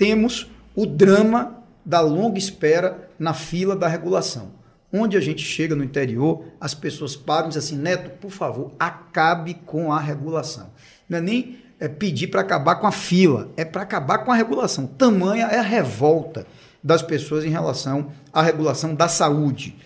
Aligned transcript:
temos 0.00 0.50
o 0.74 0.86
drama 0.86 1.62
da 1.84 2.00
longa 2.00 2.38
espera 2.38 3.10
na 3.18 3.34
fila 3.34 3.76
da 3.76 3.86
regulação. 3.86 4.52
Onde 4.90 5.14
a 5.14 5.20
gente 5.20 5.42
chega 5.42 5.76
no 5.76 5.84
interior, 5.84 6.42
as 6.58 6.72
pessoas 6.72 7.14
param 7.14 7.48
e 7.48 7.48
dizem 7.50 7.62
assim: 7.62 7.82
Neto, 7.82 8.08
por 8.18 8.30
favor, 8.30 8.72
acabe 8.78 9.52
com 9.66 9.92
a 9.92 10.00
regulação. 10.00 10.70
Não 11.06 11.18
é 11.18 11.20
nem 11.20 11.58
é, 11.78 11.86
pedir 11.86 12.28
para 12.28 12.40
acabar 12.40 12.76
com 12.76 12.86
a 12.86 12.92
fila, 12.92 13.50
é 13.58 13.64
para 13.64 13.82
acabar 13.82 14.20
com 14.20 14.32
a 14.32 14.34
regulação. 14.34 14.86
Tamanha 14.86 15.44
é 15.48 15.58
a 15.58 15.62
revolta 15.62 16.46
das 16.82 17.02
pessoas 17.02 17.44
em 17.44 17.50
relação 17.50 18.10
à 18.32 18.40
regulação 18.40 18.94
da 18.94 19.06
saúde. 19.06 19.76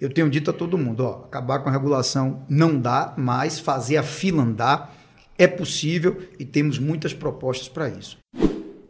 Eu 0.00 0.12
tenho 0.12 0.28
dito 0.28 0.50
a 0.50 0.52
todo 0.52 0.76
mundo: 0.76 1.04
ó, 1.04 1.26
acabar 1.26 1.60
com 1.60 1.68
a 1.68 1.72
regulação 1.72 2.44
não 2.48 2.76
dá, 2.76 3.14
mas 3.16 3.60
fazer 3.60 3.98
a 3.98 4.02
fila 4.02 4.42
andar 4.42 4.96
é 5.38 5.46
possível 5.46 6.20
e 6.40 6.44
temos 6.44 6.76
muitas 6.80 7.14
propostas 7.14 7.68
para 7.68 7.88
isso. 7.88 8.18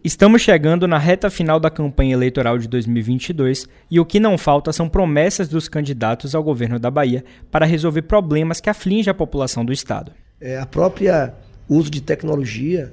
Estamos 0.03 0.41
chegando 0.41 0.89
na 0.89 0.96
reta 0.96 1.29
final 1.29 1.61
da 1.61 1.69
campanha 1.69 2.15
eleitoral 2.15 2.56
de 2.56 2.66
2022 2.66 3.69
e 3.91 4.01
o 4.01 4.07
que 4.07 4.19
não 4.19 4.38
falta 4.38 4.73
são 4.73 4.88
promessas 4.88 5.47
dos 5.47 5.69
candidatos 5.69 6.34
ao 6.34 6.43
governo 6.43 6.79
da 6.79 6.91
Bahia 6.91 7.23
para 7.51 7.66
resolver 7.66 8.02
problemas 8.02 8.62
que 8.62 8.71
afligem 8.71 9.10
a 9.10 9.15
população 9.15 9.62
do 9.62 9.74
estado. 9.74 10.12
É, 10.41 10.59
a 10.59 10.65
própria 10.65 11.34
uso 11.69 11.91
de 11.91 12.01
tecnologia, 12.01 12.91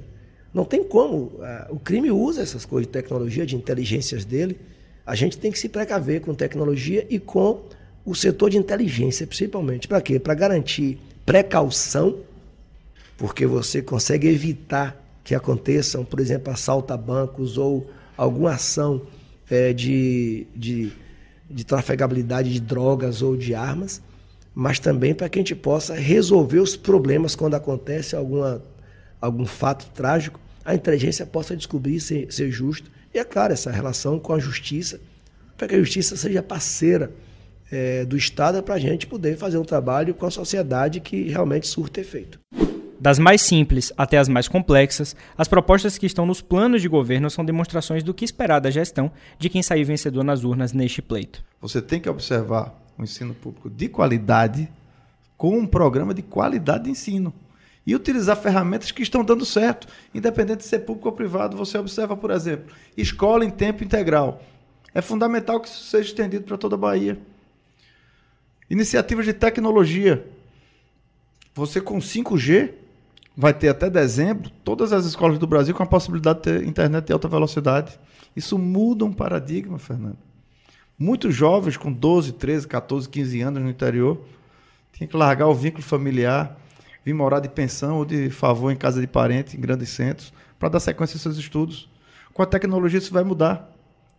não 0.52 0.66
tem 0.66 0.84
como. 0.84 1.32
o 1.70 1.78
crime 1.78 2.10
usa 2.10 2.42
essas 2.42 2.66
coisas 2.66 2.86
de 2.86 2.92
tecnologia, 2.92 3.46
de 3.46 3.56
inteligências 3.56 4.26
dele. 4.26 4.60
A 5.06 5.14
gente 5.14 5.38
tem 5.38 5.50
que 5.50 5.58
se 5.58 5.70
precaver 5.70 6.20
com 6.20 6.34
tecnologia 6.34 7.06
e 7.08 7.18
com 7.18 7.62
o 8.04 8.14
setor 8.14 8.50
de 8.50 8.58
inteligência, 8.58 9.26
principalmente. 9.26 9.88
Para 9.88 10.02
quê? 10.02 10.18
Para 10.18 10.34
garantir 10.34 10.98
precaução, 11.24 12.18
porque 13.16 13.46
você 13.46 13.80
consegue 13.80 14.28
evitar 14.28 15.07
que 15.28 15.34
aconteçam, 15.34 16.06
por 16.06 16.20
exemplo, 16.20 16.50
assalto 16.50 16.90
a 16.90 16.96
bancos 16.96 17.58
ou 17.58 17.86
alguma 18.16 18.52
ação 18.52 19.02
é, 19.50 19.74
de, 19.74 20.46
de, 20.56 20.90
de 21.50 21.66
trafegabilidade 21.66 22.50
de 22.50 22.58
drogas 22.58 23.20
ou 23.20 23.36
de 23.36 23.54
armas, 23.54 24.00
mas 24.54 24.78
também 24.78 25.14
para 25.14 25.28
que 25.28 25.38
a 25.38 25.42
gente 25.42 25.54
possa 25.54 25.94
resolver 25.94 26.60
os 26.60 26.76
problemas 26.76 27.36
quando 27.36 27.52
acontece 27.52 28.16
alguma, 28.16 28.62
algum 29.20 29.44
fato 29.44 29.90
trágico, 29.90 30.40
a 30.64 30.74
inteligência 30.74 31.26
possa 31.26 31.54
descobrir 31.54 32.00
ser, 32.00 32.32
ser 32.32 32.50
justo. 32.50 32.90
E 33.12 33.18
é 33.18 33.24
claro, 33.24 33.52
essa 33.52 33.70
relação 33.70 34.18
com 34.18 34.32
a 34.32 34.38
justiça, 34.38 34.98
para 35.58 35.68
que 35.68 35.74
a 35.74 35.78
justiça 35.78 36.16
seja 36.16 36.42
parceira 36.42 37.12
é, 37.70 38.02
do 38.06 38.16
Estado 38.16 38.62
para 38.62 38.76
a 38.76 38.78
gente 38.78 39.06
poder 39.06 39.36
fazer 39.36 39.58
um 39.58 39.64
trabalho 39.64 40.14
com 40.14 40.24
a 40.24 40.30
sociedade 40.30 41.00
que 41.00 41.24
realmente 41.24 41.66
surta 41.66 42.00
efeito. 42.00 42.40
Das 43.00 43.18
mais 43.18 43.42
simples 43.42 43.92
até 43.96 44.18
as 44.18 44.28
mais 44.28 44.48
complexas, 44.48 45.14
as 45.36 45.46
propostas 45.46 45.96
que 45.96 46.06
estão 46.06 46.26
nos 46.26 46.40
planos 46.40 46.82
de 46.82 46.88
governo 46.88 47.30
são 47.30 47.44
demonstrações 47.44 48.02
do 48.02 48.12
que 48.12 48.24
esperar 48.24 48.60
da 48.60 48.70
gestão 48.70 49.10
de 49.38 49.48
quem 49.48 49.62
sair 49.62 49.84
vencedor 49.84 50.24
nas 50.24 50.42
urnas 50.42 50.72
neste 50.72 51.00
pleito. 51.00 51.44
Você 51.60 51.80
tem 51.80 52.00
que 52.00 52.10
observar 52.10 52.74
o 52.98 53.04
ensino 53.04 53.34
público 53.34 53.70
de 53.70 53.88
qualidade 53.88 54.68
com 55.36 55.56
um 55.56 55.66
programa 55.66 56.12
de 56.12 56.22
qualidade 56.22 56.84
de 56.84 56.90
ensino 56.90 57.32
e 57.86 57.94
utilizar 57.94 58.36
ferramentas 58.36 58.90
que 58.90 59.02
estão 59.02 59.24
dando 59.24 59.46
certo, 59.46 59.86
independente 60.12 60.58
de 60.58 60.64
ser 60.64 60.80
público 60.80 61.08
ou 61.08 61.14
privado. 61.14 61.56
Você 61.56 61.78
observa, 61.78 62.16
por 62.16 62.32
exemplo, 62.32 62.74
escola 62.96 63.44
em 63.44 63.50
tempo 63.50 63.84
integral. 63.84 64.42
É 64.92 65.00
fundamental 65.00 65.60
que 65.60 65.68
isso 65.68 65.84
seja 65.84 66.08
estendido 66.08 66.44
para 66.44 66.58
toda 66.58 66.74
a 66.74 66.78
Bahia. 66.78 67.16
Iniciativas 68.68 69.24
de 69.24 69.32
tecnologia. 69.32 70.26
Você 71.54 71.80
com 71.80 71.98
5G 71.98 72.72
vai 73.40 73.54
ter 73.54 73.68
até 73.68 73.88
dezembro 73.88 74.50
todas 74.64 74.92
as 74.92 75.04
escolas 75.04 75.38
do 75.38 75.46
Brasil 75.46 75.72
com 75.72 75.84
a 75.84 75.86
possibilidade 75.86 76.40
de 76.40 76.42
ter 76.42 76.66
internet 76.66 77.06
de 77.06 77.12
alta 77.12 77.28
velocidade. 77.28 77.96
Isso 78.34 78.58
muda 78.58 79.04
um 79.04 79.12
paradigma, 79.12 79.78
Fernando. 79.78 80.18
Muitos 80.98 81.36
jovens 81.36 81.76
com 81.76 81.92
12, 81.92 82.32
13, 82.32 82.66
14, 82.66 83.08
15 83.08 83.40
anos 83.40 83.62
no 83.62 83.70
interior 83.70 84.20
tinham 84.92 85.08
que 85.08 85.16
largar 85.16 85.46
o 85.46 85.54
vínculo 85.54 85.84
familiar, 85.84 86.58
vir 87.04 87.12
morar 87.12 87.38
de 87.38 87.48
pensão 87.48 87.98
ou 87.98 88.04
de 88.04 88.28
favor 88.28 88.72
em 88.72 88.76
casa 88.76 89.00
de 89.00 89.06
parente, 89.06 89.56
em 89.56 89.60
grandes 89.60 89.90
centros, 89.90 90.32
para 90.58 90.70
dar 90.70 90.80
sequência 90.80 91.14
aos 91.14 91.22
seus 91.22 91.36
estudos. 91.36 91.88
Com 92.34 92.42
a 92.42 92.46
tecnologia 92.46 92.98
isso 92.98 93.14
vai 93.14 93.22
mudar. 93.22 93.72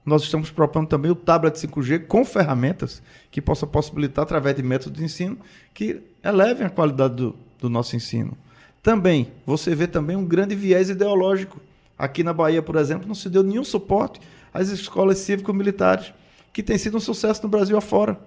Nós 0.05 0.23
estamos 0.23 0.49
propondo 0.49 0.87
também 0.87 1.11
o 1.11 1.15
tablet 1.15 1.57
5G 1.57 2.07
com 2.07 2.23
ferramentas 2.23 3.03
que 3.29 3.41
possa 3.41 3.67
possibilitar, 3.67 4.23
através 4.23 4.55
de 4.55 4.63
métodos 4.63 4.97
de 4.97 5.03
ensino, 5.03 5.37
que 5.73 6.01
elevem 6.23 6.65
a 6.65 6.69
qualidade 6.69 7.15
do, 7.15 7.35
do 7.59 7.69
nosso 7.69 7.97
ensino. 7.97 8.37
Também, 8.81 9.27
você 9.45 9.75
vê 9.75 9.87
também 9.87 10.15
um 10.15 10.25
grande 10.25 10.55
viés 10.55 10.89
ideológico. 10.89 11.59
Aqui 11.97 12.23
na 12.23 12.33
Bahia, 12.33 12.61
por 12.61 12.77
exemplo, 12.77 13.07
não 13.07 13.15
se 13.15 13.29
deu 13.29 13.43
nenhum 13.43 13.63
suporte 13.63 14.21
às 14.53 14.69
escolas 14.69 15.17
cívico-militares, 15.17 16.13
que 16.53 16.63
tem 16.63 16.77
sido 16.77 16.97
um 16.97 17.01
sucesso 17.01 17.43
no 17.43 17.49
Brasil 17.49 17.77
afora. 17.77 18.17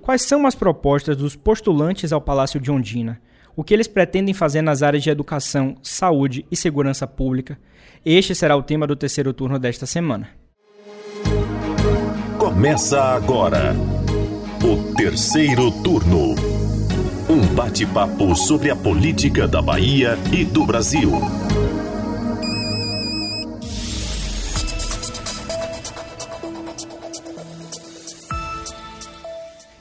Quais 0.00 0.22
são 0.22 0.46
as 0.46 0.54
propostas 0.54 1.16
dos 1.16 1.36
postulantes 1.36 2.12
ao 2.12 2.20
Palácio 2.20 2.58
de 2.58 2.70
Ondina? 2.70 3.20
O 3.54 3.62
que 3.62 3.74
eles 3.74 3.86
pretendem 3.86 4.32
fazer 4.32 4.62
nas 4.62 4.82
áreas 4.82 5.02
de 5.02 5.10
educação, 5.10 5.76
saúde 5.82 6.46
e 6.50 6.56
segurança 6.56 7.06
pública? 7.06 7.58
Este 8.04 8.34
será 8.34 8.56
o 8.56 8.62
tema 8.62 8.86
do 8.86 8.96
terceiro 8.96 9.32
turno 9.32 9.58
desta 9.58 9.86
semana. 9.86 10.30
Começa 12.38 13.00
agora 13.00 13.76
o 14.64 14.94
terceiro 14.94 15.70
turno. 15.82 16.51
Um 17.32 17.46
bate-papo 17.54 18.36
sobre 18.36 18.68
a 18.68 18.76
política 18.76 19.48
da 19.48 19.62
Bahia 19.62 20.18
e 20.30 20.44
do 20.44 20.66
Brasil. 20.66 21.10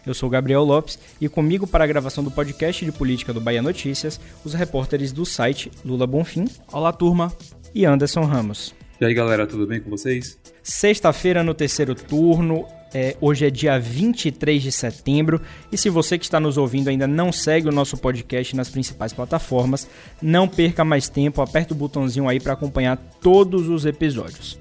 Eu 0.06 0.13
sou 0.13 0.29
Gabriel 0.29 0.63
Lopes 0.63 0.97
e 1.19 1.28
comigo 1.28 1.67
para 1.67 1.84
a 1.84 1.88
gravação 1.88 2.23
do 2.23 2.31
podcast 2.31 2.85
de 2.85 2.91
política 2.94 3.34
do 3.34 3.41
Bahia 3.41 3.61
Notícias, 3.61 4.17
os 4.45 4.53
repórteres 4.53 5.11
do 5.11 5.25
site 5.25 5.69
Lula 5.84 6.07
Bonfim. 6.07 6.45
Olá, 6.72 6.94
turma. 6.94 7.34
E 7.75 7.84
Anderson 7.84 8.22
Ramos. 8.22 8.73
E 9.01 9.06
aí, 9.06 9.16
galera, 9.16 9.47
tudo 9.47 9.66
bem 9.66 9.81
com 9.81 9.89
vocês? 9.89 10.38
Sexta-feira 10.62 11.44
no 11.44 11.56
terceiro 11.56 11.95
turno, 11.95 12.67
é, 12.94 13.17
hoje 13.19 13.47
é 13.47 13.50
dia 13.50 13.79
23 13.79 14.62
de 14.62 14.72
setembro. 14.72 15.41
E 15.72 15.78
se 15.78 15.89
você 15.89 16.19
que 16.19 16.23
está 16.23 16.39
nos 16.39 16.56
ouvindo 16.56 16.88
ainda 16.88 17.07
não 17.07 17.31
segue 17.31 17.67
o 17.67 17.72
nosso 17.72 17.97
podcast 17.97 18.56
nas 18.56 18.69
principais 18.69 19.11
plataformas, 19.11 19.90
não 20.22 20.47
perca 20.47 20.85
mais 20.85 21.09
tempo, 21.09 21.41
aperta 21.41 21.73
o 21.73 21.75
botãozinho 21.75 22.29
aí 22.29 22.40
para 22.40 22.53
acompanhar 22.53 22.95
todos 23.19 23.69
os 23.69 23.88
episódios. 23.88 24.59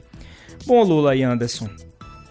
Bom, 0.64 0.82
Lula 0.84 1.14
e 1.14 1.22
Anderson, 1.22 1.68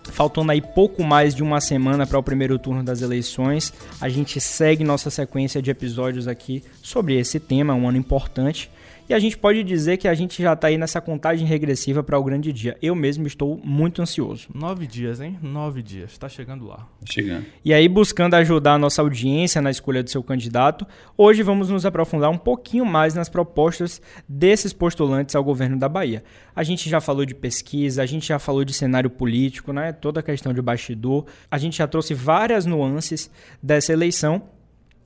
faltando 0.05 0.51
aí 0.51 0.63
pouco 0.63 1.03
mais 1.03 1.35
de 1.35 1.43
uma 1.43 1.61
semana 1.61 2.07
para 2.07 2.17
o 2.17 2.23
primeiro 2.23 2.57
turno 2.57 2.83
das 2.83 3.03
eleições, 3.03 3.71
a 4.01 4.09
gente 4.09 4.41
segue 4.41 4.83
nossa 4.83 5.11
sequência 5.11 5.61
de 5.61 5.69
episódios 5.69 6.27
aqui 6.27 6.63
sobre 6.81 7.19
esse 7.19 7.39
tema, 7.39 7.75
um 7.75 7.87
ano 7.87 7.99
importante. 7.99 8.67
E 9.09 9.13
a 9.15 9.17
gente 9.17 9.35
pode 9.35 9.63
dizer 9.63 9.97
que 9.97 10.07
a 10.07 10.13
gente 10.13 10.39
já 10.39 10.53
está 10.53 10.67
aí 10.67 10.77
nessa 10.77 11.01
contagem 11.01 11.47
regressiva 11.47 12.03
para 12.03 12.19
o 12.19 12.23
grande 12.23 12.53
dia. 12.53 12.77
Eu 12.79 12.93
mesmo 12.93 13.25
estou 13.25 13.59
muito 13.63 14.03
ansioso. 14.03 14.47
Nove 14.53 14.85
dias, 14.85 15.19
hein? 15.19 15.39
Nove 15.41 15.81
dias. 15.81 16.11
Está 16.11 16.29
chegando 16.29 16.67
lá. 16.67 16.87
Chegando. 17.03 17.43
E 17.65 17.73
aí, 17.73 17.89
buscando 17.89 18.35
ajudar 18.35 18.73
a 18.73 18.77
nossa 18.77 19.01
audiência 19.01 19.63
na 19.63 19.71
escolha 19.71 20.03
do 20.03 20.11
seu 20.11 20.21
candidato, 20.21 20.85
hoje 21.17 21.41
vamos 21.41 21.71
nos 21.71 21.87
aprofundar 21.87 22.29
um 22.29 22.37
pouquinho 22.37 22.85
mais 22.85 23.15
nas 23.15 23.27
propostas 23.27 23.99
desses 24.27 24.73
postulantes 24.73 25.35
ao 25.35 25.43
governo 25.43 25.79
da 25.79 25.89
Bahia. 25.89 26.23
A 26.55 26.61
gente 26.61 26.87
já 26.87 27.01
falou 27.01 27.25
de 27.25 27.33
pesquisa, 27.33 28.03
a 28.03 28.05
gente 28.05 28.27
já 28.27 28.37
falou 28.37 28.63
de 28.63 28.73
cenário 28.73 29.09
político, 29.09 29.73
né? 29.73 29.91
Toda 29.91 30.19
a 30.19 30.23
questão 30.23 30.53
de 30.53 30.61
bastidor. 30.61 31.25
A 31.49 31.57
gente 31.57 31.79
já 31.79 31.87
trouxe 31.87 32.13
várias 32.13 32.67
nuances 32.67 33.31
dessa 33.59 33.91
eleição, 33.91 34.43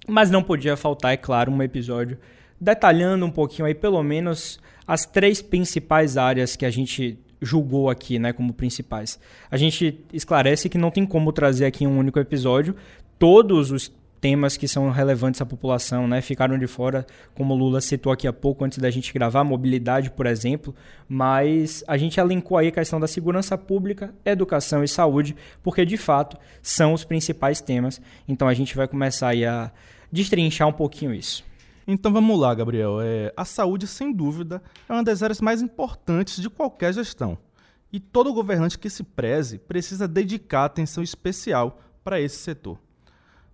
mas 0.06 0.30
não 0.30 0.44
podia 0.44 0.76
faltar, 0.76 1.14
é 1.14 1.18
claro, 1.18 1.50
um 1.50 1.64
episódio 1.64 2.18
detalhando 2.64 3.26
um 3.26 3.32
pouquinho 3.32 3.66
aí, 3.66 3.76
pelo 3.76 4.02
menos, 4.02 4.60
as 4.88 5.06
três 5.06 5.42
principais 5.42 6.18
áreas 6.18 6.56
que 6.56 6.66
a 6.66 6.72
gente 6.72 7.20
julgou 7.42 7.90
aqui, 7.90 8.18
né, 8.18 8.32
como 8.32 8.54
principais. 8.54 9.20
A 9.52 9.58
gente 9.58 10.00
esclarece 10.14 10.70
que 10.70 10.78
não 10.78 10.90
tem 10.90 11.06
como 11.06 11.34
trazer 11.34 11.66
aqui 11.66 11.84
em 11.84 11.88
um 11.88 11.98
único 11.98 12.18
episódio 12.20 12.76
todos 13.20 13.70
os 13.70 13.92
temas 14.22 14.56
que 14.56 14.70
são 14.70 14.90
relevantes 14.90 15.42
à 15.42 15.46
população, 15.46 16.08
né, 16.08 16.22
ficaram 16.22 16.58
de 16.58 16.66
fora, 16.66 17.06
como 17.36 17.54
o 17.54 17.58
Lula 17.58 17.82
citou 17.82 18.14
aqui 18.14 18.26
há 18.26 18.32
pouco 18.32 18.64
antes 18.64 18.78
da 18.78 18.90
gente 18.90 19.14
gravar, 19.14 19.44
mobilidade, 19.44 20.10
por 20.10 20.26
exemplo, 20.26 20.74
mas 21.10 21.84
a 21.86 21.98
gente 21.98 22.18
elencou 22.18 22.58
aí 22.58 22.70
a 22.70 22.72
questão 22.72 23.02
da 23.02 23.08
segurança 23.08 23.58
pública, 23.58 24.14
educação 24.24 24.82
e 24.82 24.88
saúde, 24.88 25.36
porque 25.62 25.86
de 25.86 25.98
fato 25.98 26.38
são 26.62 26.94
os 26.94 27.04
principais 27.04 27.60
temas. 27.60 28.00
Então 28.26 28.48
a 28.48 28.54
gente 28.54 28.78
vai 28.78 28.88
começar 28.88 29.30
aí 29.30 29.46
a 29.46 29.70
destrinchar 30.10 30.70
um 30.70 30.74
pouquinho 30.74 31.14
isso. 31.14 31.44
Então 31.88 32.14
vamos 32.14 32.40
lá, 32.40 32.54
Gabriel. 32.54 33.00
É, 33.02 33.34
a 33.36 33.46
saúde, 33.46 33.88
sem 33.88 34.12
dúvida, 34.12 34.62
é 34.88 34.94
uma 34.94 35.04
das 35.04 35.22
áreas 35.22 35.42
mais 35.42 35.62
importantes 35.62 36.42
de 36.42 36.50
qualquer 36.50 36.94
gestão. 36.94 37.38
E 37.92 38.00
todo 38.00 38.34
governante 38.34 38.80
que 38.80 38.90
se 38.90 39.04
preze 39.04 39.60
precisa 39.60 40.08
dedicar 40.08 40.66
atenção 40.66 41.04
especial 41.04 41.80
para 42.04 42.20
esse 42.20 42.38
setor. 42.38 42.80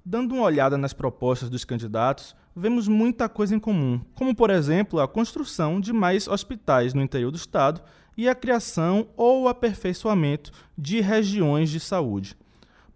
Dando 0.05 0.33
uma 0.33 0.43
olhada 0.43 0.77
nas 0.77 0.93
propostas 0.93 1.49
dos 1.49 1.65
candidatos, 1.65 2.35
vemos 2.55 2.87
muita 2.87 3.27
coisa 3.27 3.55
em 3.55 3.59
comum, 3.59 4.01
como, 4.15 4.33
por 4.33 4.49
exemplo, 4.49 4.99
a 4.99 5.07
construção 5.07 5.79
de 5.79 5.91
mais 5.91 6.27
hospitais 6.27 6.93
no 6.93 7.01
interior 7.01 7.31
do 7.31 7.37
estado 7.37 7.81
e 8.17 8.27
a 8.27 8.35
criação 8.35 9.07
ou 9.15 9.47
aperfeiçoamento 9.47 10.51
de 10.77 11.01
regiões 11.01 11.69
de 11.69 11.79
saúde. 11.79 12.35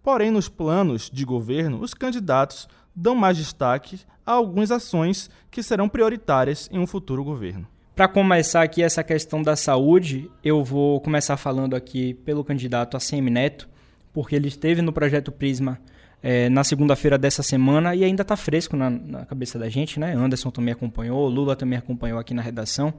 Porém, 0.02 0.30
nos 0.30 0.48
planos 0.48 1.10
de 1.10 1.24
governo, 1.24 1.80
os 1.80 1.94
candidatos 1.94 2.68
dão 2.94 3.14
mais 3.14 3.36
destaque 3.36 4.00
a 4.24 4.32
algumas 4.32 4.70
ações 4.70 5.30
que 5.50 5.62
serão 5.62 5.88
prioritárias 5.88 6.68
em 6.72 6.78
um 6.78 6.86
futuro 6.86 7.22
governo. 7.24 7.66
Para 7.94 8.08
começar 8.08 8.62
aqui 8.62 8.82
essa 8.82 9.04
questão 9.04 9.42
da 9.42 9.54
saúde, 9.54 10.30
eu 10.42 10.64
vou 10.64 11.00
começar 11.00 11.36
falando 11.36 11.76
aqui 11.76 12.14
pelo 12.14 12.42
candidato 12.42 12.96
ACM 12.96 13.30
Neto, 13.30 13.68
porque 14.12 14.34
ele 14.34 14.48
esteve 14.48 14.82
no 14.82 14.92
projeto 14.92 15.30
Prisma 15.30 15.78
é, 16.22 16.48
na 16.48 16.64
segunda-feira 16.64 17.16
dessa 17.16 17.42
semana 17.42 17.94
e 17.94 18.02
ainda 18.02 18.22
está 18.22 18.36
fresco 18.36 18.76
na, 18.76 18.90
na, 18.90 19.26
cabeça 19.26 19.58
da 19.58 19.68
gente, 19.68 20.00
né? 20.00 20.14
Anderson 20.14 20.50
também 20.50 20.72
acompanhou, 20.72 21.28
Lula 21.28 21.54
também 21.54 21.78
acompanhou 21.78 22.18
aqui 22.18 22.34
na 22.34 22.42
redação. 22.42 22.94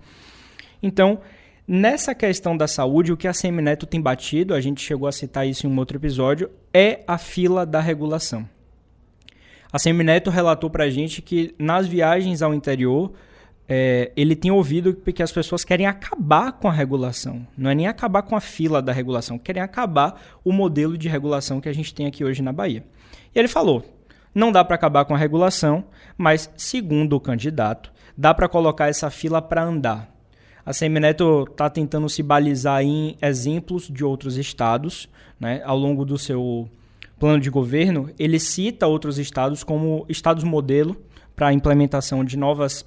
Então, 0.81 1.19
Nessa 1.67 2.13
questão 2.13 2.55
da 2.55 2.67
saúde, 2.67 3.11
o 3.11 3.17
que 3.17 3.27
a 3.27 3.33
Semineto 3.33 3.87
tem 3.87 3.99
batido, 3.99 4.53
a 4.53 4.61
gente 4.61 4.81
chegou 4.81 5.07
a 5.07 5.11
citar 5.11 5.47
isso 5.47 5.65
em 5.65 5.69
um 5.69 5.79
outro 5.79 5.97
episódio, 5.97 6.51
é 6.71 6.99
a 7.07 7.17
fila 7.17 7.65
da 7.65 7.81
regulação. 7.81 8.47
A 9.71 9.79
Semineto 9.79 10.29
relatou 10.29 10.69
para 10.69 10.85
a 10.85 10.89
gente 10.89 11.21
que 11.21 11.53
nas 11.57 11.87
viagens 11.87 12.41
ao 12.41 12.53
interior, 12.53 13.11
é, 13.67 14.11
ele 14.15 14.35
tem 14.35 14.51
ouvido 14.51 14.93
que 14.93 15.23
as 15.23 15.31
pessoas 15.31 15.63
querem 15.63 15.87
acabar 15.87 16.51
com 16.53 16.67
a 16.67 16.71
regulação. 16.71 17.45
Não 17.57 17.69
é 17.69 17.75
nem 17.75 17.87
acabar 17.87 18.21
com 18.21 18.35
a 18.35 18.41
fila 18.41 18.81
da 18.81 18.91
regulação, 18.91 19.39
querem 19.39 19.61
acabar 19.61 20.21
o 20.43 20.51
modelo 20.51 20.97
de 20.97 21.09
regulação 21.09 21.59
que 21.59 21.69
a 21.69 21.73
gente 21.73 21.93
tem 21.93 22.05
aqui 22.05 22.23
hoje 22.23 22.41
na 22.41 22.53
Bahia. 22.53 22.83
E 23.33 23.39
ele 23.39 23.47
falou: 23.47 23.83
não 24.33 24.51
dá 24.51 24.63
para 24.63 24.75
acabar 24.75 25.05
com 25.05 25.15
a 25.15 25.17
regulação, 25.17 25.85
mas, 26.17 26.51
segundo 26.57 27.13
o 27.15 27.19
candidato, 27.19 27.91
dá 28.17 28.33
para 28.33 28.49
colocar 28.49 28.87
essa 28.87 29.09
fila 29.09 29.41
para 29.41 29.63
andar. 29.63 30.13
A 30.65 30.73
Semineto 30.73 31.47
está 31.49 31.69
tentando 31.69 32.09
se 32.09 32.21
balizar 32.23 32.81
em 32.81 33.15
exemplos 33.21 33.87
de 33.87 34.03
outros 34.03 34.35
estados. 34.35 35.07
Né? 35.39 35.61
Ao 35.63 35.77
longo 35.77 36.03
do 36.03 36.17
seu 36.17 36.67
plano 37.19 37.39
de 37.39 37.49
governo, 37.49 38.09
ele 38.19 38.39
cita 38.39 38.87
outros 38.87 39.17
estados 39.17 39.63
como 39.63 40.05
estados 40.09 40.43
modelo 40.43 40.95
para 41.35 41.47
a 41.47 41.53
implementação 41.53 42.23
de 42.23 42.37
novas 42.37 42.85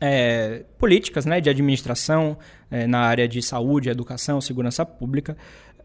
é, 0.00 0.64
políticas 0.78 1.26
né, 1.26 1.40
de 1.40 1.50
administração 1.50 2.38
é, 2.70 2.86
na 2.86 3.00
área 3.00 3.26
de 3.26 3.42
saúde, 3.42 3.88
educação, 3.88 4.40
segurança 4.40 4.84
pública. 4.84 5.36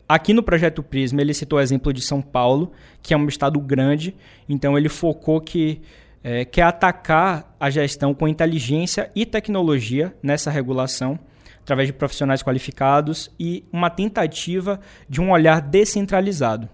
Aqui 0.08 0.34
no 0.34 0.44
projeto 0.44 0.84
Prisma, 0.84 1.22
ele 1.22 1.34
citou 1.34 1.58
o 1.58 1.62
exemplo 1.62 1.94
de 1.94 2.02
São 2.02 2.22
Paulo, 2.22 2.72
que 3.02 3.14
é 3.14 3.18
um 3.18 3.28
estado 3.28 3.60
grande, 3.60 4.16
então 4.48 4.78
ele 4.78 4.90
focou 4.90 5.40
que 5.40 5.82
é, 6.24 6.46
quer 6.46 6.64
atacar 6.64 7.56
a 7.60 7.70
gestão 7.70 8.14
com 8.14 8.28
inteligência 8.28 9.10
e 9.16 9.26
tecnologia 9.26 10.16
nessa 10.22 10.52
regulação, 10.52 11.18
através 11.62 11.88
de 11.88 11.94
profissionais 11.94 12.44
qualificados 12.44 13.32
e 13.40 13.66
uma 13.72 13.90
tentativa 13.90 14.80
de 15.10 15.22
um 15.22 15.32
olhar 15.32 15.62
descentralizado. 15.62 16.70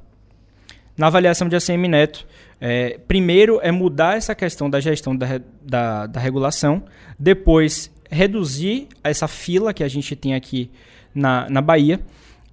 Na 1.00 1.08
avaliação 1.08 1.48
de 1.48 1.56
ACM 1.56 1.88
Neto, 1.88 2.28
é, 2.60 3.00
primeiro 3.08 3.58
é 3.64 3.72
mudar 3.72 4.18
essa 4.18 4.36
questão 4.36 4.70
da 4.70 4.82
gestão 4.82 5.16
da, 5.16 5.40
da, 5.62 6.06
da 6.08 6.20
regulação, 6.20 6.84
depois 7.18 7.90
reduzir 8.12 8.90
essa 9.02 9.26
fila 9.26 9.74
que 9.74 9.82
a 9.82 9.88
gente 9.88 10.14
tem 10.14 10.36
aqui 10.36 10.70
na, 11.16 11.50
na 11.50 11.62
Bahia. 11.62 12.02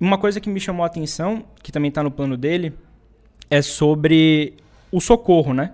Uma 0.00 0.16
coisa 0.16 0.40
que 0.40 0.48
me 0.48 0.60
chamou 0.60 0.84
a 0.84 0.86
atenção, 0.86 1.44
que 1.60 1.72
também 1.72 1.88
está 1.88 2.04
no 2.04 2.10
plano 2.12 2.36
dele, 2.36 2.72
é 3.50 3.60
sobre 3.60 4.54
o 4.92 5.00
socorro, 5.00 5.52
né? 5.52 5.72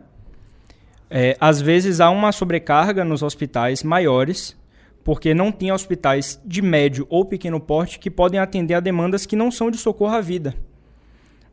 É, 1.11 1.37
às 1.39 1.61
vezes 1.61 2.01
há 2.01 2.09
uma 2.09 2.33
sobrecarga 2.33 3.05
nos 3.05 3.23
hospitais 3.23 3.83
maiores, 3.83 4.57
porque 5.05 5.35
não 5.35 5.53
tem 5.53 5.71
hospitais 5.71 6.41
de 6.43 6.63
médio 6.63 7.07
ou 7.11 7.27
pequeno 7.27 7.61
porte 7.61 7.99
que 7.99 8.11
podem 8.11 8.41
atender 8.41 8.73
a 8.73 8.81
demandas 8.81 9.27
que 9.27 9.37
não 9.37 9.51
são 9.51 9.71
de 9.71 9.77
socorro 9.77 10.15
à 10.15 10.23
vida. 10.23 10.55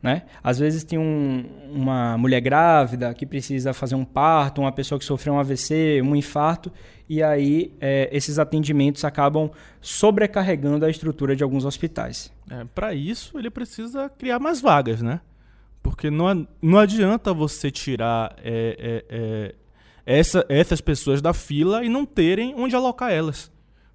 Né? 0.02 0.22
Às 0.42 0.58
vezes 0.58 0.82
tem 0.82 0.98
um, 0.98 1.44
uma 1.70 2.16
mulher 2.16 2.40
grávida 2.40 3.12
que 3.12 3.26
precisa 3.26 3.74
fazer 3.74 3.94
um 3.94 4.04
parto, 4.04 4.62
uma 4.62 4.72
pessoa 4.72 4.98
que 4.98 5.04
sofreu 5.04 5.34
um 5.34 5.38
AVC, 5.38 6.00
um 6.02 6.16
infarto, 6.16 6.72
e 7.06 7.22
aí 7.22 7.74
é, 7.80 8.08
esses 8.10 8.38
atendimentos 8.38 9.04
acabam 9.04 9.50
sobrecarregando 9.80 10.86
a 10.86 10.90
estrutura 10.90 11.36
de 11.36 11.42
alguns 11.42 11.66
hospitais. 11.66 12.32
É, 12.50 12.64
Para 12.74 12.94
isso, 12.94 13.38
ele 13.38 13.50
precisa 13.50 14.08
criar 14.08 14.38
mais 14.38 14.60
vagas, 14.60 15.02
né? 15.02 15.20
Porque 15.82 16.10
não, 16.10 16.46
não 16.62 16.78
adianta 16.78 17.32
você 17.34 17.70
tirar 17.70 18.34
é, 18.42 18.76
é, 18.78 19.04
é, 19.08 19.54
essa, 20.06 20.44
essas 20.48 20.80
pessoas 20.80 21.20
da 21.20 21.32
fila 21.32 21.84
e 21.84 21.88
não 21.88 22.06
terem 22.06 22.54
onde 22.56 22.74
alocar 22.74 23.10
elas. 23.10 23.50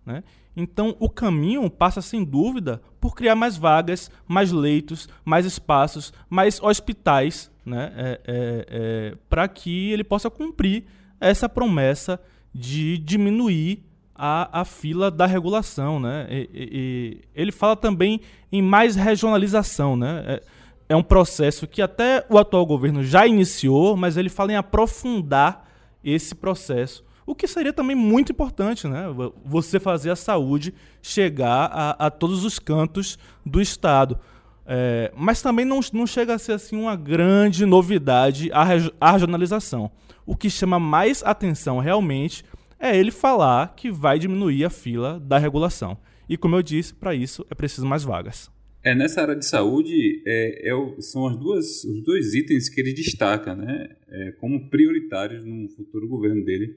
Né? 0.06 0.24
Então, 0.56 0.96
o 1.00 1.10
caminho 1.10 1.70
passa, 1.70 2.02
sem 2.02 2.24
dúvida, 2.24 2.82
por 3.00 3.14
criar 3.16 3.36
mais 3.36 3.58
vagas, 3.58 4.10
mais 4.28 4.52
leitos, 4.52 5.10
mais 5.24 5.46
espaços, 5.46 6.14
mais 6.30 6.62
hospitais, 6.62 7.52
né? 7.66 7.92
É, 7.96 8.22
é, 8.26 8.66
é, 8.70 9.18
para 9.30 9.48
que 9.48 9.92
ele 9.92 10.04
possa 10.04 10.30
cumprir 10.30 10.86
essa 11.20 11.50
promessa 11.50 12.20
de 12.54 12.98
diminuir 13.00 13.84
a, 14.14 14.62
a 14.62 14.66
fila 14.66 15.12
da 15.12 15.26
regulação. 15.26 16.00
Né? 16.00 16.28
E, 16.30 16.50
e, 16.54 17.22
ele 17.36 17.52
fala 17.52 17.76
também 17.76 18.22
em 18.52 18.62
mais 18.62 18.96
regionalização. 18.96 19.98
Né? 19.98 20.24
É, 20.26 20.44
é 20.90 20.96
um 20.96 21.04
processo 21.04 21.68
que 21.68 21.82
até 21.82 22.26
o 22.30 22.38
atual 22.38 22.66
governo 22.66 23.04
já 23.04 23.28
iniciou, 23.28 23.98
mas 23.98 24.16
ele 24.16 24.30
fala 24.30 24.54
em 24.54 24.56
aprofundar 24.56 25.68
esse 26.04 26.34
processo. 26.34 27.04
O 27.26 27.34
que 27.34 27.48
seria 27.48 27.74
também 27.74 27.96
muito 27.96 28.32
importante, 28.32 28.88
né? 28.88 29.06
Você 29.44 29.80
fazer 29.80 30.12
a 30.12 30.16
saúde 30.16 30.74
chegar 31.02 31.70
a, 31.72 32.06
a 32.06 32.12
todos 32.12 32.46
os 32.46 32.60
cantos 32.60 33.18
do 33.46 33.60
Estado. 33.60 34.20
É, 34.68 35.12
mas 35.16 35.42
também 35.42 35.66
não, 35.66 35.80
não 35.94 36.08
chega 36.08 36.34
a 36.34 36.40
ser 36.40 36.54
assim 36.54 36.76
uma 36.76 36.96
grande 36.96 37.66
novidade 37.66 38.52
a, 38.52 38.66
a 39.00 39.12
regionalização. 39.12 39.92
O 40.26 40.36
que 40.36 40.50
chama 40.50 40.80
mais 40.80 41.24
atenção 41.24 41.80
realmente 41.80 42.44
é 42.80 42.96
ele 42.96 43.12
falar 43.12 43.76
que 43.76 43.92
vai 43.92 44.20
diminuir 44.20 44.66
a 44.66 44.70
fila 44.70 45.20
da 45.20 45.38
regulação. 45.38 45.98
E 46.28 46.38
como 46.38 46.56
eu 46.56 46.62
disse, 46.64 46.94
para 46.94 47.14
isso 47.14 47.46
é 47.50 47.56
preciso 47.56 47.86
mais 47.86 48.04
vagas. 48.04 48.50
É, 48.84 48.94
nessa 48.94 49.22
área 49.22 49.36
de 49.36 49.46
saúde, 49.46 50.22
é, 50.28 50.70
é, 50.70 51.02
são 51.02 51.26
as 51.26 51.36
duas, 51.36 51.84
os 51.84 52.04
dois 52.04 52.36
itens 52.36 52.70
que 52.70 52.80
ele 52.80 52.94
destaca 52.94 53.56
né, 53.56 53.90
é, 54.08 54.32
como 54.34 54.70
prioritários 54.70 55.44
no 55.44 55.68
futuro 55.70 56.08
governo 56.08 56.46
dele, 56.46 56.76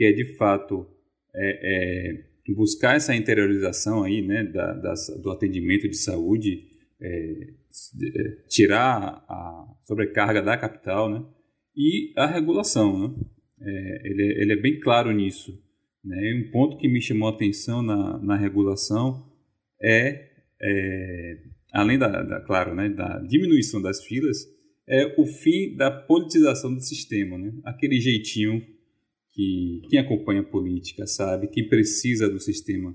que 0.00 0.04
é, 0.06 0.12
de 0.12 0.34
fato, 0.38 0.86
é, 1.34 2.14
é, 2.48 2.54
buscar 2.54 2.96
essa 2.96 3.14
interiorização 3.14 4.02
aí, 4.02 4.22
né, 4.22 4.44
da, 4.44 4.94
do 5.22 5.30
atendimento 5.30 5.86
de 5.86 5.96
saúde, 5.98 6.70
é, 6.98 7.52
tirar 8.48 9.22
a 9.28 9.66
sobrecarga 9.82 10.40
da 10.40 10.56
capital 10.56 11.10
né, 11.10 11.22
e 11.76 12.14
a 12.16 12.26
regulação. 12.26 13.08
Né? 13.08 14.00
ele, 14.04 14.22
ele 14.40 14.52
é 14.54 14.56
bem 14.56 14.80
claro 14.80 15.12
nisso. 15.12 15.62
Né? 16.02 16.46
Um 16.46 16.50
ponto 16.50 16.78
que 16.78 16.88
me 16.88 17.02
chamou 17.02 17.28
a 17.28 17.32
atenção 17.32 17.82
na, 17.82 18.18
na 18.22 18.36
regulação 18.38 19.30
é 19.82 20.30
é, 20.62 21.42
além 21.74 21.98
da, 21.98 22.22
da, 22.22 22.40
claro, 22.40 22.74
né, 22.74 22.88
da 22.88 23.18
diminuição 23.18 23.82
das 23.82 24.02
filas, 24.02 24.46
é 24.88 25.14
o 25.20 25.26
fim 25.26 25.76
da 25.76 25.90
politização 25.90 26.74
do 26.74 26.80
sistema, 26.80 27.36
né? 27.36 27.52
Aquele 27.64 28.00
jeitinho 28.00 28.60
que 29.32 29.82
quem 29.88 29.98
acompanha 29.98 30.42
política 30.42 31.06
sabe, 31.06 31.48
quem 31.48 31.68
precisa 31.68 32.28
do 32.28 32.40
sistema 32.40 32.94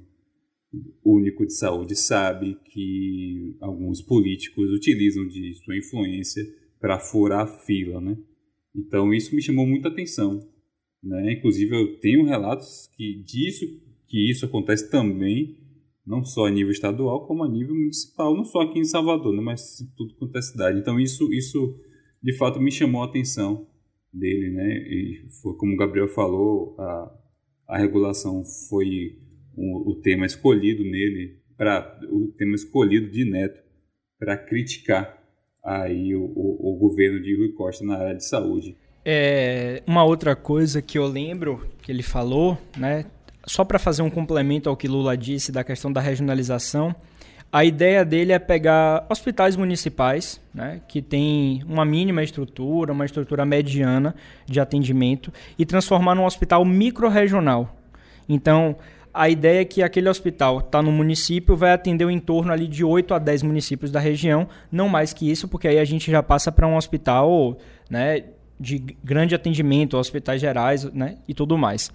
único 1.04 1.46
de 1.46 1.54
saúde 1.54 1.96
sabe 1.96 2.58
que 2.65 3.56
alguns 3.62 4.01
políticos 4.01 4.72
utilizam 4.72 5.27
de 5.27 5.54
sua 5.63 5.77
influência 5.77 6.44
para 6.80 7.00
furar 7.00 7.46
a 7.46 7.48
fila, 7.48 8.01
né? 8.01 8.18
Então 8.75 9.13
isso 9.13 9.34
me 9.34 9.42
chamou 9.42 9.65
muita 9.65 9.88
atenção, 9.88 10.46
né? 11.01 11.34
Inclusive 11.34 11.74
eu 11.74 12.00
tenho 12.00 12.25
relatos 12.25 12.89
que 12.96 13.24
disso 13.24 13.65
que 14.08 14.30
isso 14.30 14.46
acontece 14.46 14.89
também 14.89 15.58
não 16.06 16.24
só 16.24 16.46
a 16.46 16.51
nível 16.51 16.72
estadual, 16.72 17.25
como 17.25 17.44
a 17.44 17.50
nível 17.50 17.74
municipal, 17.74 18.36
não 18.36 18.46
só 18.46 18.62
aqui 18.62 18.80
em 18.80 18.86
Salvador, 18.86 19.34
né, 19.34 19.42
mas 19.42 19.77
tudo 19.98 20.13
quanto 20.15 20.38
é 20.38 20.42
cidade. 20.42 20.80
Então 20.80 21.00
isso, 21.00 21.34
isso 21.34 21.80
de 22.22 22.38
fato 22.38 22.62
me 22.62 22.72
chamou 22.72 23.01
a 23.01 23.06
atenção 23.06 23.68
dele, 24.17 24.51
né? 24.51 24.77
E 24.77 25.25
foi 25.41 25.55
como 25.55 25.74
o 25.74 25.77
Gabriel 25.77 26.07
falou, 26.07 26.75
a, 26.79 27.12
a 27.69 27.77
regulação 27.77 28.43
foi 28.69 29.17
o, 29.55 29.91
o 29.91 29.95
tema 30.01 30.25
escolhido 30.25 30.84
nele 30.84 31.39
para 31.57 32.00
o 32.12 32.34
tema 32.38 32.55
escolhido 32.55 33.10
de 33.10 33.29
Neto 33.29 33.60
para 34.19 34.38
criticar 34.38 35.22
aí 35.63 36.15
o, 36.15 36.24
o, 36.24 36.74
o, 36.74 36.77
governo 36.77 37.22
de 37.22 37.36
Rui 37.36 37.53
Costa 37.53 37.84
na 37.84 37.98
área 37.98 38.15
de 38.15 38.25
saúde. 38.25 38.77
É, 39.03 39.81
uma 39.88 40.03
outra 40.03 40.36
coisa 40.36 40.81
que 40.81 40.98
eu 40.98 41.05
lembro 41.05 41.67
que 41.81 41.91
ele 41.91 42.03
falou, 42.03 42.57
né, 42.77 43.05
só 43.45 43.63
para 43.63 43.79
fazer 43.79 44.01
um 44.01 44.10
complemento 44.10 44.69
ao 44.69 44.77
que 44.77 44.88
Lula 44.88 45.15
disse 45.17 45.51
da 45.51 45.63
questão 45.63 45.91
da 45.91 46.01
regionalização, 46.01 46.95
A 47.56 47.64
ideia 47.64 48.04
dele 48.04 48.34
é 48.34 48.38
pegar 48.38 49.06
hospitais 49.10 49.56
municipais, 49.56 50.42
né, 50.54 50.82
que 50.90 51.02
tem 51.02 51.64
uma 51.66 51.86
mínima 51.86 52.22
estrutura, 52.22 52.92
uma 52.92 53.06
estrutura 53.06 53.46
mediana 53.46 54.14
de 54.46 54.60
atendimento, 54.60 55.32
e 55.58 55.66
transformar 55.66 56.16
num 56.16 56.26
hospital 56.26 56.66
micro-regional. 56.66 57.74
Então, 58.28 58.76
a 59.14 59.30
ideia 59.30 59.62
é 59.62 59.64
que 59.64 59.82
aquele 59.82 60.10
hospital 60.10 60.60
está 60.60 60.82
no 60.82 60.92
município, 60.92 61.56
vai 61.56 61.72
atender 61.72 62.04
o 62.04 62.12
entorno 62.12 62.52
ali 62.52 62.68
de 62.68 62.84
8 62.84 63.14
a 63.14 63.20
10 63.20 63.44
municípios 63.44 63.90
da 63.90 64.02
região, 64.02 64.50
não 64.70 64.90
mais 64.90 65.14
que 65.14 65.32
isso, 65.32 65.48
porque 65.48 65.70
aí 65.70 65.80
a 65.80 65.86
gente 65.86 66.12
já 66.12 66.22
passa 66.22 66.52
para 66.52 66.68
um 66.68 66.76
hospital 66.76 67.58
né, 67.90 68.26
de 68.60 68.80
grande 69.02 69.34
atendimento, 69.34 69.96
hospitais 69.96 70.42
gerais 70.42 70.84
né, 70.92 71.20
e 71.26 71.34
tudo 71.34 71.58
mais. 71.58 71.90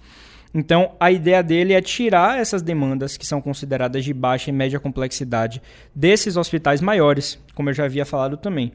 Então, 0.53 0.95
a 0.99 1.11
ideia 1.11 1.41
dele 1.41 1.73
é 1.73 1.81
tirar 1.81 2.39
essas 2.39 2.61
demandas 2.61 3.15
que 3.15 3.25
são 3.25 3.41
consideradas 3.41 4.03
de 4.03 4.13
baixa 4.13 4.49
e 4.49 4.53
média 4.53 4.79
complexidade 4.79 5.61
desses 5.95 6.35
hospitais 6.35 6.81
maiores, 6.81 7.41
como 7.55 7.69
eu 7.69 7.73
já 7.73 7.85
havia 7.85 8.05
falado 8.05 8.35
também. 8.35 8.73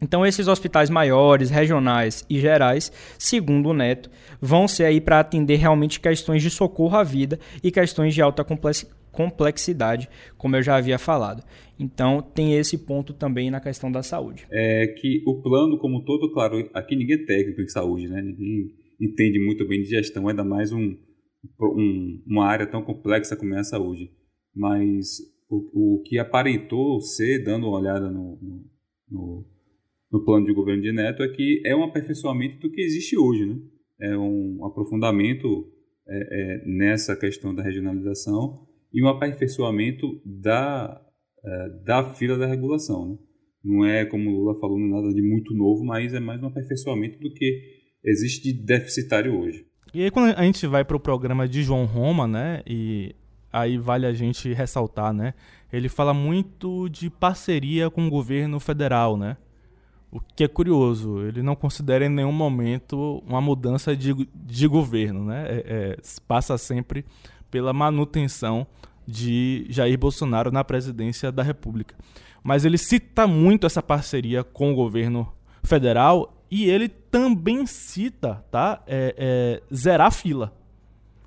Então, 0.00 0.26
esses 0.26 0.46
hospitais 0.46 0.90
maiores, 0.90 1.48
regionais 1.48 2.22
e 2.28 2.38
gerais, 2.38 2.92
segundo 3.18 3.70
o 3.70 3.72
Neto, 3.72 4.10
vão 4.40 4.68
ser 4.68 4.84
aí 4.84 5.00
para 5.00 5.20
atender 5.20 5.56
realmente 5.56 5.98
questões 6.00 6.42
de 6.42 6.50
socorro 6.50 6.98
à 6.98 7.02
vida 7.02 7.38
e 7.62 7.70
questões 7.70 8.14
de 8.14 8.20
alta 8.20 8.44
complexidade, 9.10 10.10
como 10.36 10.54
eu 10.54 10.62
já 10.62 10.76
havia 10.76 10.98
falado. 10.98 11.42
Então, 11.80 12.20
tem 12.20 12.58
esse 12.58 12.76
ponto 12.76 13.14
também 13.14 13.50
na 13.50 13.58
questão 13.58 13.90
da 13.90 14.02
saúde. 14.02 14.46
É 14.50 14.86
que 14.86 15.22
o 15.26 15.40
plano 15.40 15.78
como 15.78 16.04
todo, 16.04 16.30
claro, 16.30 16.68
aqui 16.74 16.94
ninguém 16.94 17.16
é 17.16 17.24
técnico 17.24 17.62
em 17.62 17.68
saúde, 17.68 18.06
né? 18.06 18.20
Ninguém 18.20 18.74
entende 19.00 19.38
muito 19.38 19.66
bem 19.66 19.80
de 19.80 19.88
gestão, 19.88 20.28
ainda 20.28 20.44
mais 20.44 20.72
um, 20.72 20.94
um, 21.60 22.22
uma 22.26 22.46
área 22.46 22.66
tão 22.66 22.82
complexa 22.82 23.36
como 23.36 23.54
é 23.54 23.60
a 23.60 23.64
saúde. 23.64 24.10
Mas 24.54 25.18
o, 25.48 25.96
o 25.98 26.02
que 26.02 26.18
aparentou 26.18 27.00
ser, 27.00 27.44
dando 27.44 27.66
uma 27.66 27.78
olhada 27.78 28.10
no, 28.10 28.38
no, 28.40 28.64
no, 29.10 29.46
no, 30.12 30.24
plano 30.24 30.46
de 30.46 30.52
governo 30.52 30.82
de 30.82 30.92
Neto, 30.92 31.22
é 31.22 31.28
que 31.28 31.62
é 31.64 31.74
um 31.74 31.84
aperfeiçoamento 31.84 32.58
do 32.60 32.70
que 32.70 32.80
existe 32.80 33.16
hoje. 33.16 33.46
Né? 33.46 33.56
É 34.00 34.18
um 34.18 34.64
aprofundamento 34.64 35.70
é, 36.08 36.18
é, 36.18 36.64
nessa 36.66 37.16
questão 37.16 37.54
da 37.54 37.62
regionalização 37.62 38.66
e 38.92 39.02
um 39.02 39.08
aperfeiçoamento 39.08 40.20
da, 40.24 41.00
é, 41.44 41.68
da 41.84 42.14
fila 42.14 42.38
da 42.38 42.46
regulação. 42.46 43.10
Né? 43.10 43.18
Não 43.64 43.84
é, 43.84 44.04
como 44.04 44.30
o 44.30 44.32
Lula 44.32 44.58
falou, 44.60 44.78
nada 44.78 45.12
de 45.12 45.22
muito 45.22 45.52
novo, 45.52 45.84
mas 45.84 46.14
é 46.14 46.20
mais 46.20 46.40
um 46.40 46.46
aperfeiçoamento 46.46 47.18
do 47.18 47.32
que 47.32 47.60
existe 48.04 48.52
de 48.52 48.64
deficitário 48.64 49.36
hoje. 49.36 49.66
E 49.96 50.02
aí 50.02 50.10
quando 50.10 50.36
a 50.36 50.42
gente 50.42 50.66
vai 50.66 50.84
para 50.84 50.94
o 50.94 51.00
programa 51.00 51.48
de 51.48 51.62
João 51.62 51.86
Roma, 51.86 52.26
né, 52.26 52.60
e 52.66 53.16
aí 53.50 53.78
vale 53.78 54.04
a 54.04 54.12
gente 54.12 54.52
ressaltar, 54.52 55.10
né, 55.10 55.32
ele 55.72 55.88
fala 55.88 56.12
muito 56.12 56.86
de 56.90 57.08
parceria 57.08 57.88
com 57.88 58.06
o 58.06 58.10
governo 58.10 58.60
federal, 58.60 59.16
né, 59.16 59.38
o 60.12 60.20
que 60.20 60.44
é 60.44 60.48
curioso, 60.48 61.22
ele 61.22 61.42
não 61.42 61.56
considera 61.56 62.04
em 62.04 62.10
nenhum 62.10 62.30
momento 62.30 63.22
uma 63.26 63.40
mudança 63.40 63.96
de, 63.96 64.14
de 64.34 64.68
governo, 64.68 65.24
né, 65.24 65.46
é, 65.48 65.64
é, 65.66 65.96
passa 66.28 66.58
sempre 66.58 67.02
pela 67.50 67.72
manutenção 67.72 68.66
de 69.08 69.64
Jair 69.70 69.98
Bolsonaro 69.98 70.50
na 70.50 70.62
presidência 70.62 71.32
da 71.32 71.42
República. 71.42 71.94
Mas 72.44 72.66
ele 72.66 72.76
cita 72.76 73.26
muito 73.26 73.64
essa 73.64 73.82
parceria 73.82 74.44
com 74.44 74.72
o 74.72 74.76
governo 74.76 75.26
federal 75.64 76.35
e 76.50 76.68
ele 76.68 76.88
também 76.88 77.66
cita, 77.66 78.44
tá? 78.50 78.82
É, 78.86 79.14
é, 79.70 79.74
zerar 79.74 80.12
fila. 80.12 80.52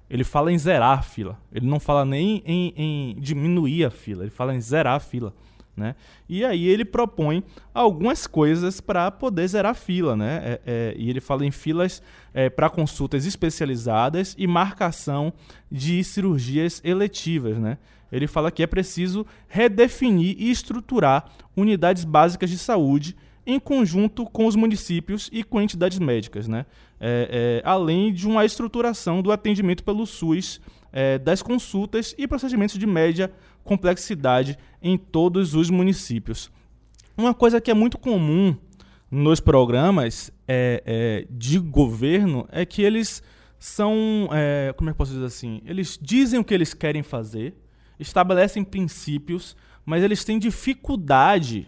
Ele 0.09 0.23
fala 0.23 0.51
em 0.51 0.57
zerar 0.57 0.99
a 0.99 1.01
fila. 1.01 1.38
Ele 1.51 1.67
não 1.67 1.79
fala 1.79 2.03
nem 2.03 2.41
em, 2.45 2.73
em, 2.75 3.15
diminuir 3.19 3.85
a 3.85 3.91
fila. 3.91 4.23
Ele 4.23 4.31
fala 4.31 4.55
em 4.55 4.61
zerar 4.61 4.95
a 4.95 4.99
fila. 4.99 5.33
Né? 5.77 5.95
E 6.27 6.43
aí 6.43 6.67
ele 6.67 6.83
propõe 6.83 7.43
algumas 7.73 8.25
coisas 8.25 8.81
para 8.81 9.11
poder 9.11 9.47
zerar 9.47 9.75
fila. 9.75 10.15
Né? 10.15 10.41
É, 10.43 10.61
é, 10.65 10.95
e 10.97 11.09
ele 11.09 11.21
fala 11.21 11.45
em 11.45 11.51
filas 11.51 12.01
é, 12.33 12.49
para 12.49 12.69
consultas 12.69 13.25
especializadas 13.25 14.35
e 14.38 14.47
marcação 14.47 15.31
de 15.71 16.03
cirurgias 16.03 16.81
eletivas. 16.83 17.57
Né? 17.59 17.77
Ele 18.11 18.25
fala 18.25 18.51
que 18.51 18.63
é 18.63 18.67
preciso 18.67 19.27
redefinir 19.47 20.35
e 20.39 20.49
estruturar 20.49 21.29
unidades 21.55 22.03
básicas 22.03 22.49
de 22.49 22.57
saúde 22.57 23.15
em 23.46 23.60
conjunto 23.60 24.25
com 24.25 24.46
os 24.46 24.55
municípios 24.55 25.29
e 25.31 25.43
com 25.43 25.62
entidades 25.62 26.00
médicas, 26.00 26.48
né? 26.48 26.65
É, 27.00 27.62
é, 27.63 27.67
além 27.67 28.13
de 28.13 28.27
uma 28.27 28.46
estruturação 28.46 29.22
do 29.22 29.31
atendimento 29.31 29.84
pelo 29.84 30.05
SUS 30.05 30.60
é, 30.91 31.17
das 31.17 31.41
consultas 31.41 32.13
e 32.17 32.27
procedimentos 32.27 32.77
de 32.77 32.86
média 32.86 33.31
complexidade 33.63 34.58
em 34.81 34.98
todos 34.98 35.53
os 35.53 35.69
municípios. 35.69 36.51
Uma 37.15 37.34
coisa 37.34 37.62
que 37.62 37.69
é 37.69 37.74
muito 37.74 37.98
comum 37.98 38.55
nos 39.12 39.39
programas 39.39 40.31
é, 40.48 40.84
é, 40.86 41.27
de 41.29 41.60
governo 41.60 42.48
é 42.51 42.65
que 42.65 42.81
eles 42.81 43.22
são, 43.58 44.29
é, 44.31 44.74
como 44.77 44.89
é 44.89 44.93
que 44.93 44.98
posso 44.98 45.12
dizer 45.12 45.25
assim, 45.25 45.62
eles 45.65 46.00
dizem 46.01 46.39
o 46.39 46.43
que 46.43 46.53
eles 46.53 46.74
querem 46.74 47.03
fazer, 47.03 47.53
estabelecem 48.00 48.63
princípios, 48.63 49.55
mas 49.86 50.03
eles 50.03 50.24
têm 50.24 50.39
dificuldade 50.39 51.67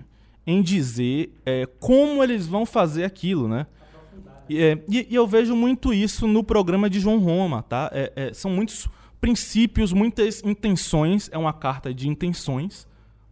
em 0.51 0.61
dizer 0.61 1.33
é, 1.45 1.65
como 1.79 2.23
eles 2.23 2.45
vão 2.45 2.65
fazer 2.65 3.03
aquilo, 3.03 3.47
né? 3.47 3.65
É, 4.49 4.77
e, 4.89 5.07
e, 5.09 5.15
eu 5.15 5.25
vejo 5.25 5.55
muito 5.55 5.93
isso 5.93 6.27
no 6.27 6.43
programa 6.43 6.89
de 6.89 6.99
João 6.99 7.19
Roma, 7.19 7.63
tá? 7.63 7.89
É, 7.93 8.11
é, 8.15 8.33
são 8.33 8.51
muitos 8.51 8.87
princípios, 9.21 9.93
muitas 9.93 10.43
intenções, 10.43 11.29
é 11.31 11.37
uma 11.37 11.53
carta 11.53 11.93
de 11.93 12.09
intenções, 12.09 12.87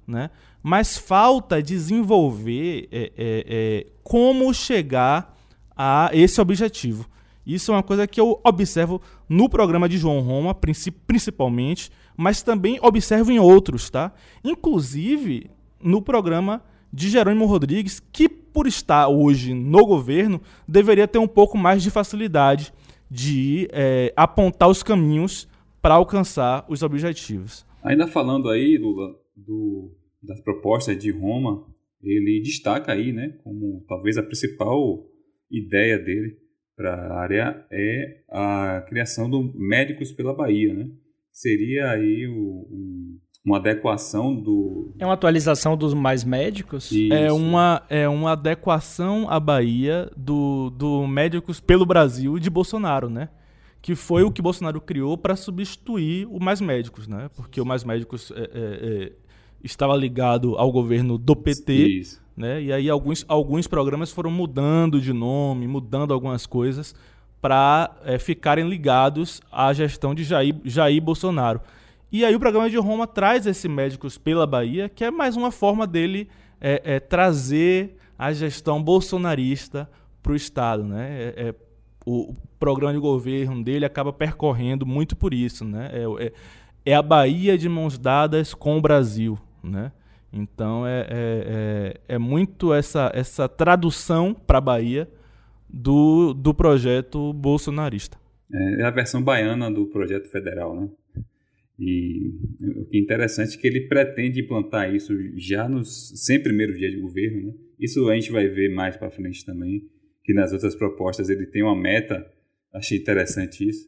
né? 0.08 0.30
Mas 0.64 0.98
falta 0.98 1.62
desenvolver 1.62 2.88
é, 2.92 3.12
é, 3.18 3.88
como 4.04 4.54
chegar 4.54 5.38
a 5.76 6.10
esse 6.14 6.40
objetivo. 6.40 7.06
Isso 7.46 7.72
é 7.72 7.76
uma 7.76 7.84
coisa 7.84 8.06
que 8.06 8.20
eu 8.20 8.40
observo 8.44 9.02
no 9.28 9.50
programa 9.50 9.90
de 9.90 9.98
João 9.98 10.20
Roma, 10.20 10.54
principalmente, 10.54 11.90
mas 12.16 12.44
também 12.44 12.78
observo 12.82 13.32
em 13.32 13.40
outros, 13.40 13.90
tá? 13.90 14.12
Inclusive 14.44 15.50
no 15.82 16.02
programa 16.02 16.62
de 16.92 17.10
Jerônimo 17.10 17.46
Rodrigues, 17.46 18.00
que 18.00 18.28
por 18.28 18.68
estar 18.68 19.08
hoje 19.08 19.54
no 19.54 19.86
governo, 19.86 20.42
deveria 20.68 21.08
ter 21.08 21.20
um 21.20 21.28
pouco 21.28 21.58
mais 21.58 21.84
de 21.84 21.92
facilidade 21.92 22.74
de 23.10 23.68
é, 23.72 24.14
apontar 24.16 24.70
os 24.70 24.84
caminhos 24.84 25.48
para 25.82 25.96
alcançar 25.96 26.66
os 26.70 26.84
objetivos. 26.84 27.66
Ainda 27.84 28.08
falando 28.08 28.50
aí, 28.50 28.78
Lula, 28.78 29.16
do, 29.36 29.96
das 30.22 30.42
propostas 30.42 30.98
de 30.98 31.12
Roma, 31.12 31.66
ele 32.02 32.42
destaca 32.42 32.92
aí, 32.92 33.12
né, 33.12 33.38
como 33.44 33.84
talvez 33.88 34.18
a 34.18 34.24
principal 34.24 35.06
ideia 35.50 35.98
dele 35.98 36.38
para 36.76 36.94
a 36.94 37.20
área 37.20 37.68
é 37.72 38.22
a 38.30 38.86
criação 38.88 39.30
do 39.30 39.52
Médicos 39.54 40.14
pela 40.14 40.34
Bahia, 40.34 40.74
né? 40.74 40.90
Seria 41.30 41.92
aí 41.92 42.26
o, 42.26 42.68
um, 42.72 43.19
uma 43.44 43.58
adequação 43.58 44.36
do. 44.36 44.94
É 45.00 45.06
uma 45.06 45.14
atualização 45.14 45.78
dos 45.78 45.94
mais 45.94 46.24
médicos? 46.24 46.92
Isso. 46.92 47.14
É 47.14 47.32
uma, 47.32 47.82
é 47.90 48.08
uma 48.08 48.34
adequação 48.34 49.30
à 49.30 49.40
Bahia 49.40 50.12
do, 50.16 50.70
do 50.72 51.08
Médicos 51.08 51.60
pelo 51.60 51.86
Brasil 51.86 52.38
de 52.38 52.50
Bolsonaro, 52.50 53.10
né? 53.10 53.30
Que 53.82 53.96
foi 53.96 54.24
o 54.24 54.32
que 54.32 54.42
Bolsonaro 54.42 54.82
criou 54.82 55.18
para 55.18 55.36
substituir 55.38 56.28
o 56.30 56.40
Mais 56.40 56.60
Médicos, 56.60 57.08
né? 57.08 57.30
Porque 57.36 57.62
o 57.62 57.66
Mais 57.66 57.84
Médicos 57.84 58.32
é, 58.36 58.40
é, 58.40 58.48
é, 58.54 59.12
estava 59.64 59.96
ligado 59.96 60.58
ao 60.58 60.70
governo 60.70 61.18
do 61.18 61.36
PT. 61.36 61.74
Isso. 61.74 62.22
Né? 62.36 62.62
E 62.64 62.74
aí 62.74 62.90
alguns, 62.90 63.26
alguns 63.28 63.68
programas 63.68 64.12
foram 64.12 64.32
mudando 64.32 65.02
de 65.02 65.12
nome, 65.12 65.68
mudando 65.68 66.14
algumas 66.14 66.46
coisas 66.46 66.96
para 67.42 67.96
é, 68.04 68.18
ficarem 68.18 68.68
ligados 68.68 69.42
à 69.52 69.72
gestão 69.74 70.14
de 70.14 70.24
Jair, 70.24 70.56
Jair 70.64 71.02
Bolsonaro. 71.02 71.62
E 72.12 72.26
aí 72.26 72.36
o 72.36 72.40
programa 72.40 72.70
de 72.70 72.78
Roma 72.78 73.06
traz 73.06 73.46
esse 73.46 73.68
Médicos 73.68 74.18
pela 74.18 74.48
Bahia, 74.48 74.90
que 74.90 75.04
é 75.04 75.12
mais 75.12 75.38
uma 75.38 75.52
forma 75.52 75.86
dele 75.86 76.28
é, 76.60 76.82
é, 76.84 77.00
trazer 77.00 77.98
a 78.18 78.34
gestão 78.34 78.82
bolsonarista 78.82 79.90
para 80.24 80.32
o 80.32 80.36
Estado. 80.36 80.84
Né? 80.84 81.08
É, 81.10 81.50
é, 81.50 81.56
o, 82.06 82.34
programa 82.60 82.94
de 82.94 83.00
governo 83.00 83.64
dele 83.64 83.86
acaba 83.86 84.12
percorrendo 84.12 84.86
muito 84.86 85.16
por 85.16 85.34
isso. 85.34 85.64
Né? 85.64 85.90
É, 85.94 86.26
é, 86.26 86.34
é 86.86 86.96
a 86.96 87.02
Bahia 87.02 87.58
de 87.58 87.70
mãos 87.70 87.98
dadas 87.98 88.56
com 88.56 88.78
o 88.78 88.82
Brasil. 88.82 89.38
Né? 89.64 89.92
Então 90.34 90.86
é, 90.88 91.08
é, 91.10 92.00
é, 92.08 92.18
muito 92.18 92.74
essa, 92.74 93.12
essa 93.14 93.48
tradução 93.48 94.34
para 94.34 94.58
a 94.58 94.62
Bahia 94.62 95.08
do, 95.70 96.34
do 96.34 96.56
projeto 96.56 97.32
bolsonarista. 97.34 98.18
É 98.52 98.84
a 98.84 98.90
versão 98.90 99.22
baiana 99.22 99.70
do 99.70 99.86
projeto 99.86 100.28
federal, 100.28 100.76
né? 100.76 100.90
E 101.80 102.34
o 102.78 102.86
que 102.86 102.98
é 102.98 103.00
interessante 103.00 103.58
é 103.58 103.62
que 103.62 103.66
ele 103.66 103.88
pretende 103.88 104.42
implantar 104.42 104.94
isso 104.94 105.14
já 105.38 105.70
nos 105.70 106.12
100 106.26 106.44
primeiros 106.44 106.78
dias 106.78 106.92
de 106.92 107.00
governo. 107.00 107.48
Né? 107.48 107.54
Isso 107.80 108.10
a 108.10 108.16
gente 108.16 108.32
vai 108.32 108.50
ver 108.50 108.68
mais 108.70 108.98
para 108.98 109.10
frente 109.10 109.46
também, 109.46 109.90
que 110.26 110.34
nas 110.34 110.52
outras 110.52 110.76
propostas 110.76 111.30
ele 111.30 111.46
tem 111.46 111.64
uma 111.64 111.80
meta, 111.80 112.30
achei 112.74 112.98
interessante 112.98 113.68
isso, 113.68 113.88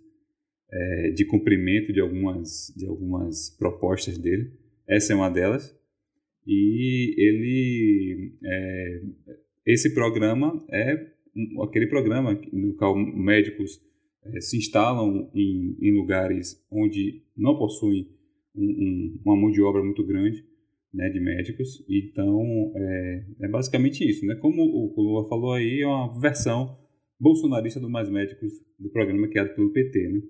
é, 0.72 1.12
de 1.12 1.26
cumprimento 1.26 1.92
de 1.92 2.00
algumas, 2.00 2.74
de 2.78 2.88
algumas 2.88 3.50
propostas 3.58 4.18
dele. 4.18 4.54
Essa 4.88 5.12
é 5.12 5.16
uma 5.16 5.30
delas. 5.30 5.78
E 6.48 7.14
ele, 7.18 8.38
é, 8.42 9.02
esse 9.66 9.94
programa 9.94 10.66
é 10.72 11.12
aquele 11.62 11.88
programa 11.88 12.40
no 12.54 12.74
qual 12.76 12.96
médicos 12.96 13.82
se 14.40 14.58
instalam 14.58 15.30
em, 15.34 15.76
em, 15.82 15.92
lugares 15.94 16.64
onde 16.72 17.24
não 17.36 17.58
possuem 17.58 18.08
um, 18.56 18.64
um, 18.64 19.22
uma 19.26 19.36
mão 19.36 19.52
de 19.52 19.62
obra 19.62 19.84
muito 19.84 20.06
grande 20.06 20.46
né, 20.94 21.10
de 21.10 21.20
médicos. 21.20 21.84
Então, 21.90 22.72
é, 22.76 23.26
é, 23.42 23.48
basicamente 23.48 24.08
isso. 24.08 24.26
Né? 24.26 24.36
Como 24.36 24.62
o 24.62 25.02
Lula 25.02 25.28
falou 25.28 25.54
aí, 25.54 25.82
é 25.82 25.88
uma 25.88 26.20
versão 26.20 26.78
bolsonarista 27.20 27.80
do 27.80 27.90
Mais 27.90 28.10
Médicos 28.10 28.52
do 28.78 28.90
programa 28.90 29.28
criado 29.28 29.56
pelo 29.56 29.72
PT. 29.72 30.08
Né? 30.10 30.22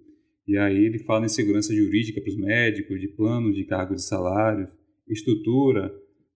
E 0.48 0.58
aí 0.58 0.86
ele 0.86 1.00
fala 1.00 1.26
em 1.26 1.30
segurança 1.30 1.74
jurídica 1.74 2.22
para 2.22 2.30
os 2.30 2.38
médicos, 2.38 3.00
de 3.00 3.08
plano 3.08 3.54
de 3.54 3.64
cargos 3.66 3.98
de 3.98 4.08
salários, 4.08 4.70
estrutura 5.08 5.94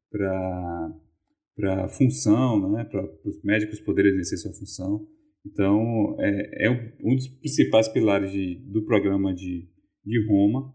para 0.09 1.87
função, 1.89 2.71
né? 2.71 2.83
para 2.83 3.03
os 3.23 3.41
médicos 3.43 3.79
poderem 3.79 4.11
exercer 4.11 4.39
sua 4.39 4.53
função. 4.53 5.07
Então, 5.45 6.15
é, 6.19 6.67
é 6.67 6.91
um 7.03 7.15
dos 7.15 7.27
principais 7.27 7.87
pilares 7.87 8.31
de, 8.31 8.55
do 8.71 8.83
programa 8.85 9.33
de, 9.33 9.67
de 10.03 10.27
Roma, 10.27 10.73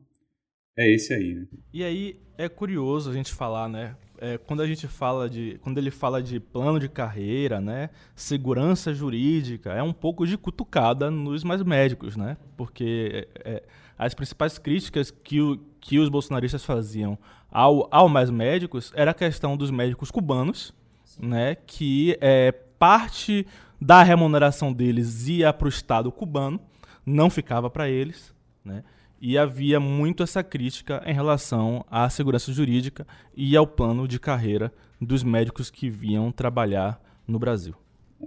é 0.79 0.89
esse 0.91 1.13
aí, 1.13 1.35
né? 1.35 1.47
E 1.73 1.83
aí 1.83 2.21
é 2.39 2.49
curioso 2.49 3.11
a 3.11 3.13
gente 3.13 3.33
falar, 3.33 3.69
né? 3.69 3.97
É, 4.19 4.39
quando 4.39 4.63
a 4.63 4.67
gente 4.67 4.87
fala 4.87 5.29
de. 5.29 5.59
Quando 5.63 5.79
ele 5.79 5.91
fala 5.91 6.23
de 6.23 6.39
plano 6.39 6.79
de 6.79 6.89
carreira, 6.89 7.61
né? 7.61 7.91
Segurança 8.15 8.95
jurídica, 8.95 9.73
é 9.73 9.83
um 9.83 9.93
pouco 9.93 10.27
de 10.27 10.39
cutucada 10.39 11.11
nos 11.11 11.43
mais 11.43 11.63
médicos, 11.63 12.17
né? 12.17 12.37
Porque 12.57 13.27
é, 13.45 13.53
é, 13.53 13.63
as 13.99 14.15
principais 14.15 14.59
críticas 14.59 15.11
que, 15.11 15.41
o, 15.41 15.59
que 15.81 15.99
os 15.99 16.09
bolsonaristas 16.09 16.65
faziam 16.65 17.19
ao, 17.51 17.89
ao 17.91 18.09
mais 18.09 18.31
médicos 18.31 18.93
era 18.95 19.11
a 19.11 19.15
questão 19.15 19.57
dos 19.57 19.71
médicos 19.71 20.11
cubanos, 20.11 20.75
Sim. 21.05 21.27
né? 21.27 21.55
Que 21.55 22.17
é, 22.21 22.53
parte 22.53 23.47
da 23.81 24.03
remuneração 24.03 24.73
deles 24.73 25.27
ia 25.27 25.53
para 25.53 25.67
o 25.67 25.69
Estado 25.69 26.13
cubano, 26.13 26.61
não 27.05 27.31
ficava 27.31 27.71
para 27.71 27.89
eles, 27.89 28.35
né? 28.65 28.85
e 29.21 29.37
havia 29.37 29.79
muito 29.79 30.23
essa 30.23 30.43
crítica 30.43 31.03
em 31.05 31.13
relação 31.13 31.85
à 31.91 32.09
segurança 32.09 32.53
jurídica 32.53 33.07
e 33.37 33.55
ao 33.55 33.67
plano 33.67 34.09
de 34.09 34.19
carreira 34.19 34.73
dos 35.01 35.23
médicos 35.23 35.71
que 35.71 35.91
vinham 35.91 36.33
trabalhar 36.33 37.01
no 37.29 37.39
Brasil. 37.39 37.75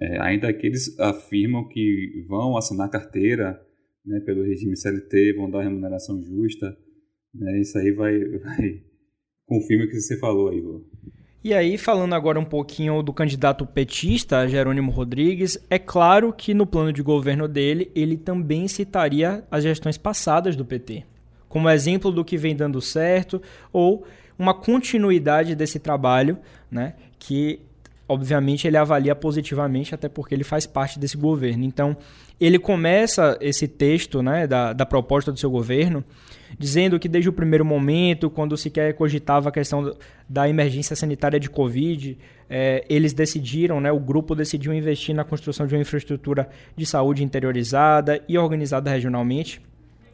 É, 0.01 0.21
ainda 0.21 0.53
que 0.53 0.65
eles 0.65 0.99
afirmam 0.99 1.67
que 1.67 2.25
vão 2.27 2.57
assinar 2.57 2.89
carteira 2.89 3.59
né, 4.05 4.19
pelo 4.21 4.43
regime 4.43 4.75
CLT, 4.75 5.33
vão 5.35 5.49
dar 5.49 5.63
remuneração 5.63 6.21
justa, 6.21 6.75
né, 7.33 7.59
isso 7.59 7.77
aí 7.77 7.91
vai, 7.91 8.19
vai 8.19 8.83
confirma 9.45 9.85
o 9.85 9.87
que 9.87 9.99
você 9.99 10.17
falou 10.19 10.51
Vô. 10.61 10.85
E 11.43 11.53
aí, 11.53 11.77
falando 11.77 12.13
agora 12.15 12.39
um 12.39 12.45
pouquinho 12.45 13.03
do 13.03 13.11
candidato 13.11 13.65
petista, 13.65 14.47
Jerônimo 14.47 14.89
Rodrigues, 14.89 15.57
é 15.69 15.77
claro 15.77 16.31
que 16.31 16.53
no 16.53 16.65
plano 16.65 16.93
de 16.93 17.03
governo 17.03 17.49
dele, 17.49 17.91
ele 17.93 18.15
também 18.15 18.65
citaria 18.69 19.43
as 19.51 19.61
gestões 19.61 19.97
passadas 19.97 20.55
do 20.55 20.63
PT, 20.63 21.03
como 21.49 21.69
exemplo 21.69 22.11
do 22.11 22.23
que 22.23 22.37
vem 22.37 22.55
dando 22.55 22.79
certo 22.79 23.41
ou 23.73 24.05
uma 24.39 24.53
continuidade 24.53 25.53
desse 25.53 25.79
trabalho, 25.79 26.37
né, 26.71 26.93
que 27.19 27.59
obviamente 28.07 28.65
ele 28.65 28.77
avalia 28.77 29.13
positivamente, 29.13 29.93
até 29.93 30.07
porque 30.07 30.33
ele 30.33 30.45
faz 30.45 30.65
parte 30.65 30.97
desse 30.97 31.17
governo. 31.17 31.65
Então, 31.65 31.97
ele 32.39 32.57
começa 32.57 33.37
esse 33.41 33.67
texto 33.67 34.21
né, 34.21 34.47
da, 34.47 34.71
da 34.71 34.85
proposta 34.85 35.29
do 35.29 35.39
seu 35.39 35.51
governo 35.51 36.05
dizendo 36.57 36.99
que 36.99 37.07
desde 37.07 37.29
o 37.29 37.33
primeiro 37.33 37.65
momento, 37.65 38.29
quando 38.29 38.55
sequer 38.57 38.93
cogitava 38.93 39.49
a 39.49 39.51
questão 39.51 39.95
da 40.27 40.47
emergência 40.47 40.95
sanitária 40.95 41.39
de 41.39 41.49
Covid, 41.49 42.17
é, 42.49 42.83
eles 42.89 43.13
decidiram, 43.13 43.79
né, 43.81 43.91
o 43.91 43.99
grupo 43.99 44.35
decidiu 44.35 44.73
investir 44.73 45.15
na 45.15 45.23
construção 45.23 45.65
de 45.65 45.75
uma 45.75 45.81
infraestrutura 45.81 46.49
de 46.75 46.85
saúde 46.85 47.23
interiorizada 47.23 48.21
e 48.27 48.37
organizada 48.37 48.89
regionalmente. 48.89 49.61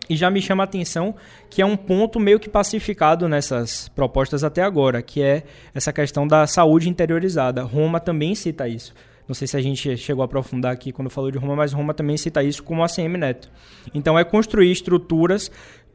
E 0.10 0.16
já 0.16 0.30
me 0.32 0.42
chama 0.42 0.64
a 0.64 0.66
atenção 0.66 1.16
que 1.50 1.62
é 1.62 1.66
um 1.66 1.78
ponto 1.78 2.20
meio 2.20 2.40
que 2.40 2.50
pacificado 2.50 3.30
nessas 3.30 3.90
propostas 3.90 4.44
até 4.44 4.64
agora, 4.64 5.04
que 5.04 5.22
é 5.22 5.44
essa 5.74 5.94
questão 5.94 6.28
da 6.28 6.48
saúde 6.48 6.90
interiorizada. 6.90 7.62
Roma 7.62 8.00
também 8.00 8.34
cita 8.34 8.68
isso. 8.68 8.94
Não 9.28 9.36
sei 9.36 9.48
se 9.48 9.56
a 9.56 9.62
gente 9.62 9.96
chegou 9.96 10.24
a 10.24 10.26
aprofundar 10.26 10.72
aqui 10.74 10.92
quando 10.92 11.12
falou 11.12 11.30
de 11.30 11.38
Roma, 11.38 11.56
mas 11.56 11.72
Roma 11.72 11.94
também 11.94 12.18
cita 12.18 12.42
isso 12.42 12.64
como 12.64 12.84
ACM 12.84 13.16
Neto. 13.16 13.52
Então 13.94 14.18
é 14.18 14.24
construir 14.24 14.72
estruturas 14.72 15.52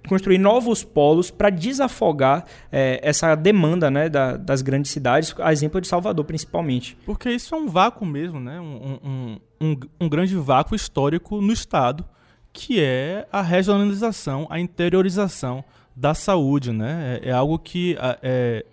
construir 0.09 0.39
novos 0.39 0.85
polos 0.85 1.31
para 1.31 1.51
desafogar 1.51 2.45
é, 2.71 3.01
essa 3.03 3.35
demanda 3.35 3.91
né, 3.91 4.09
da, 4.09 4.37
das 4.37 4.63
grandes 4.63 4.91
cidades, 4.91 5.35
a 5.39 5.53
exemplo 5.53 5.81
de 5.81 5.89
Salvador, 5.89 6.25
principalmente. 6.25 6.97
Porque 7.07 7.31
isso 7.31 7.55
é 7.55 7.59
um 7.59 7.67
vácuo 7.67 8.05
mesmo, 8.05 8.39
né? 8.39 8.61
um, 8.61 8.99
um, 9.05 9.41
um, 9.61 9.77
um 10.01 10.09
grande 10.09 10.37
vácuo 10.37 10.75
histórico 10.75 11.41
no 11.41 11.53
Estado, 11.53 12.05
que 12.53 12.81
é 12.81 13.27
a 13.33 13.43
regionalização, 13.43 14.47
a 14.51 14.61
interiorização 14.61 15.65
da 15.97 16.15
saúde. 16.15 16.73
Né? 16.73 17.21
É, 17.23 17.31
é 17.31 17.33
algo 17.33 17.59
que 17.59 17.97
é, 18.23 18.65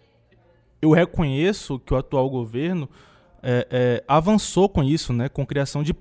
eu 0.82 0.92
reconheço 0.92 1.80
que 1.80 1.94
o 1.94 1.98
atual 1.98 2.30
governo 2.30 2.90
é, 3.44 3.68
é, 3.72 4.04
avançou 4.08 4.70
com 4.70 4.84
isso, 4.84 5.12
né, 5.12 5.28
com 5.28 5.46
criação 5.46 5.82
de, 5.82 5.96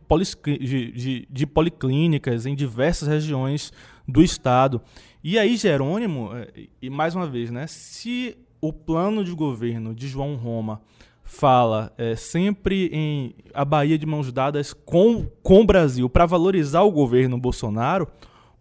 de, 0.44 0.92
de, 0.92 1.28
de, 1.30 1.46
policlínicas 1.46 2.44
em 2.44 2.54
diversas 2.54 3.08
regiões 3.08 3.72
do 4.06 4.22
estado. 4.22 4.80
E 5.22 5.38
aí, 5.38 5.54
Jerônimo, 5.54 6.30
é, 6.34 6.48
e 6.80 6.88
mais 6.88 7.14
uma 7.14 7.26
vez, 7.26 7.50
né, 7.50 7.66
se 7.66 8.38
o 8.58 8.72
plano 8.72 9.22
de 9.22 9.32
governo 9.32 9.94
de 9.94 10.08
João 10.08 10.34
Roma 10.34 10.80
fala 11.22 11.92
é, 11.98 12.16
sempre 12.16 12.88
em 12.90 13.34
a 13.52 13.62
Bahia 13.62 13.98
de 13.98 14.06
mãos 14.06 14.32
dadas 14.32 14.72
com, 14.72 15.26
com 15.42 15.60
o 15.60 15.66
Brasil 15.66 16.08
para 16.08 16.24
valorizar 16.24 16.80
o 16.82 16.90
governo 16.90 17.36
Bolsonaro, 17.36 18.08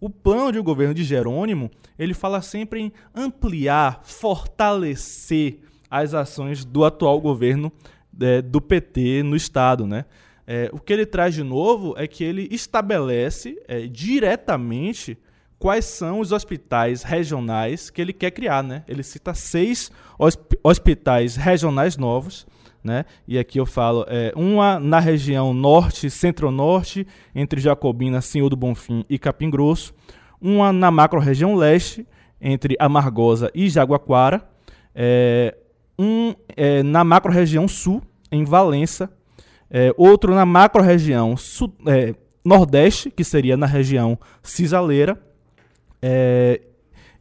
o 0.02 0.10
plano 0.10 0.52
de 0.52 0.60
governo 0.60 0.94
de 0.94 1.04
Jerônimo 1.04 1.72
ele 1.98 2.14
fala 2.14 2.42
sempre 2.42 2.82
em 2.82 2.92
ampliar, 3.16 4.02
fortalecer 4.04 5.60
as 5.90 6.14
ações 6.14 6.66
do 6.66 6.84
atual 6.84 7.22
governo 7.22 7.72
é, 8.20 8.42
do 8.42 8.60
PT 8.60 9.24
no 9.24 9.36
Estado. 9.38 9.88
Né? 9.88 10.04
É, 10.46 10.70
o 10.74 10.80
que 10.80 10.92
ele 10.92 11.06
traz 11.06 11.34
de 11.34 11.44
novo 11.44 11.96
é 11.98 12.06
que 12.06 12.24
ele 12.24 12.50
estabelece 12.52 13.58
é, 13.66 13.88
diretamente 13.88 15.18
quais 15.60 15.84
são 15.86 16.22
os 16.22 16.32
hospitais 16.32 17.04
regionais 17.04 17.90
que 17.90 18.02
ele 18.02 18.14
quer 18.14 18.32
criar, 18.32 18.64
né? 18.64 18.84
Ele 18.88 19.04
cita 19.04 19.34
seis 19.34 19.92
hospitais 20.64 21.36
regionais 21.36 21.98
novos, 21.98 22.48
né? 22.82 23.06
E 23.28 23.38
aqui 23.38 23.60
eu 23.60 23.66
falo 23.66 24.06
é, 24.08 24.32
uma 24.36 24.80
na 24.80 25.00
região 25.00 25.54
norte, 25.54 26.10
centro-norte, 26.10 27.06
entre 27.36 27.60
Jacobina, 27.60 28.22
Senhor 28.22 28.50
do 28.50 28.56
Bonfim 28.56 29.04
e 29.10 29.20
Capim 29.20 29.50
Grosso, 29.50 29.94
uma 30.42 30.72
na 30.72 30.90
macro-região 30.90 31.56
leste, 31.56 32.08
entre 32.42 32.78
Amargosa 32.80 33.52
e 33.54 33.70
Jaguaquara, 33.70 34.48
é, 34.96 35.56
um 36.00 36.34
é, 36.56 36.82
na 36.82 37.04
macro-região 37.04 37.68
sul, 37.68 38.02
em 38.32 38.46
Valença, 38.46 39.12
é, 39.70 39.94
outro 39.98 40.34
na 40.34 40.46
macro-região 40.46 41.36
é, 41.86 42.16
nordeste, 42.46 43.12
que 43.12 43.26
seria 43.26 43.58
na 43.58 43.66
região 43.66 44.18
Cisaleira, 44.42 45.22
é, 46.02 46.62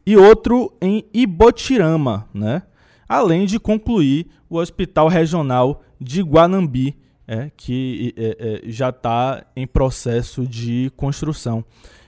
e 0.05 0.15
outro 0.17 0.73
em 0.81 1.05
Ibotirama, 1.13 2.27
né? 2.33 2.63
além 3.07 3.45
de 3.45 3.59
concluir 3.59 4.27
o 4.49 4.57
Hospital 4.57 5.07
Regional 5.07 5.83
de 5.99 6.21
Guanambi, 6.21 6.95
é, 7.27 7.51
que 7.55 8.13
é, 8.17 8.61
é 8.65 8.71
já 8.71 8.89
está 8.89 9.45
em 9.55 9.67
processo 9.67 10.47
de 10.47 10.91
construção. 10.95 11.65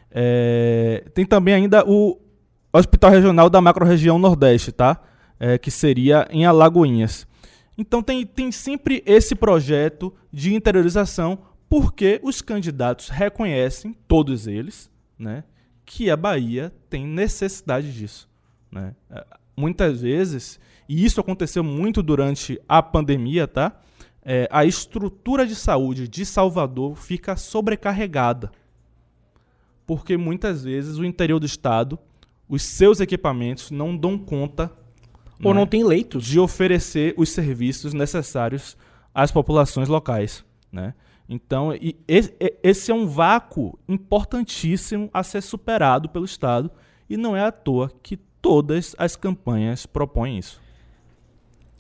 É, 0.10 1.06
tem 1.14 1.26
também 1.26 1.54
ainda 1.54 1.84
o 1.88 2.20
Hospital 2.74 3.12
Regional 3.12 3.50
da 3.50 3.62
Macro-Região 3.62 4.18
Nordeste, 4.18 4.72
tá? 4.72 5.02
É, 5.40 5.58
que 5.58 5.72
seria 5.72 6.28
em 6.30 6.46
Alagoinhas. 6.46 7.28
Então 7.78 8.04
tem, 8.04 8.26
tem 8.26 8.52
sempre 8.52 9.02
esse 9.06 9.34
projeto 9.34 10.14
de 10.32 10.54
interiorização, 10.54 11.40
porque 11.68 12.20
os 12.24 12.42
candidatos 12.42 13.10
reconhecem, 13.10 13.96
todos 14.08 14.46
eles, 14.46 14.90
né, 15.18 15.44
que 15.86 16.10
a 16.10 16.16
Bahia 16.16 16.74
tem 16.90 17.06
necessidade 17.06 17.92
disso. 17.94 18.30
Né? 18.72 18.96
É, 19.10 19.26
muitas 19.56 20.02
vezes, 20.02 20.60
e 20.88 21.04
isso 21.04 21.20
aconteceu 21.20 21.64
muito 21.64 22.02
durante 22.02 22.60
a 22.68 22.82
pandemia, 22.82 23.48
tá? 23.48 23.80
É, 24.24 24.48
a 24.52 24.66
estrutura 24.66 25.48
de 25.48 25.56
saúde 25.56 26.08
de 26.08 26.26
Salvador 26.26 26.96
fica 26.96 27.36
sobrecarregada. 27.36 28.52
Porque 29.86 30.16
muitas 30.16 30.64
vezes 30.64 30.98
o 30.98 31.06
interior 31.06 31.40
do 31.40 31.46
estado, 31.46 31.98
os 32.48 32.62
seus 32.62 33.00
equipamentos 33.00 33.72
não 33.72 33.98
dão 33.98 34.18
conta 34.18 34.72
ou 35.44 35.54
né, 35.54 35.60
não 35.60 35.66
tem 35.66 35.84
leitos 35.84 36.26
de 36.26 36.40
oferecer 36.40 37.14
os 37.18 37.30
serviços 37.30 37.94
necessários 37.94 38.78
às 39.14 39.32
populações 39.32 39.90
locais, 39.90 40.46
né? 40.72 40.94
Então, 41.34 41.70
esse 42.62 42.92
é 42.92 42.94
um 42.94 43.08
vácuo 43.08 43.80
importantíssimo 43.88 45.10
a 45.14 45.24
ser 45.24 45.40
superado 45.40 46.10
pelo 46.10 46.26
Estado 46.26 46.70
e 47.10 47.16
não 47.16 47.38
é 47.38 47.42
à 47.42 47.54
toa 47.54 47.90
que 48.04 48.18
todas 48.42 48.94
as 48.98 49.16
campanhas 49.16 49.86
propõem 49.86 50.38
isso. 50.38 50.62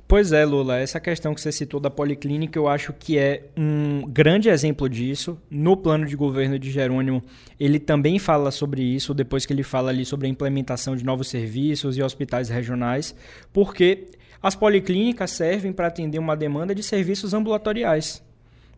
Pois 0.07 0.31
é, 0.31 0.45
Lula, 0.45 0.77
essa 0.77 1.01
questão 1.01 1.33
que 1.33 1.41
você 1.41 1.51
citou 1.51 1.81
da 1.81 1.89
policlínica, 1.89 2.57
eu 2.57 2.65
acho 2.69 2.93
que 2.93 3.17
é 3.17 3.49
um 3.57 4.07
grande 4.07 4.47
exemplo 4.47 4.87
disso. 4.87 5.37
No 5.49 5.75
plano 5.75 6.05
de 6.05 6.15
governo 6.15 6.57
de 6.57 6.71
Jerônimo, 6.71 7.21
ele 7.59 7.77
também 7.77 8.19
fala 8.19 8.51
sobre 8.51 8.81
isso, 8.81 9.13
depois 9.13 9.45
que 9.45 9.51
ele 9.51 9.63
fala 9.63 9.89
ali 9.89 10.05
sobre 10.05 10.27
a 10.27 10.29
implementação 10.29 10.95
de 10.95 11.03
novos 11.03 11.27
serviços 11.27 11.97
e 11.97 12.01
hospitais 12.01 12.47
regionais, 12.47 13.13
porque 13.51 14.07
as 14.41 14.55
policlínicas 14.55 15.31
servem 15.31 15.73
para 15.73 15.87
atender 15.87 16.19
uma 16.19 16.37
demanda 16.37 16.73
de 16.73 16.83
serviços 16.83 17.33
ambulatoriais. 17.33 18.23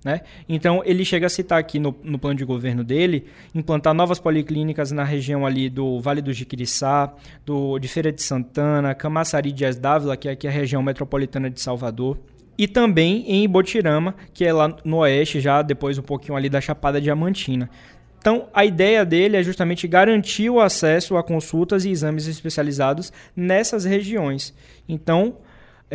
Né? 0.04 0.22
Então, 0.50 0.82
ele 0.86 1.06
chega 1.06 1.28
a 1.28 1.30
citar 1.30 1.60
aqui 1.60 1.80
no, 1.80 1.96
no, 2.04 2.20
plano 2.20 2.36
de 2.36 2.44
governo 2.44 2.84
dele 2.84 3.26
implantar 3.56 3.94
novas 3.94 4.20
policlínicas 4.20 4.92
na 4.92 5.04
região 5.04 5.46
ali 5.46 5.70
do 5.70 6.00
Vale 6.02 6.22
do 6.22 6.34
Jiquiriçá, 6.34 7.14
do, 7.46 7.80
de 7.80 7.88
Feira 7.88 8.12
de 8.12 8.22
Santana, 8.22 8.94
Camaçari 8.94 9.52
Dias 9.52 9.78
Dávila, 9.78 10.18
que 10.18 10.28
é 10.28 10.32
aqui 10.32 10.48
a 10.48 10.52
região 10.52 10.84
metropolitana 10.84 11.50
de 11.50 11.62
Salvador, 11.62 12.18
e 12.58 12.68
também 12.68 13.24
em 13.28 13.44
Ibotirama, 13.46 14.14
que 14.34 14.44
é 14.44 14.52
lá 14.52 14.76
no 14.84 14.98
oeste, 14.98 15.40
já 15.40 15.62
depois 15.62 15.98
um 15.98 16.04
pouquinho 16.04 16.36
ali 16.36 16.50
da 16.50 16.60
Chapada 16.60 17.00
Diamantina. 17.00 17.70
Então, 18.20 18.48
a 18.54 18.64
ideia 18.64 19.06
dele 19.06 19.36
é 19.36 19.44
justamente 19.44 19.88
garantir 19.88 20.50
o 20.50 20.60
acesso 20.60 21.18
a 21.18 21.24
consultas 21.24 21.84
e 21.84 21.90
exames 21.90 22.28
especializados 22.28 23.12
nessas 23.36 23.84
regiões. 23.84 24.54
Então, 24.88 25.38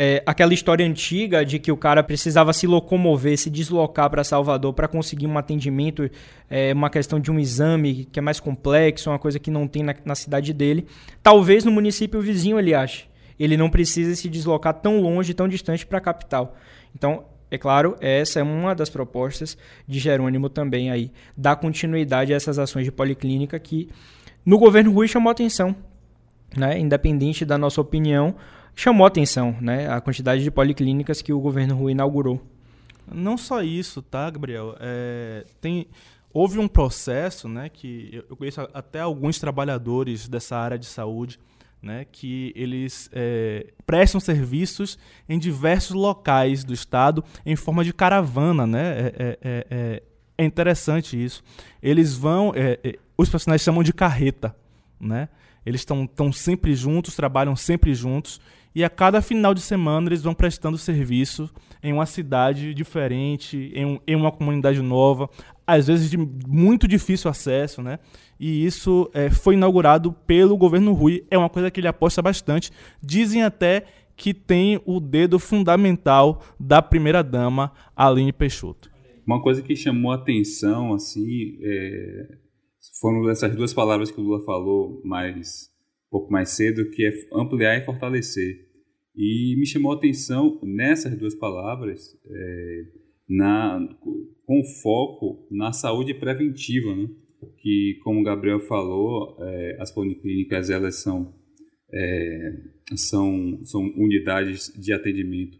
é, 0.01 0.23
aquela 0.25 0.53
história 0.53 0.85
antiga 0.85 1.43
de 1.43 1.59
que 1.59 1.73
o 1.73 1.75
cara 1.75 2.01
precisava 2.01 2.53
se 2.53 2.65
locomover, 2.65 3.37
se 3.37 3.49
deslocar 3.49 4.09
para 4.09 4.23
Salvador 4.23 4.73
para 4.73 4.87
conseguir 4.87 5.27
um 5.27 5.37
atendimento, 5.37 6.09
é, 6.49 6.71
uma 6.71 6.89
questão 6.89 7.19
de 7.19 7.29
um 7.29 7.37
exame 7.37 8.07
que 8.09 8.17
é 8.17 8.21
mais 8.21 8.39
complexo, 8.39 9.09
uma 9.09 9.19
coisa 9.19 9.37
que 9.37 9.51
não 9.51 9.67
tem 9.67 9.83
na, 9.83 9.93
na 10.05 10.15
cidade 10.15 10.53
dele. 10.53 10.87
Talvez 11.21 11.65
no 11.65 11.71
município 11.71 12.21
vizinho 12.21 12.57
ele 12.57 12.73
ache. 12.73 13.09
Ele 13.37 13.57
não 13.57 13.69
precisa 13.69 14.15
se 14.15 14.29
deslocar 14.29 14.75
tão 14.75 15.01
longe, 15.01 15.33
tão 15.33 15.49
distante 15.49 15.85
para 15.85 15.97
a 15.97 16.01
capital. 16.01 16.55
Então, 16.95 17.25
é 17.51 17.57
claro, 17.57 17.97
essa 17.99 18.39
é 18.39 18.43
uma 18.43 18.73
das 18.73 18.89
propostas 18.89 19.57
de 19.85 19.99
Jerônimo 19.99 20.47
também 20.47 20.89
aí, 20.89 21.11
dar 21.35 21.57
continuidade 21.57 22.31
a 22.31 22.37
essas 22.37 22.57
ações 22.57 22.85
de 22.85 22.91
policlínica 22.91 23.59
que 23.59 23.89
no 24.45 24.57
governo 24.57 24.93
Rui 24.93 25.09
chamou 25.09 25.29
atenção, 25.29 25.75
né? 26.55 26.79
Independente 26.79 27.43
da 27.43 27.57
nossa 27.57 27.81
opinião, 27.81 28.33
chamou 28.79 29.05
atenção, 29.05 29.57
né? 29.59 29.91
A 29.91 29.99
quantidade 29.99 30.41
de 30.41 30.49
policlínicas 30.49 31.21
que 31.21 31.33
o 31.33 31.39
governo 31.39 31.75
Rui 31.75 31.91
inaugurou. 31.91 32.41
Não 33.11 33.37
só 33.37 33.61
isso, 33.61 34.01
tá, 34.01 34.29
Gabriel? 34.29 34.73
É, 34.79 35.45
tem, 35.59 35.87
houve 36.31 36.59
um 36.59 36.67
processo, 36.67 37.49
né, 37.49 37.67
que 37.67 38.23
eu 38.29 38.37
conheço 38.37 38.61
até 38.73 39.01
alguns 39.01 39.37
trabalhadores 39.37 40.29
dessa 40.29 40.55
área 40.55 40.77
de 40.77 40.85
saúde, 40.85 41.37
né, 41.81 42.05
que 42.09 42.53
eles 42.55 43.09
é, 43.11 43.67
prestam 43.85 44.19
serviços 44.21 44.97
em 45.27 45.37
diversos 45.37 45.95
locais 45.95 46.63
do 46.63 46.73
estado 46.73 47.23
em 47.45 47.57
forma 47.57 47.83
de 47.83 47.91
caravana, 47.91 48.65
né? 48.65 48.91
É, 48.91 49.01
é, 49.01 49.37
é, 49.41 49.67
é, 49.69 50.03
é 50.37 50.45
interessante 50.45 51.21
isso. 51.21 51.43
Eles 51.81 52.15
vão, 52.15 52.53
é, 52.55 52.97
os 53.17 53.27
profissionais 53.27 53.61
chamam 53.61 53.83
de 53.83 53.91
carreta, 53.91 54.55
né? 54.97 55.27
Eles 55.65 55.81
estão 55.81 56.31
sempre 56.31 56.73
juntos, 56.73 57.15
trabalham 57.15 57.55
sempre 57.55 57.93
juntos 57.93 58.39
e 58.73 58.83
a 58.83 58.89
cada 58.89 59.21
final 59.21 59.53
de 59.53 59.61
semana 59.61 60.09
eles 60.09 60.21
vão 60.21 60.33
prestando 60.33 60.77
serviço 60.77 61.49
em 61.81 61.93
uma 61.93 62.05
cidade 62.05 62.73
diferente, 62.73 63.71
em, 63.73 63.85
um, 63.85 63.99
em 64.05 64.15
uma 64.15 64.31
comunidade 64.31 64.81
nova, 64.81 65.29
às 65.65 65.87
vezes 65.87 66.09
de 66.09 66.17
muito 66.17 66.87
difícil 66.87 67.29
acesso, 67.29 67.81
né? 67.81 67.99
E 68.39 68.65
isso 68.65 69.09
é, 69.13 69.29
foi 69.29 69.55
inaugurado 69.55 70.11
pelo 70.11 70.57
governo 70.57 70.93
Rui, 70.93 71.25
é 71.29 71.37
uma 71.37 71.49
coisa 71.49 71.69
que 71.69 71.79
ele 71.79 71.87
aposta 71.87 72.21
bastante. 72.21 72.71
Dizem 73.01 73.43
até 73.43 73.85
que 74.15 74.33
tem 74.33 74.81
o 74.85 74.99
dedo 74.99 75.39
fundamental 75.39 76.41
da 76.59 76.81
primeira-dama, 76.81 77.71
Aline 77.95 78.33
Peixoto. 78.33 78.89
Uma 79.25 79.41
coisa 79.41 79.61
que 79.61 79.75
chamou 79.75 80.11
a 80.11 80.15
atenção, 80.15 80.93
assim, 80.93 81.57
é... 81.61 82.27
foram 82.99 83.29
essas 83.29 83.55
duas 83.55 83.73
palavras 83.73 84.11
que 84.11 84.19
o 84.19 84.23
Lula 84.23 84.43
falou 84.43 85.01
mais 85.05 85.68
pouco 86.09 86.31
mais 86.31 86.49
cedo, 86.49 86.89
que 86.89 87.05
é 87.05 87.11
ampliar 87.33 87.77
e 87.77 87.85
fortalecer. 87.85 88.67
E 89.15 89.55
me 89.57 89.65
chamou 89.65 89.91
a 89.91 89.95
atenção 89.95 90.59
nessas 90.63 91.17
duas 91.17 91.35
palavras, 91.35 92.17
é, 92.25 92.83
na, 93.27 93.87
com 94.45 94.63
foco 94.81 95.47
na 95.51 95.71
saúde 95.71 96.13
preventiva, 96.13 96.95
né? 96.95 97.09
que, 97.59 97.99
como 98.03 98.21
o 98.21 98.23
Gabriel 98.23 98.59
falou, 98.61 99.37
é, 99.39 99.77
as 99.79 99.91
policlínicas 99.91 100.69
elas 100.69 100.95
são, 100.95 101.33
é, 101.93 102.53
são, 102.95 103.63
são 103.63 103.81
unidades 103.97 104.73
de 104.75 104.93
atendimento 104.93 105.57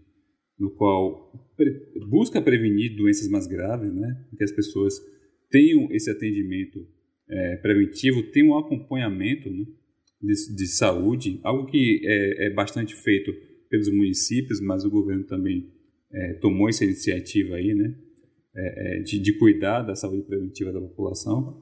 no 0.58 0.72
qual 0.72 1.32
pre 1.56 1.72
busca 2.10 2.42
prevenir 2.42 2.96
doenças 2.96 3.30
mais 3.30 3.48
graves, 3.48 3.94
né? 3.94 4.26
que 4.38 4.44
as 4.44 4.52
pessoas 4.52 4.94
tenham 5.50 5.88
esse 5.92 6.10
atendimento 6.10 6.86
é, 7.30 7.56
preventivo, 7.58 8.24
tenham 8.32 8.50
um 8.50 8.58
acompanhamento, 8.58 9.50
né? 9.50 9.66
De, 10.22 10.56
de 10.56 10.68
saúde, 10.68 11.40
algo 11.44 11.66
que 11.66 12.02
é, 12.04 12.48
é, 12.48 12.50
bastante 12.54 12.96
feito 12.96 13.32
pelos 13.70 13.90
municípios, 13.92 14.60
mas 14.60 14.84
o 14.84 14.90
governo 14.90 15.24
também 15.26 15.72
é, 16.12 16.34
tomou 16.34 16.68
essa 16.68 16.84
iniciativa 16.84 17.56
aí, 17.56 17.74
né, 17.74 17.96
é, 18.56 18.98
é, 18.98 19.02
de, 19.02 19.20
de, 19.20 19.34
cuidar 19.38 19.84
da 19.84 19.96
saúde 19.96 20.24
preventiva 20.24 20.72
da 20.72 20.82
população. 20.82 21.62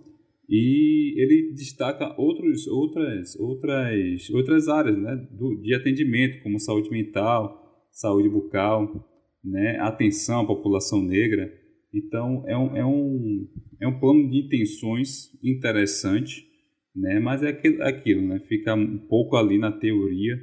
E 0.49 1.13
ele 1.21 1.53
destaca 1.53 2.15
outros, 2.17 2.67
outras, 2.67 3.35
outras, 3.35 4.29
outras 4.29 4.67
áreas 4.69 4.97
né, 4.97 5.27
do, 5.31 5.61
de 5.61 5.75
atendimento, 5.75 6.41
como 6.41 6.59
saúde 6.59 6.89
mental, 6.89 7.85
saúde 7.91 8.29
bucal, 8.29 9.05
né, 9.43 9.77
atenção 9.81 10.41
à 10.41 10.47
população 10.47 11.03
negra. 11.03 11.53
Então, 11.93 12.43
é 12.47 12.57
um, 12.57 12.77
é 12.77 12.85
um, 12.85 13.47
é 13.81 13.87
um 13.87 13.99
plano 13.99 14.29
de 14.29 14.37
intenções 14.37 15.37
interessante 15.43 16.46
né? 16.97 17.19
Mas 17.19 17.43
é 17.43 17.49
aquilo, 17.83 18.27
né? 18.27 18.39
Fica 18.39 18.73
um 18.73 18.97
pouco 18.97 19.37
ali 19.37 19.59
na 19.59 19.71
teoria, 19.71 20.35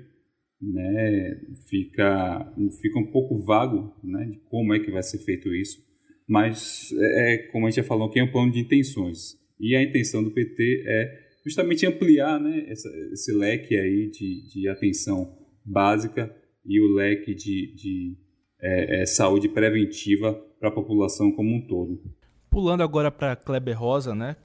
né? 0.62 1.40
Fica, 1.68 2.54
fica 2.80 2.98
um 2.98 3.10
pouco 3.10 3.42
vago, 3.44 3.92
né? 4.02 4.24
De 4.26 4.38
como 4.48 4.72
é 4.72 4.78
que 4.78 4.90
vai 4.90 5.02
ser 5.02 5.18
feito 5.18 5.52
isso. 5.52 5.82
Mas 6.28 6.92
é, 6.96 7.34
é 7.34 7.38
como 7.48 7.66
a 7.66 7.70
gente 7.70 7.82
já 7.82 7.82
falou, 7.82 8.08
que 8.08 8.20
é 8.20 8.24
um 8.24 8.30
plano 8.30 8.52
de 8.52 8.60
intenções. 8.60 9.36
E 9.58 9.74
a 9.74 9.82
intenção 9.82 10.22
do 10.22 10.30
PT 10.30 10.84
é 10.86 11.24
justamente 11.44 11.84
ampliar, 11.86 12.40
né? 12.40 12.64
Essa, 12.68 12.88
esse 13.12 13.32
leque 13.32 13.76
aí 13.76 14.08
de, 14.10 14.48
de 14.48 14.68
atenção 14.68 15.36
básica 15.64 16.34
e 16.64 16.80
o 16.80 16.94
leque 16.94 17.34
de, 17.34 17.74
de 17.74 18.16
é, 18.60 19.02
é, 19.02 19.06
saúde 19.06 19.48
preventiva 19.48 20.32
para 20.60 20.68
a 20.68 20.72
população 20.72 21.32
como 21.32 21.54
um 21.54 21.66
todo. 21.66 22.00
Pulando 22.48 22.82
agora 22.82 23.10
para 23.10 23.34
Kleber 23.34 23.78
Rosa, 23.78 24.14
né? 24.14 24.36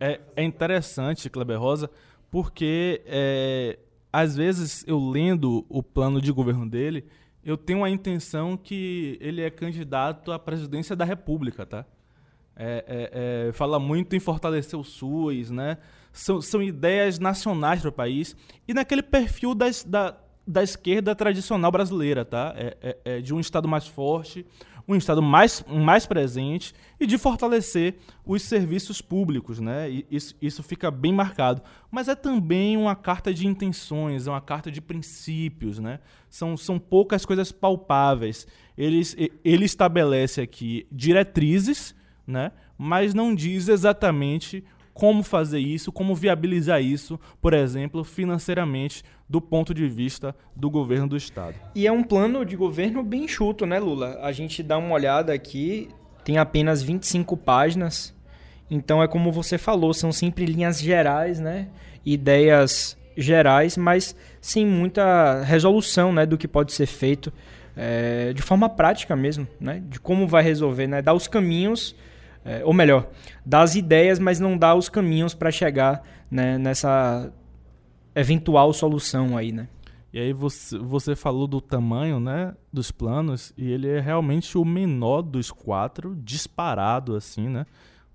É, 0.00 0.20
é 0.36 0.42
interessante, 0.42 1.28
Kleber 1.28 1.60
Rosa, 1.60 1.90
porque 2.30 3.02
é, 3.06 3.78
às 4.12 4.36
vezes 4.36 4.84
eu 4.86 4.98
lendo 4.98 5.64
o 5.68 5.82
plano 5.82 6.20
de 6.20 6.32
governo 6.32 6.68
dele, 6.68 7.04
eu 7.44 7.56
tenho 7.56 7.84
a 7.84 7.90
intenção 7.90 8.56
que 8.56 9.16
ele 9.20 9.42
é 9.42 9.50
candidato 9.50 10.32
à 10.32 10.38
presidência 10.38 10.94
da 10.94 11.04
República, 11.04 11.64
tá? 11.64 11.84
É, 12.54 12.84
é, 12.88 13.48
é, 13.48 13.52
fala 13.52 13.78
muito 13.78 14.16
em 14.16 14.20
fortalecer 14.20 14.78
o 14.78 14.82
SUS, 14.82 15.50
né? 15.50 15.78
São, 16.12 16.40
são 16.40 16.60
ideias 16.60 17.18
nacionais 17.18 17.80
para 17.80 17.88
o 17.88 17.92
país 17.92 18.36
e 18.66 18.74
naquele 18.74 19.02
perfil 19.02 19.54
das, 19.54 19.84
da, 19.84 20.18
da 20.46 20.62
esquerda 20.62 21.14
tradicional 21.14 21.70
brasileira, 21.70 22.24
tá? 22.24 22.52
É, 22.56 22.76
é, 22.82 22.98
é, 23.04 23.20
de 23.20 23.32
um 23.32 23.38
Estado 23.38 23.68
mais 23.68 23.86
forte, 23.86 24.44
um 24.88 24.96
Estado 24.96 25.20
mais, 25.20 25.62
mais 25.68 26.06
presente 26.06 26.74
e 26.98 27.06
de 27.06 27.18
fortalecer 27.18 27.96
os 28.24 28.42
serviços 28.42 29.02
públicos, 29.02 29.60
né? 29.60 29.90
E 29.90 30.06
isso, 30.10 30.34
isso 30.40 30.62
fica 30.62 30.90
bem 30.90 31.12
marcado. 31.12 31.60
Mas 31.90 32.08
é 32.08 32.14
também 32.14 32.76
uma 32.76 32.96
carta 32.96 33.32
de 33.32 33.46
intenções, 33.46 34.26
é 34.26 34.30
uma 34.30 34.40
carta 34.40 34.70
de 34.72 34.80
princípios, 34.80 35.78
né? 35.78 36.00
São, 36.30 36.56
são 36.56 36.78
poucas 36.78 37.26
coisas 37.26 37.52
palpáveis. 37.52 38.46
Ele, 38.76 39.02
ele 39.44 39.64
estabelece 39.66 40.40
aqui 40.40 40.86
diretrizes, 40.90 41.94
né? 42.26 42.52
Mas 42.78 43.12
não 43.12 43.34
diz 43.34 43.68
exatamente 43.68 44.64
como 44.98 45.22
fazer 45.22 45.60
isso, 45.60 45.92
como 45.92 46.12
viabilizar 46.12 46.82
isso, 46.82 47.20
por 47.40 47.54
exemplo, 47.54 48.02
financeiramente, 48.02 49.04
do 49.28 49.40
ponto 49.40 49.72
de 49.72 49.86
vista 49.88 50.34
do 50.56 50.68
governo 50.68 51.06
do 51.06 51.16
Estado. 51.16 51.54
E 51.72 51.86
é 51.86 51.92
um 51.92 52.02
plano 52.02 52.44
de 52.44 52.56
governo 52.56 53.00
bem 53.04 53.22
enxuto, 53.22 53.64
né, 53.64 53.78
Lula? 53.78 54.18
A 54.20 54.32
gente 54.32 54.60
dá 54.60 54.76
uma 54.76 54.92
olhada 54.92 55.32
aqui, 55.32 55.88
tem 56.24 56.36
apenas 56.36 56.82
25 56.82 57.36
páginas, 57.36 58.12
então 58.68 59.00
é 59.00 59.06
como 59.06 59.30
você 59.30 59.56
falou, 59.56 59.94
são 59.94 60.10
sempre 60.10 60.44
linhas 60.44 60.80
gerais, 60.80 61.38
né? 61.38 61.68
Ideias 62.04 62.98
gerais, 63.16 63.76
mas 63.76 64.16
sem 64.40 64.66
muita 64.66 65.44
resolução 65.44 66.12
né, 66.12 66.26
do 66.26 66.36
que 66.36 66.48
pode 66.48 66.72
ser 66.72 66.86
feito 66.86 67.32
é, 67.76 68.32
de 68.32 68.42
forma 68.42 68.68
prática 68.68 69.14
mesmo, 69.14 69.46
né? 69.60 69.80
De 69.88 70.00
como 70.00 70.26
vai 70.26 70.42
resolver, 70.42 70.88
né? 70.88 71.00
Dar 71.00 71.14
os 71.14 71.28
caminhos 71.28 71.94
é, 72.44 72.64
ou 72.64 72.72
melhor, 72.72 73.08
dá 73.44 73.60
as 73.60 73.74
ideias, 73.74 74.18
mas 74.18 74.40
não 74.40 74.56
dá 74.56 74.74
os 74.74 74.88
caminhos 74.88 75.34
para 75.34 75.50
chegar 75.50 76.02
né, 76.30 76.58
nessa 76.58 77.32
eventual 78.14 78.72
solução 78.72 79.36
aí, 79.36 79.52
né? 79.52 79.68
E 80.12 80.18
aí 80.18 80.32
você, 80.32 80.78
você 80.78 81.14
falou 81.14 81.46
do 81.46 81.60
tamanho, 81.60 82.18
né, 82.18 82.54
dos 82.72 82.90
planos, 82.90 83.52
e 83.56 83.70
ele 83.70 83.88
é 83.88 84.00
realmente 84.00 84.56
o 84.56 84.64
menor 84.64 85.22
dos 85.22 85.50
quatro, 85.50 86.16
disparado 86.16 87.14
assim, 87.14 87.48
né? 87.48 87.66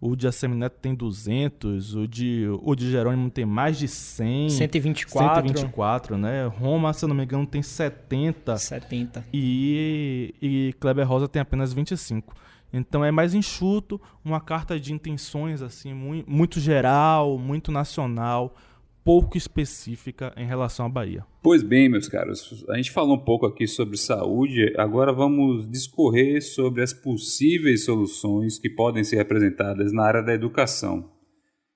O 0.02 0.18
de 0.18 0.28
Assemineto 0.28 0.80
tem 0.82 0.94
200, 0.94 1.96
o 1.96 2.06
de, 2.06 2.46
o 2.62 2.76
de 2.76 2.92
Jerônimo 2.92 3.30
tem 3.30 3.46
mais 3.46 3.78
de 3.78 3.88
100. 3.88 4.50
124. 4.50 5.48
124, 5.48 6.18
né? 6.18 6.46
Roma, 6.48 6.92
se 6.92 7.06
eu 7.06 7.08
não 7.08 7.16
me 7.16 7.24
engano, 7.24 7.48
tem 7.48 7.62
70. 7.62 8.58
70. 8.58 9.24
E, 9.32 10.36
e 10.42 10.74
Kleber 10.78 11.08
Rosa 11.08 11.30
tem 11.30 11.42
apenas 11.42 11.72
25. 11.72 12.36
Então 12.74 13.06
é 13.06 13.12
mais 13.12 13.36
enxuto, 13.36 14.02
uma 14.26 14.42
carta 14.42 14.80
de 14.80 14.92
intenções 14.92 15.62
assim 15.62 15.94
muito, 15.94 16.60
geral, 16.60 17.38
muito 17.38 17.72
nacional, 17.72 18.56
pouco 19.04 19.38
específica 19.38 20.34
em 20.36 20.48
relação 20.48 20.88
à 20.88 20.90
Bahia. 20.90 21.24
Pois 21.44 21.62
bem, 21.62 21.88
meus 21.88 22.08
caros, 22.08 22.66
a 22.70 22.76
gente 22.78 22.90
falou 22.90 23.16
um 23.16 23.24
pouco 23.24 23.46
aqui 23.46 23.68
sobre 23.68 23.96
saúde, 23.96 24.74
agora 24.76 25.14
vamos 25.14 25.70
discorrer 25.70 26.42
sobre 26.42 26.82
as 26.82 26.94
possíveis 26.94 27.86
soluções 27.86 28.58
que 28.58 28.70
podem 28.70 29.04
ser 29.04 29.20
apresentadas 29.20 29.94
na 29.94 30.04
área 30.04 30.24
da 30.24 30.34
educação. 30.34 31.12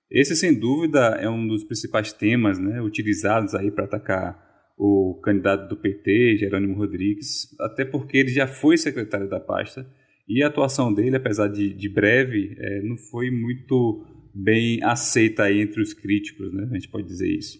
Esse, 0.09 0.35
sem 0.35 0.57
dúvida, 0.57 1.17
é 1.19 1.29
um 1.29 1.45
dos 1.45 1.65
principais 1.65 2.11
temas 2.13 2.57
né, 2.57 2.81
utilizados 2.81 3.53
aí 3.53 3.69
para 3.69 3.85
atacar 3.85 4.47
o 4.77 5.19
candidato 5.21 5.67
do 5.67 5.75
PT, 5.75 6.37
Jerônimo 6.37 6.75
Rodrigues, 6.75 7.53
até 7.59 7.83
porque 7.83 8.17
ele 8.17 8.29
já 8.29 8.47
foi 8.47 8.77
secretário 8.77 9.29
da 9.29 9.39
pasta 9.39 9.85
e 10.27 10.43
a 10.43 10.47
atuação 10.47 10.93
dele, 10.93 11.15
apesar 11.15 11.47
de, 11.47 11.73
de 11.73 11.89
breve, 11.89 12.55
é, 12.57 12.81
não 12.81 12.97
foi 12.97 13.31
muito 13.31 14.05
bem 14.33 14.83
aceita 14.83 15.51
entre 15.51 15.81
os 15.81 15.93
críticos, 15.93 16.53
né? 16.53 16.67
a 16.69 16.73
gente 16.73 16.89
pode 16.89 17.07
dizer 17.07 17.29
isso. 17.29 17.59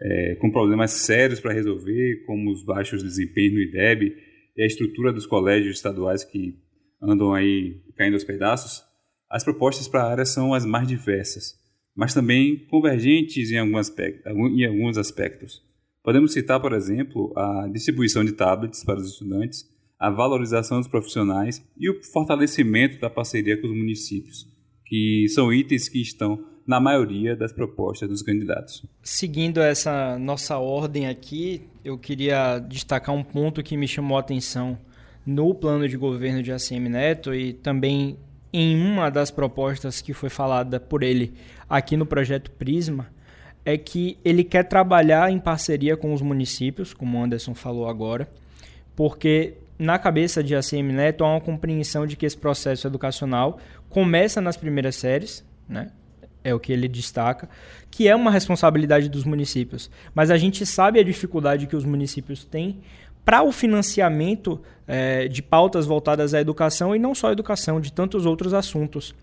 É, 0.00 0.34
com 0.36 0.50
problemas 0.50 0.92
sérios 0.92 1.40
para 1.40 1.52
resolver, 1.52 2.24
como 2.26 2.50
os 2.52 2.64
baixos 2.64 3.02
desempenhos 3.02 3.54
no 3.54 3.60
IDEB 3.60 4.16
e 4.56 4.62
a 4.62 4.66
estrutura 4.66 5.12
dos 5.12 5.26
colégios 5.26 5.76
estaduais 5.76 6.24
que 6.24 6.56
andam 7.02 7.34
aí 7.34 7.82
caindo 7.96 8.14
aos 8.14 8.24
pedaços, 8.24 8.82
as 9.30 9.42
propostas 9.42 9.88
para 9.88 10.02
a 10.02 10.10
área 10.10 10.24
são 10.24 10.54
as 10.54 10.64
mais 10.64 10.86
diversas, 10.86 11.54
mas 11.96 12.14
também 12.14 12.66
convergentes 12.66 13.50
em, 13.50 13.58
algum 13.58 13.76
aspecto, 13.76 14.28
em 14.28 14.64
alguns 14.64 14.96
aspectos. 14.96 15.62
Podemos 16.02 16.32
citar, 16.32 16.60
por 16.60 16.72
exemplo, 16.72 17.32
a 17.36 17.68
distribuição 17.72 18.24
de 18.24 18.32
tablets 18.32 18.84
para 18.84 18.98
os 18.98 19.10
estudantes, 19.10 19.64
a 19.98 20.10
valorização 20.10 20.78
dos 20.78 20.88
profissionais 20.88 21.64
e 21.78 21.88
o 21.88 22.02
fortalecimento 22.12 23.00
da 23.00 23.08
parceria 23.08 23.60
com 23.60 23.66
os 23.66 23.76
municípios 23.76 24.54
que 24.84 25.26
são 25.28 25.52
itens 25.52 25.88
que 25.88 26.00
estão 26.00 26.44
na 26.66 26.80
maioria 26.80 27.36
das 27.36 27.52
propostas 27.52 28.08
dos 28.08 28.22
candidatos. 28.22 28.86
Seguindo 29.02 29.60
essa 29.60 30.18
nossa 30.18 30.56
ordem 30.58 31.08
aqui, 31.08 31.62
eu 31.84 31.98
queria 31.98 32.58
destacar 32.58 33.14
um 33.14 33.22
ponto 33.22 33.62
que 33.62 33.76
me 33.76 33.88
chamou 33.88 34.16
a 34.16 34.20
atenção 34.20 34.78
no 35.26 35.54
plano 35.54 35.88
de 35.88 35.96
governo 35.96 36.42
de 36.42 36.52
ACM 36.52 36.88
Neto 36.88 37.34
e 37.34 37.52
também 37.52 38.16
em 38.52 38.80
uma 38.80 39.10
das 39.10 39.30
propostas 39.30 40.00
que 40.00 40.12
foi 40.12 40.28
falada 40.28 40.78
por 40.78 41.02
ele 41.02 41.34
aqui 41.68 41.96
no 41.96 42.06
projeto 42.06 42.50
Prisma, 42.52 43.08
é 43.64 43.76
que 43.76 44.16
ele 44.24 44.44
quer 44.44 44.62
trabalhar 44.64 45.30
em 45.32 45.40
parceria 45.40 45.96
com 45.96 46.12
os 46.12 46.22
municípios, 46.22 46.94
como 46.94 47.18
o 47.18 47.22
Anderson 47.22 47.54
falou 47.54 47.88
agora, 47.88 48.28
porque 48.94 49.54
na 49.78 49.98
cabeça 49.98 50.42
de 50.42 50.54
ACM 50.54 50.92
Neto 50.92 51.24
há 51.24 51.28
uma 51.32 51.40
compreensão 51.40 52.06
de 52.06 52.16
que 52.16 52.24
esse 52.24 52.36
processo 52.36 52.86
educacional 52.86 53.58
começa 53.88 54.40
nas 54.40 54.56
primeiras 54.56 54.96
séries, 54.96 55.44
né? 55.68 55.90
É 56.42 56.54
o 56.54 56.60
que 56.60 56.72
ele 56.72 56.86
destaca, 56.86 57.48
que 57.90 58.06
é 58.06 58.14
uma 58.14 58.30
responsabilidade 58.30 59.08
dos 59.08 59.24
municípios. 59.24 59.90
Mas 60.14 60.30
a 60.30 60.36
gente 60.36 60.66
sabe 60.66 61.00
a 61.00 61.02
dificuldade 61.02 61.66
que 61.66 61.74
os 61.74 61.84
municípios 61.84 62.44
têm 62.44 62.80
para 63.24 63.42
o 63.42 63.50
financiamento 63.50 64.60
é, 64.86 65.26
de 65.26 65.42
pautas 65.42 65.86
voltadas 65.86 66.34
à 66.34 66.40
educação 66.40 66.94
e 66.94 66.98
não 66.98 67.14
só 67.14 67.28
à 67.28 67.32
educação, 67.32 67.80
de 67.80 67.90
tantos 67.90 68.26
outros 68.26 68.52
assuntos 68.52 69.14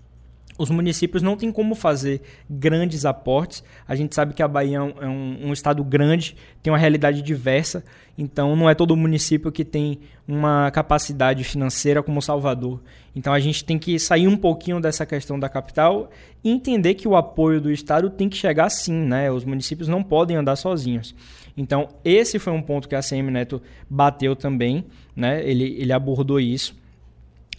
os 0.58 0.70
municípios 0.70 1.24
não 1.24 1.36
têm 1.36 1.52
como 1.52 1.76
fazer 1.76 2.22
grandes 2.50 3.06
aportes. 3.06 3.64
A 3.88 3.96
gente 3.96 4.14
sabe 4.14 4.34
que 4.34 4.44
a 4.44 4.48
Bahia 4.48 4.78
é 4.78 4.82
um, 5.08 5.48
um, 5.48 5.54
estado 5.54 5.84
grande, 5.84 6.36
tem 6.62 6.72
uma 6.72 6.78
realidade 6.78 7.22
diversa, 7.22 7.84
então 8.18 8.56
não 8.56 8.70
é 8.70 8.76
todo 8.76 8.96
município 8.96 9.52
que 9.52 9.66
tem 9.66 10.00
uma 10.28 10.70
capacidade 10.72 11.44
financeira 11.44 12.04
como 12.04 12.22
Salvador. 12.22 12.82
Então 13.16 13.34
a 13.34 13.40
gente 13.40 13.64
tem 13.64 13.80
que 13.80 13.98
sair 14.00 14.28
um 14.28 14.38
pouquinho 14.38 14.80
dessa 14.80 15.06
questão 15.06 15.40
da 15.40 15.50
capital 15.50 16.10
e 16.44 16.50
entender 16.50 16.96
que 16.96 17.08
o 17.08 17.16
apoio 17.16 17.60
do 17.60 17.72
estado 17.72 18.10
tem 18.10 18.30
que 18.30 18.38
chegar 18.38 18.70
sim, 18.70 18.94
né? 18.94 19.32
Os 19.32 19.44
municípios 19.44 19.88
não 19.88 20.04
podem 20.04 20.38
andar 20.38 20.56
sozinhos. 20.56 21.16
Então 21.56 21.90
esse 22.04 22.40
foi 22.40 22.54
um 22.54 22.62
ponto 22.62 22.88
que 22.88 22.96
a 22.96 23.02
CM 23.02 23.32
Neto 23.32 23.62
bateu 23.90 24.36
também, 24.36 24.86
né? 25.16 25.44
Ele, 25.44 25.76
ele 25.80 25.92
abordou 25.92 26.40
isso 26.40 26.81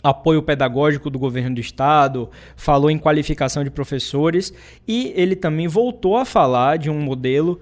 apoio 0.02 0.42
pedagógico 0.42 1.08
do 1.08 1.18
governo 1.18 1.54
do 1.54 1.60
estado, 1.60 2.28
falou 2.56 2.90
em 2.90 2.98
qualificação 2.98 3.62
de 3.62 3.70
professores 3.70 4.52
e 4.86 5.12
ele 5.14 5.36
também 5.36 5.68
voltou 5.68 6.16
a 6.16 6.24
falar 6.24 6.78
de 6.78 6.90
um 6.90 7.00
modelo 7.00 7.60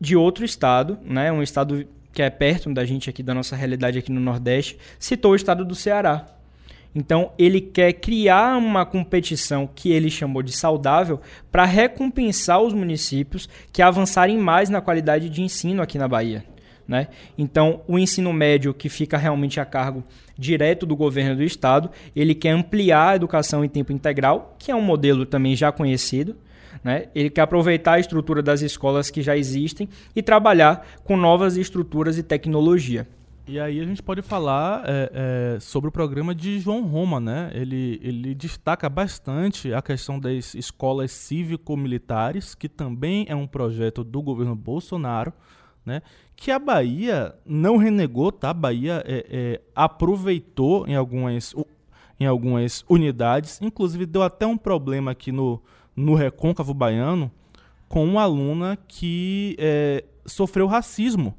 de 0.00 0.16
outro 0.16 0.44
estado, 0.44 0.98
né, 1.04 1.30
um 1.32 1.42
estado 1.42 1.86
que 2.12 2.22
é 2.22 2.30
perto 2.30 2.72
da 2.72 2.84
gente 2.84 3.10
aqui 3.10 3.22
da 3.22 3.34
nossa 3.34 3.54
realidade 3.54 3.98
aqui 3.98 4.10
no 4.10 4.20
Nordeste, 4.20 4.78
citou 4.98 5.32
o 5.32 5.36
estado 5.36 5.64
do 5.64 5.74
Ceará. 5.74 6.26
Então, 6.92 7.30
ele 7.38 7.60
quer 7.60 7.92
criar 7.92 8.56
uma 8.56 8.84
competição 8.84 9.68
que 9.72 9.92
ele 9.92 10.10
chamou 10.10 10.42
de 10.42 10.52
saudável 10.52 11.20
para 11.50 11.64
recompensar 11.64 12.60
os 12.60 12.72
municípios 12.72 13.48
que 13.72 13.80
avançarem 13.80 14.36
mais 14.36 14.68
na 14.68 14.80
qualidade 14.80 15.28
de 15.28 15.40
ensino 15.40 15.82
aqui 15.82 15.98
na 15.98 16.08
Bahia. 16.08 16.44
Né? 16.90 17.06
Então, 17.38 17.82
o 17.86 17.96
ensino 17.96 18.32
médio, 18.32 18.74
que 18.74 18.88
fica 18.88 19.16
realmente 19.16 19.60
a 19.60 19.64
cargo 19.64 20.02
direto 20.36 20.84
do 20.84 20.96
governo 20.96 21.36
do 21.36 21.44
estado, 21.44 21.88
ele 22.16 22.34
quer 22.34 22.50
ampliar 22.50 23.10
a 23.10 23.14
educação 23.14 23.64
em 23.64 23.68
tempo 23.68 23.92
integral, 23.92 24.56
que 24.58 24.72
é 24.72 24.74
um 24.74 24.82
modelo 24.82 25.24
também 25.24 25.54
já 25.54 25.70
conhecido. 25.70 26.36
Né? 26.82 27.06
Ele 27.14 27.30
quer 27.30 27.42
aproveitar 27.42 27.92
a 27.92 28.00
estrutura 28.00 28.42
das 28.42 28.60
escolas 28.60 29.08
que 29.08 29.22
já 29.22 29.36
existem 29.36 29.88
e 30.16 30.20
trabalhar 30.20 30.84
com 31.04 31.16
novas 31.16 31.56
estruturas 31.56 32.18
e 32.18 32.24
tecnologia. 32.24 33.06
E 33.46 33.60
aí 33.60 33.78
a 33.78 33.84
gente 33.84 34.02
pode 34.02 34.20
falar 34.20 34.82
é, 34.84 35.12
é, 35.54 35.60
sobre 35.60 35.88
o 35.88 35.92
programa 35.92 36.34
de 36.34 36.58
João 36.58 36.82
Roma, 36.82 37.20
né? 37.20 37.52
Ele, 37.54 38.00
ele 38.02 38.34
destaca 38.34 38.88
bastante 38.88 39.72
a 39.72 39.80
questão 39.80 40.18
das 40.18 40.54
escolas 40.54 41.12
cívico-militares, 41.12 42.54
que 42.54 42.68
também 42.68 43.26
é 43.28 43.34
um 43.34 43.46
projeto 43.46 44.02
do 44.02 44.20
governo 44.20 44.56
Bolsonaro, 44.56 45.32
né? 45.84 46.02
Que 46.40 46.50
a 46.50 46.58
Bahia 46.58 47.34
não 47.44 47.76
renegou, 47.76 48.32
tá? 48.32 48.48
A 48.48 48.54
Bahia 48.54 49.04
é, 49.06 49.26
é, 49.28 49.60
aproveitou 49.76 50.88
em 50.88 50.94
algumas, 50.94 51.54
em 52.18 52.24
algumas 52.24 52.82
unidades, 52.88 53.60
inclusive 53.60 54.06
deu 54.06 54.22
até 54.22 54.46
um 54.46 54.56
problema 54.56 55.10
aqui 55.10 55.30
no, 55.30 55.60
no 55.94 56.14
Recôncavo 56.14 56.72
Baiano 56.72 57.30
com 57.90 58.02
uma 58.02 58.22
aluna 58.22 58.78
que 58.88 59.54
é, 59.58 60.02
sofreu 60.24 60.66
racismo. 60.66 61.34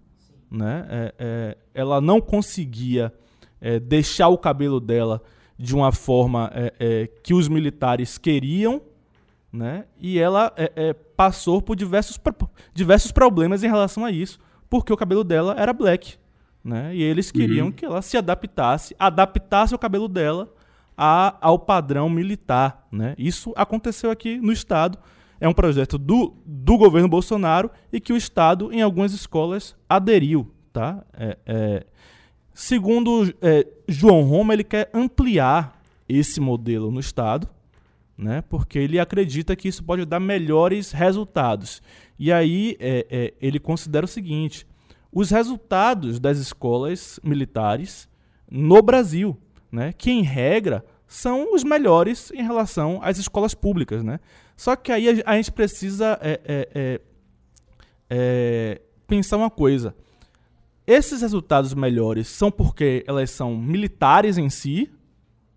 Né? 0.52 0.86
É, 0.88 1.16
é, 1.18 1.58
ela 1.74 2.00
não 2.00 2.22
conseguia 2.22 3.12
é, 3.60 3.80
deixar 3.80 4.28
o 4.28 4.38
cabelo 4.38 4.80
dela 4.80 5.20
de 5.58 5.74
uma 5.74 5.92
forma 5.92 6.52
que 7.24 7.34
os 7.34 7.48
militares 7.48 8.18
queriam, 8.20 8.82
né? 9.54 9.86
E 10.00 10.18
ela 10.18 10.52
passou 11.16 11.62
por 11.62 11.76
diversos, 11.76 12.20
diversos 12.74 13.12
problemas 13.12 13.64
em 13.64 13.68
relação 13.68 14.04
a 14.04 14.12
isso, 14.12 14.40
porque 14.72 14.94
o 14.94 14.96
cabelo 14.96 15.22
dela 15.22 15.54
era 15.58 15.74
black, 15.74 16.16
né? 16.64 16.96
E 16.96 17.04
eles 17.04 17.30
queriam 17.30 17.66
uhum. 17.68 17.72
que 17.74 17.84
ela 17.84 18.02
se 18.02 18.16
adaptasse, 18.16 18.96
adaptasse 18.98 19.76
o 19.76 19.78
cabelo 19.78 20.08
dela 20.08 20.50
a, 20.98 21.36
ao 21.42 21.60
padrão 21.60 22.10
militar, 22.10 22.88
né? 22.90 23.14
Isso 23.18 23.52
aconteceu 23.58 24.10
aqui 24.10 24.38
no 24.38 24.50
estado. 24.50 24.98
É 25.42 25.48
um 25.48 25.54
projeto 25.54 25.98
do, 25.98 26.38
do 26.46 26.78
governo 26.78 27.10
Bolsonaro 27.10 27.70
e 27.92 28.00
que 28.00 28.14
o 28.14 28.18
estado, 28.18 28.72
em 28.72 28.82
algumas 28.82 29.12
escolas, 29.12 29.76
aderiu, 29.90 30.50
tá? 30.72 31.04
É, 31.16 31.38
é, 31.46 31.86
segundo 32.54 33.30
é, 33.42 33.68
João 33.90 34.22
Roma, 34.22 34.54
ele 34.54 34.64
quer 34.64 34.90
ampliar 34.94 35.82
esse 36.08 36.40
modelo 36.40 36.90
no 36.90 37.02
estado, 37.02 37.46
né? 38.22 38.44
porque 38.48 38.78
ele 38.78 39.00
acredita 39.00 39.56
que 39.56 39.68
isso 39.68 39.84
pode 39.84 40.06
dar 40.06 40.20
melhores 40.20 40.92
resultados. 40.92 41.82
E 42.20 42.32
aí 42.32 42.78
é, 42.80 43.08
é, 43.10 43.34
ele 43.42 43.60
considera 43.60 44.06
o 44.06 44.10
seguinte: 44.10 44.68
os 45.12 45.32
resultados 45.32 46.20
das 46.20 46.38
escolas 46.38 47.20
militares 47.24 48.08
no 48.50 48.82
Brasil, 48.82 49.36
né? 49.72 49.92
que 49.92 50.12
em 50.12 50.22
regra 50.22 50.86
são 51.08 51.54
os 51.54 51.64
melhores 51.64 52.32
em 52.32 52.44
relação 52.44 53.00
às 53.02 53.18
escolas 53.18 53.56
públicas. 53.56 54.04
Né? 54.04 54.20
Só 54.56 54.76
que 54.76 54.92
aí 54.92 55.24
a, 55.26 55.36
gente 55.36 55.52
precisa 55.52 56.20
é, 56.22 56.40
é, 56.46 56.70
é, 56.76 57.02
é 58.10 58.82
pensar 59.08 59.38
uma 59.38 59.50
coisa. 59.50 59.96
Esses 60.86 61.22
resultados 61.22 61.74
melhores 61.74 62.28
são 62.28 62.52
porque 62.52 63.04
elas 63.08 63.32
são 63.32 63.56
militares 63.58 64.38
em 64.38 64.50
si, 64.50 64.92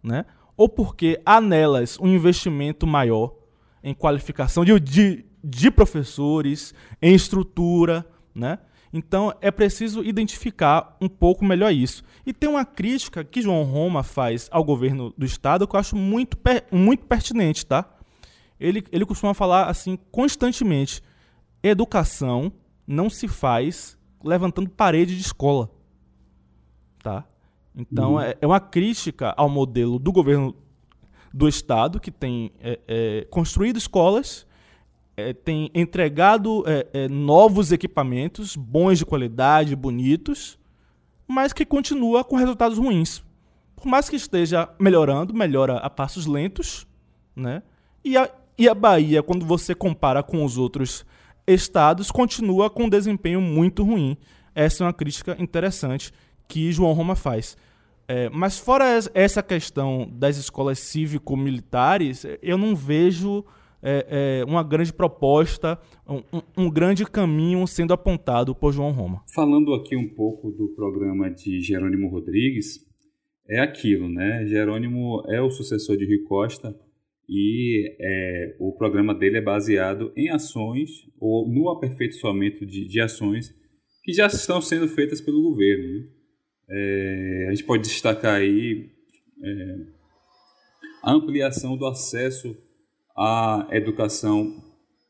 né? 0.02 0.24
Ou 0.56 0.68
porque 0.68 1.20
há 1.24 1.40
nelas 1.40 1.98
um 1.98 2.08
investimento 2.08 2.86
maior 2.86 3.34
em 3.82 3.94
qualificação 3.94 4.64
de, 4.64 4.78
de, 4.80 5.24
de 5.42 5.70
professores, 5.70 6.72
em 7.02 7.14
estrutura, 7.14 8.06
né? 8.34 8.58
Então 8.92 9.34
é 9.40 9.50
preciso 9.50 10.04
identificar 10.04 10.96
um 11.00 11.08
pouco 11.08 11.44
melhor 11.44 11.72
isso. 11.72 12.04
E 12.24 12.32
tem 12.32 12.48
uma 12.48 12.64
crítica 12.64 13.24
que 13.24 13.42
João 13.42 13.64
Roma 13.64 14.04
faz 14.04 14.48
ao 14.52 14.62
governo 14.62 15.12
do 15.18 15.26
estado 15.26 15.66
que 15.66 15.74
eu 15.74 15.80
acho 15.80 15.96
muito, 15.96 16.38
muito 16.70 17.04
pertinente, 17.04 17.66
tá? 17.66 17.92
Ele, 18.58 18.84
ele 18.92 19.04
costuma 19.04 19.34
falar 19.34 19.68
assim 19.68 19.98
constantemente: 20.12 21.02
educação 21.62 22.52
não 22.86 23.10
se 23.10 23.26
faz 23.26 23.98
levantando 24.22 24.70
parede 24.70 25.16
de 25.16 25.22
escola, 25.22 25.70
tá? 27.02 27.26
Então 27.76 28.14
uhum. 28.14 28.20
é, 28.20 28.36
é 28.40 28.46
uma 28.46 28.60
crítica 28.60 29.34
ao 29.36 29.48
modelo 29.48 29.98
do 29.98 30.12
governo 30.12 30.54
do 31.32 31.48
estado 31.48 31.98
que 31.98 32.10
tem 32.10 32.52
é, 32.60 32.78
é, 32.86 33.26
construído 33.30 33.76
escolas 33.76 34.46
é, 35.16 35.32
tem 35.32 35.70
entregado 35.74 36.64
é, 36.66 36.86
é, 36.92 37.08
novos 37.08 37.72
equipamentos, 37.72 38.56
bons 38.56 38.98
de 38.98 39.06
qualidade, 39.06 39.76
bonitos, 39.76 40.58
mas 41.26 41.52
que 41.52 41.64
continua 41.64 42.24
com 42.24 42.36
resultados 42.36 42.78
ruins. 42.78 43.22
Por 43.76 43.86
mais 43.86 44.08
que 44.08 44.16
esteja 44.16 44.68
melhorando, 44.78 45.34
melhora 45.34 45.76
a 45.76 45.88
passos 45.88 46.26
lentos, 46.26 46.86
né? 47.34 47.62
E 48.04 48.16
a, 48.16 48.30
e 48.58 48.68
a 48.68 48.74
Bahia, 48.74 49.22
quando 49.22 49.44
você 49.44 49.74
compara 49.74 50.22
com 50.22 50.44
os 50.44 50.58
outros 50.58 51.04
estados, 51.46 52.10
continua 52.10 52.70
com 52.70 52.84
um 52.84 52.88
desempenho 52.88 53.40
muito 53.40 53.82
ruim. 53.82 54.16
Essa 54.54 54.84
é 54.84 54.86
uma 54.86 54.92
crítica 54.92 55.36
interessante 55.38 56.12
que 56.48 56.72
João 56.72 56.92
Roma 56.92 57.14
faz. 57.14 57.56
É, 58.06 58.28
mas 58.30 58.58
fora 58.58 58.84
essa 59.14 59.42
questão 59.42 60.08
das 60.12 60.36
escolas 60.36 60.78
cívico-militares, 60.78 62.26
eu 62.42 62.58
não 62.58 62.76
vejo 62.76 63.44
é, 63.82 64.40
é, 64.40 64.44
uma 64.44 64.62
grande 64.62 64.92
proposta, 64.92 65.78
um, 66.08 66.22
um, 66.56 66.70
grande 66.70 67.04
caminho 67.04 67.66
sendo 67.66 67.92
apontado 67.92 68.54
por 68.54 68.72
João 68.72 68.92
Roma. 68.92 69.22
Falando 69.34 69.74
aqui 69.74 69.94
um 69.94 70.08
pouco 70.08 70.50
do 70.50 70.68
programa 70.74 71.30
de 71.30 71.60
Jerônimo 71.60 72.08
Rodrigues, 72.08 72.80
é 73.48 73.60
aquilo, 73.60 74.08
né? 74.08 74.46
Jerônimo 74.46 75.22
é 75.28 75.40
o 75.40 75.50
sucessor 75.50 75.98
de 75.98 76.06
Rio 76.06 76.24
Costa 76.24 76.74
e 77.28 77.94
é, 78.00 78.56
o 78.58 78.72
programa 78.72 79.14
dele 79.14 79.38
é 79.38 79.42
baseado 79.42 80.12
em 80.16 80.30
ações 80.30 80.90
ou 81.20 81.46
no 81.46 81.68
aperfeiçoamento 81.68 82.64
de, 82.64 82.86
de 82.86 83.00
ações 83.00 83.54
que 84.02 84.12
já 84.12 84.26
estão 84.26 84.62
sendo 84.62 84.88
feitas 84.88 85.20
pelo 85.20 85.42
governo. 85.42 85.84
Né? 85.84 86.08
É, 86.68 87.46
a 87.48 87.50
gente 87.50 87.64
pode 87.64 87.82
destacar 87.82 88.36
aí 88.36 88.90
é, 89.42 89.76
a 91.02 91.12
ampliação 91.12 91.76
do 91.76 91.86
acesso 91.86 92.56
a 93.16 93.68
educação 93.70 94.62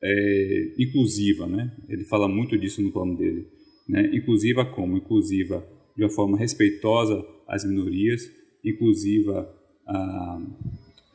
é, 0.03 0.75
inclusiva, 0.79 1.47
né? 1.47 1.75
Ele 1.89 2.05
fala 2.05 2.29
muito 2.29 2.59
disso 2.59 2.83
no 2.83 2.93
plano 2.93 3.17
dele, 3.17 3.49
né? 3.89 4.11
Inclusiva 4.15 4.65
como? 4.65 4.97
Inclusiva 4.97 5.67
de 5.97 6.03
uma 6.03 6.11
forma 6.11 6.37
respeitosa 6.37 7.25
às 7.49 7.65
minorias, 7.65 8.23
inclusiva 8.65 9.49
a, 9.87 10.39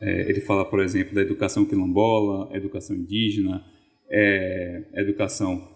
é, 0.00 0.30
ele 0.30 0.40
fala, 0.40 0.64
por 0.64 0.80
exemplo, 0.80 1.14
da 1.14 1.20
educação 1.20 1.64
quilombola, 1.64 2.48
educação 2.56 2.96
indígena, 2.96 3.62
é, 4.10 4.82
educação 4.94 5.68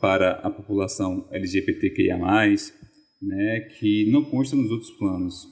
para 0.00 0.32
a 0.40 0.50
população 0.50 1.28
LGBTQIA+, 1.30 2.18
né, 3.22 3.60
que 3.78 4.10
não 4.10 4.24
consta 4.24 4.56
nos 4.56 4.70
outros 4.70 4.90
planos. 4.92 5.46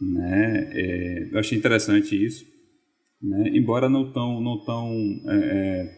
Né? 0.00 0.70
É, 0.72 1.28
eu 1.32 1.38
achei 1.38 1.56
interessante 1.56 2.22
isso 2.22 2.54
né? 3.24 3.50
embora 3.54 3.88
não 3.88 4.12
tão, 4.12 4.40
não 4.40 4.62
tão 4.64 4.92
é, 5.26 5.36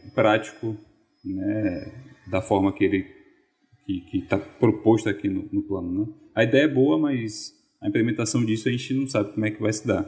é, 0.06 0.10
prático 0.14 0.76
né? 1.24 1.92
da 2.30 2.40
forma 2.40 2.72
que 2.72 2.84
ele 2.84 3.16
que 3.84 4.18
está 4.18 4.36
proposto 4.36 5.08
aqui 5.08 5.28
no, 5.28 5.48
no 5.52 5.62
plano. 5.62 6.06
Né? 6.06 6.12
A 6.34 6.42
ideia 6.42 6.64
é 6.64 6.68
boa, 6.68 6.98
mas 6.98 7.52
a 7.80 7.88
implementação 7.88 8.44
disso 8.44 8.68
a 8.68 8.72
gente 8.72 8.92
não 8.94 9.06
sabe 9.06 9.32
como 9.32 9.46
é 9.46 9.50
que 9.50 9.62
vai 9.62 9.72
se 9.72 9.86
dar. 9.86 10.04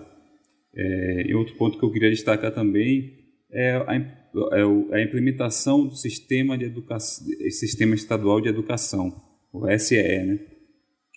É, 0.74 1.30
e 1.30 1.34
outro 1.34 1.54
ponto 1.56 1.78
que 1.78 1.84
eu 1.84 1.90
queria 1.90 2.10
destacar 2.10 2.52
também 2.52 3.16
é 3.52 3.76
a, 3.76 3.94
é 3.94 4.96
a 4.96 5.02
implementação 5.02 5.86
do 5.86 5.94
sistema 5.94 6.58
de 6.58 6.64
educação, 6.64 7.24
sistema 7.50 7.94
estadual 7.94 8.40
de 8.40 8.48
educação, 8.48 9.12
o 9.52 9.66
SEE, 9.78 10.24
né? 10.24 10.40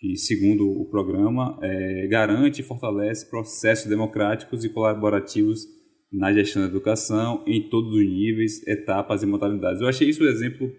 Que 0.01 0.17
segundo 0.17 0.67
o 0.67 0.89
programa 0.89 1.59
é, 1.61 2.07
garante 2.07 2.61
e 2.61 2.63
fortalece 2.63 3.29
processos 3.29 3.87
democráticos 3.87 4.65
e 4.65 4.69
colaborativos 4.69 5.63
na 6.11 6.33
gestão 6.33 6.63
da 6.63 6.67
educação, 6.67 7.43
em 7.45 7.69
todos 7.69 7.93
os 7.93 8.03
níveis, 8.03 8.67
etapas 8.67 9.21
e 9.21 9.27
modalidades. 9.27 9.79
Eu 9.79 9.87
achei 9.87 10.09
isso 10.09 10.23
o 10.23 10.27
exemplo, 10.27 10.73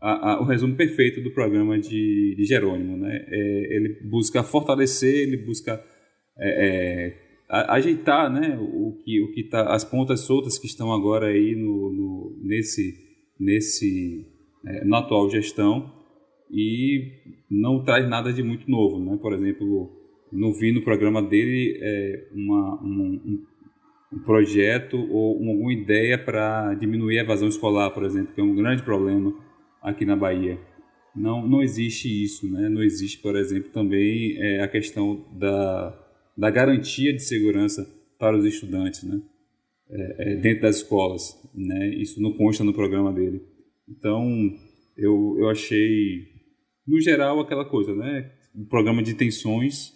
a, 0.00 0.32
a, 0.32 0.40
o 0.42 0.44
resumo 0.44 0.74
perfeito 0.74 1.22
do 1.22 1.30
programa 1.30 1.78
de, 1.78 2.34
de 2.36 2.44
Jerônimo. 2.44 2.96
Né? 2.96 3.24
É, 3.28 3.76
ele 3.76 4.00
busca 4.10 4.42
fortalecer, 4.42 5.14
ele 5.14 5.36
busca 5.36 5.80
é, 6.36 6.66
é, 6.66 7.16
ajeitar 7.48 8.28
né, 8.28 8.58
o 8.58 9.00
que, 9.04 9.22
o 9.22 9.30
que 9.30 9.44
tá, 9.44 9.72
as 9.72 9.84
pontas 9.84 10.20
soltas 10.22 10.58
que 10.58 10.66
estão 10.66 10.92
agora 10.92 11.28
aí 11.28 11.54
no, 11.54 11.92
no 11.92 12.40
nesse, 12.42 12.92
nesse, 13.38 14.26
é, 14.66 14.84
na 14.84 14.98
atual 14.98 15.30
gestão 15.30 16.03
e 16.54 17.10
não 17.50 17.82
traz 17.82 18.08
nada 18.08 18.32
de 18.32 18.42
muito 18.42 18.70
novo. 18.70 18.98
Né? 18.98 19.18
Por 19.20 19.32
exemplo, 19.32 19.90
não 20.32 20.52
vi 20.52 20.72
no 20.72 20.82
programa 20.82 21.20
dele 21.20 21.78
é, 21.82 22.28
uma, 22.32 22.80
um, 22.80 23.44
um 24.12 24.18
projeto 24.20 24.96
ou 25.10 25.32
alguma 25.32 25.72
ideia 25.72 26.16
para 26.16 26.74
diminuir 26.74 27.18
a 27.18 27.22
evasão 27.22 27.48
escolar, 27.48 27.90
por 27.90 28.04
exemplo, 28.04 28.32
que 28.32 28.40
é 28.40 28.44
um 28.44 28.54
grande 28.54 28.84
problema 28.84 29.34
aqui 29.82 30.04
na 30.04 30.14
Bahia. 30.14 30.58
Não, 31.14 31.46
não 31.46 31.62
existe 31.62 32.08
isso, 32.08 32.50
né? 32.50 32.68
Não 32.68 32.82
existe, 32.82 33.18
por 33.18 33.36
exemplo, 33.36 33.70
também 33.70 34.36
é, 34.38 34.62
a 34.62 34.68
questão 34.68 35.24
da, 35.32 35.96
da 36.36 36.50
garantia 36.50 37.12
de 37.12 37.22
segurança 37.22 37.88
para 38.18 38.36
os 38.36 38.44
estudantes, 38.44 39.04
né? 39.04 39.20
É, 39.90 40.32
é, 40.32 40.36
dentro 40.36 40.62
das 40.62 40.76
escolas, 40.76 41.38
né? 41.54 41.88
Isso 41.94 42.20
não 42.20 42.32
consta 42.32 42.64
no 42.64 42.72
programa 42.72 43.12
dele. 43.12 43.42
Então, 43.88 44.26
eu, 44.96 45.36
eu 45.38 45.48
achei, 45.48 46.28
no 46.86 47.00
geral, 47.00 47.40
aquela 47.40 47.64
coisa, 47.64 47.94
né? 47.94 48.30
Um 48.54 48.64
programa 48.64 49.02
de 49.02 49.14
tensões, 49.14 49.92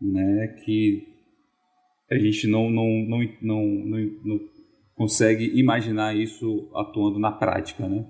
né? 0.00 0.48
Que 0.64 1.06
a 2.10 2.18
gente 2.18 2.46
não, 2.46 2.70
não, 2.70 2.86
não, 3.06 3.18
não, 3.42 3.64
não, 3.64 3.98
não 4.24 4.40
consegue 4.94 5.58
imaginar 5.58 6.16
isso 6.16 6.70
atuando 6.74 7.18
na 7.18 7.30
prática, 7.30 7.86
né? 7.86 8.06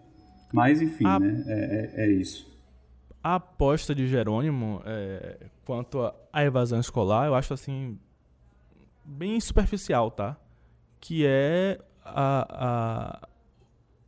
Mas, 0.52 0.80
enfim, 0.80 1.04
a... 1.06 1.18
né? 1.18 1.44
É, 1.46 2.02
é, 2.04 2.04
é, 2.04 2.12
isso. 2.12 2.46
A 3.22 3.34
aposta 3.34 3.94
de 3.94 4.06
Jerônimo 4.06 4.80
é, 4.86 5.46
quanto 5.64 6.00
à 6.32 6.44
evasão 6.44 6.80
escolar, 6.80 7.26
eu 7.26 7.34
acho 7.34 7.52
assim 7.52 7.98
bem 9.04 9.38
superficial, 9.40 10.10
tá? 10.10 10.36
Que 11.00 11.26
é 11.26 11.78
a, 12.04 13.28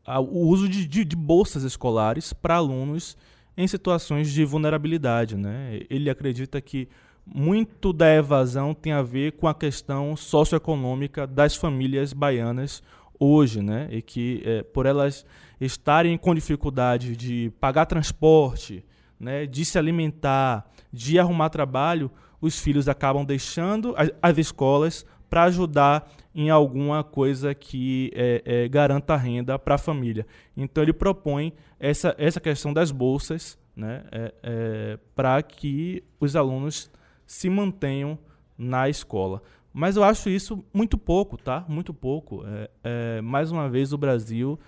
a, 0.07 0.15
a 0.15 0.21
o 0.21 0.47
uso 0.47 0.69
de, 0.69 0.87
de, 0.87 1.05
de 1.05 1.17
bolsas 1.17 1.65
escolares 1.65 2.33
para 2.33 2.57
alunos 2.57 3.17
em 3.61 3.67
situações 3.67 4.33
de 4.33 4.45
vulnerabilidade, 4.45 5.37
né? 5.37 5.81
Ele 5.91 6.09
acredita 6.09 6.61
que 6.61 6.89
muito 7.27 7.93
da 7.93 8.13
evasão 8.15 8.73
tem 8.73 8.93
a 8.93 9.03
ver 9.03 9.33
com 9.33 9.47
a 9.47 9.55
questão 9.55 10.17
socioeconômica 10.17 11.27
das 11.27 11.55
famílias 11.55 12.13
baianas 12.13 12.83
hoje, 13.19 13.61
né? 13.61 13.87
E 13.91 14.01
que 14.01 14.43
é, 14.45 14.63
por 14.63 14.87
elas 14.87 15.27
estarem 15.61 16.17
com 16.17 16.35
dificuldade 16.35 17.15
de 17.15 17.53
pagar 17.61 17.85
transporte, 17.85 18.83
né, 19.19 19.45
de 19.45 19.63
se 19.67 19.79
alimentar, 19.79 20.67
de 20.91 21.19
arrumar 21.19 21.51
trabalho, 21.51 22.11
os 22.41 22.59
filhos 22.59 22.89
acabam 22.89 23.23
deixando 23.27 23.95
as, 23.99 24.11
as 24.23 24.39
escolas 24.39 25.05
para 25.29 25.45
ajudar 25.45 26.11
em 26.35 26.49
alguma 26.49 27.03
coisa 27.03 27.55
que 27.55 28.11
é, 28.15 28.43
é, 28.45 28.69
garanta 28.69 29.17
renda 29.17 29.59
para 29.59 29.75
a 29.75 29.79
família. 29.79 30.27
Então 30.57 30.83
ele 30.83 30.93
propõe 30.93 31.53
essa, 31.79 32.15
essa 32.19 32.41
questão 32.41 32.73
das 32.73 32.91
bolsas 32.91 33.59
né, 33.75 34.05
é, 34.13 34.35
é 34.43 34.99
para 35.15 35.43
que 35.43 36.03
os 36.21 36.37
alunos 36.37 36.91
se 37.27 37.49
mantenham 37.49 38.19
na 38.57 38.89
escola. 38.89 39.43
Mas 39.73 39.97
eu 39.97 40.03
acho 40.03 40.29
isso 40.29 40.65
muito 40.75 40.99
pouco, 40.99 41.37
tá? 41.37 41.65
Muito 41.69 41.95
pouco. 41.95 42.45
É, 42.45 42.71
é, 42.83 43.21
mais 43.21 43.53
uma 43.53 43.69
vez 43.69 43.93
o 43.93 43.99
Brasil 43.99 44.59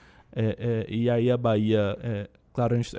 e 0.89 1.11
aí 1.11 1.31
a 1.31 1.37
Bahia, 1.37 1.99
claro, 2.55 2.75
a 2.75 2.79
gente 2.79 2.97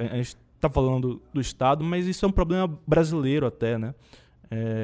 está 0.56 0.70
falando 0.70 1.20
do 1.34 1.42
Estado, 1.42 1.84
mas 1.84 2.06
isso 2.06 2.24
é 2.24 2.28
um 2.28 2.32
problema 2.32 2.80
brasileiro 2.86 3.48
até, 3.48 3.76
né? 3.76 3.96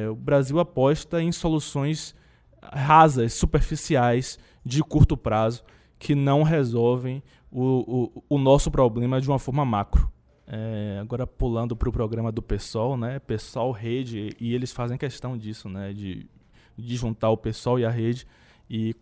O 0.10 0.16
Brasil 0.16 0.58
aposta 0.58 1.22
em 1.22 1.32
soluções 1.32 2.16
rasas, 2.62 3.34
superficiais, 3.34 4.40
de 4.66 4.84
curto 4.84 5.16
prazo, 5.18 5.64
que 5.98 6.16
não 6.16 6.44
resolvem 6.44 7.24
o, 7.52 8.12
o, 8.30 8.36
o 8.36 8.38
nosso 8.38 8.70
problema 8.70 9.20
de 9.20 9.28
uma 9.28 9.40
forma 9.40 9.66
macro. 9.66 10.12
É, 10.48 10.98
agora 11.00 11.28
pulando 11.28 11.76
para 11.76 11.90
o 11.90 11.92
programa 11.92 12.32
do 12.32 12.42
PSOL, 12.42 12.98
né? 12.98 13.20
PSOL, 13.20 13.72
rede, 13.72 14.36
e 14.40 14.56
eles 14.56 14.72
fazem 14.72 14.98
questão 14.98 15.38
disso, 15.38 15.70
né? 15.70 15.94
De, 15.94 16.28
de 16.76 16.96
juntar 16.96 17.30
o 17.30 17.38
PSOL 17.38 17.80
e 17.80 17.86
a 17.86 17.90
rede 17.90 18.26
e, 18.70 18.96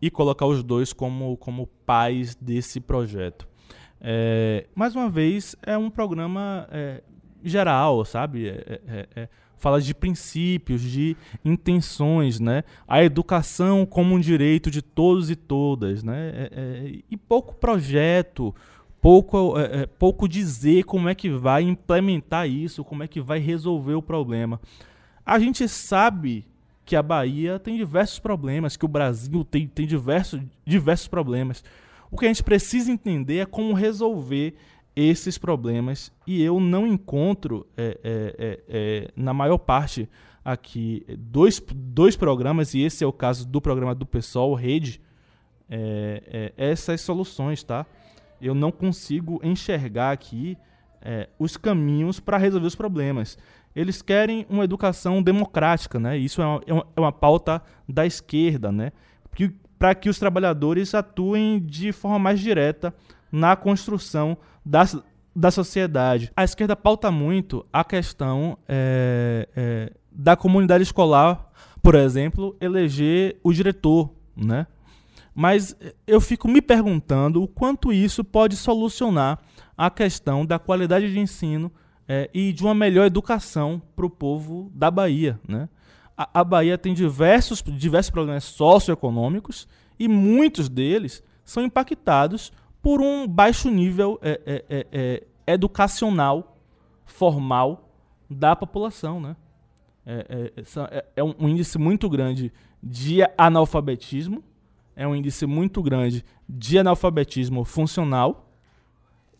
e 0.00 0.10
colocar 0.10 0.46
os 0.46 0.62
dois 0.62 0.92
como, 0.92 1.36
como 1.36 1.66
pais 1.86 2.34
desse 2.34 2.80
projeto. 2.80 3.48
É, 4.00 4.66
mais 4.74 4.96
uma 4.96 5.10
vez, 5.10 5.54
é 5.62 5.76
um 5.76 5.90
programa 5.90 6.66
é, 6.70 7.02
geral, 7.42 8.04
sabe? 8.04 8.48
É, 8.48 8.80
é, 8.86 9.08
é, 9.14 9.28
fala 9.60 9.80
de 9.80 9.94
princípios, 9.94 10.80
de 10.80 11.16
intenções, 11.44 12.40
né? 12.40 12.64
A 12.88 13.04
educação 13.04 13.84
como 13.84 14.14
um 14.14 14.18
direito 14.18 14.70
de 14.70 14.80
todos 14.80 15.30
e 15.30 15.36
todas, 15.36 16.02
né? 16.02 16.30
É, 16.34 16.50
é, 16.52 16.98
e 17.10 17.16
pouco 17.16 17.54
projeto, 17.54 18.54
pouco, 19.02 19.58
é, 19.58 19.82
é, 19.82 19.86
pouco 19.86 20.26
dizer 20.26 20.84
como 20.84 21.10
é 21.10 21.14
que 21.14 21.28
vai 21.28 21.62
implementar 21.62 22.48
isso, 22.48 22.82
como 22.82 23.02
é 23.02 23.06
que 23.06 23.20
vai 23.20 23.38
resolver 23.38 23.94
o 23.94 24.02
problema. 24.02 24.58
A 25.24 25.38
gente 25.38 25.68
sabe 25.68 26.46
que 26.86 26.96
a 26.96 27.02
Bahia 27.02 27.58
tem 27.58 27.76
diversos 27.76 28.18
problemas, 28.18 28.78
que 28.78 28.84
o 28.86 28.88
Brasil 28.88 29.44
tem, 29.44 29.68
tem 29.68 29.86
diversos, 29.86 30.40
diversos 30.64 31.06
problemas. 31.06 31.62
O 32.10 32.16
que 32.16 32.24
a 32.24 32.28
gente 32.28 32.42
precisa 32.42 32.90
entender 32.90 33.38
é 33.40 33.46
como 33.46 33.74
resolver 33.74 34.56
esses 35.00 35.38
problemas 35.38 36.12
e 36.26 36.42
eu 36.42 36.60
não 36.60 36.86
encontro, 36.86 37.66
é, 37.76 37.98
é, 38.02 38.34
é, 38.38 38.60
é, 38.68 39.10
na 39.16 39.32
maior 39.32 39.56
parte 39.56 40.08
aqui, 40.44 41.04
dois, 41.18 41.62
dois 41.74 42.16
programas, 42.16 42.74
e 42.74 42.80
esse 42.80 43.02
é 43.02 43.06
o 43.06 43.12
caso 43.12 43.46
do 43.46 43.60
programa 43.60 43.94
do 43.94 44.04
PSOL, 44.04 44.54
Rede, 44.54 45.00
é, 45.70 46.52
é, 46.56 46.70
essas 46.70 47.00
soluções, 47.00 47.62
tá? 47.62 47.86
Eu 48.40 48.54
não 48.54 48.70
consigo 48.70 49.40
enxergar 49.42 50.12
aqui 50.12 50.56
os 51.38 51.56
caminhos 51.56 52.20
para 52.20 52.36
resolver 52.36 52.66
os 52.66 52.74
problemas. 52.74 53.38
Eles 53.74 54.02
querem 54.02 54.44
uma 54.50 54.64
educação 54.64 55.22
democrática, 55.22 55.98
né? 55.98 56.18
Isso 56.18 56.42
é 56.42 56.46
uma, 56.46 56.86
é 56.96 57.00
uma 57.00 57.12
pauta 57.12 57.62
da 57.88 58.04
esquerda, 58.04 58.70
né? 58.70 58.92
Para 59.78 59.94
que 59.94 60.10
os 60.10 60.18
trabalhadores 60.18 60.94
atuem 60.94 61.58
de 61.58 61.90
forma 61.90 62.18
mais 62.18 62.40
direta 62.40 62.94
na 63.32 63.56
construção 63.56 64.36
da, 64.70 64.88
da 65.34 65.50
sociedade. 65.50 66.30
A 66.36 66.44
esquerda 66.44 66.76
pauta 66.76 67.10
muito 67.10 67.66
a 67.72 67.82
questão 67.82 68.56
é, 68.68 69.48
é, 69.56 69.92
da 70.12 70.36
comunidade 70.36 70.84
escolar, 70.84 71.50
por 71.82 71.96
exemplo, 71.96 72.56
eleger 72.60 73.38
o 73.42 73.52
diretor, 73.52 74.10
né? 74.36 74.66
Mas 75.34 75.76
eu 76.06 76.20
fico 76.20 76.46
me 76.48 76.60
perguntando 76.60 77.42
o 77.42 77.48
quanto 77.48 77.92
isso 77.92 78.22
pode 78.22 78.56
solucionar 78.56 79.40
a 79.76 79.90
questão 79.90 80.44
da 80.44 80.58
qualidade 80.58 81.10
de 81.10 81.18
ensino 81.18 81.72
é, 82.06 82.28
e 82.34 82.52
de 82.52 82.62
uma 82.62 82.74
melhor 82.74 83.06
educação 83.06 83.80
para 83.96 84.04
o 84.04 84.10
povo 84.10 84.70
da 84.74 84.90
Bahia. 84.90 85.40
Né? 85.48 85.68
A, 86.16 86.40
a, 86.40 86.44
Bahia 86.44 86.76
tem 86.76 86.92
diversos, 86.92 87.62
diversos 87.62 88.10
problemas 88.10 88.44
socioeconômicos 88.44 89.66
e 89.98 90.08
muitos 90.08 90.68
deles 90.68 91.22
são 91.44 91.62
impactados 91.62 92.52
por 92.82 93.00
um 93.00 93.26
baixo 93.26 93.70
nível 93.70 94.18
é, 94.22 94.40
é, 94.46 94.64
é, 94.70 94.86
é 95.46 95.52
educacional, 95.52 96.56
formal 97.04 97.90
da 98.28 98.54
população. 98.54 99.20
Né? 99.20 99.36
É, 100.06 100.52
é, 101.16 101.24
um 101.24 101.48
índice 101.48 101.78
muito 101.78 102.08
grande 102.08 102.52
de 102.82 103.18
analfabetismo, 103.36 104.42
é 104.96 105.06
um 105.06 105.14
índice 105.14 105.46
muito 105.46 105.82
grande 105.82 106.24
de 106.48 106.78
analfabetismo 106.78 107.64
funcional 107.64 108.50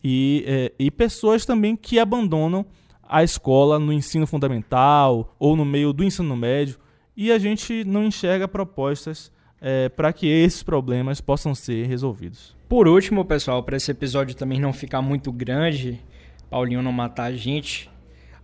e, 0.03 0.71
e 0.79 0.89
pessoas 0.89 1.45
também 1.45 1.75
que 1.75 1.99
abandonam 1.99 2.65
a 3.03 3.23
escola 3.23 3.77
no 3.77 3.91
ensino 3.91 4.25
fundamental 4.25 5.35
ou 5.37 5.55
no 5.55 5.65
meio 5.65 5.91
do 5.91 6.03
ensino 6.03 6.35
médio 6.35 6.79
e 7.15 7.31
a 7.31 7.37
gente 7.37 7.83
não 7.83 8.05
enxerga 8.05 8.47
propostas 8.47 9.31
é, 9.59 9.89
para 9.89 10.11
que 10.13 10.25
esses 10.27 10.63
problemas 10.63 11.19
possam 11.21 11.53
ser 11.53 11.85
resolvidos. 11.85 12.55
Por 12.71 12.87
último, 12.87 13.25
pessoal, 13.25 13.61
para 13.61 13.75
esse 13.75 13.91
episódio 13.91 14.33
também 14.33 14.57
não 14.57 14.71
ficar 14.71 15.01
muito 15.01 15.29
grande, 15.29 15.99
Paulinho 16.49 16.81
não 16.81 16.93
matar 16.93 17.25
a 17.25 17.33
gente, 17.33 17.91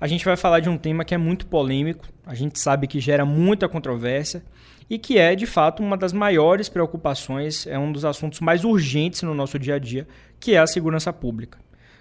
a 0.01 0.05
gente 0.05 0.25
vai 0.25 0.35
falar 0.35 0.59
de 0.59 0.67
um 0.67 0.77
tema 0.77 1.05
que 1.05 1.15
é 1.15 1.17
muito 1.17 1.47
polêmico, 1.47 2.03
a 2.25 2.35
gente 2.35 2.59
sabe 2.59 2.87
que 2.87 2.99
gera 2.99 3.23
muita 3.23 3.69
controvérsia 3.69 4.43
e 4.89 4.99
que 4.99 5.17
é, 5.17 5.33
de 5.33 5.45
fato, 5.45 5.81
uma 5.81 5.95
das 5.95 6.11
maiores 6.11 6.67
preocupações, 6.67 7.65
é 7.67 7.79
um 7.79 7.89
dos 7.89 8.03
assuntos 8.03 8.41
mais 8.41 8.65
urgentes 8.65 9.21
no 9.21 9.33
nosso 9.33 9.57
dia 9.57 9.75
a 9.75 9.79
dia, 9.79 10.05
que 10.41 10.55
é 10.55 10.57
a 10.57 10.67
segurança 10.67 11.13
pública. 11.13 11.57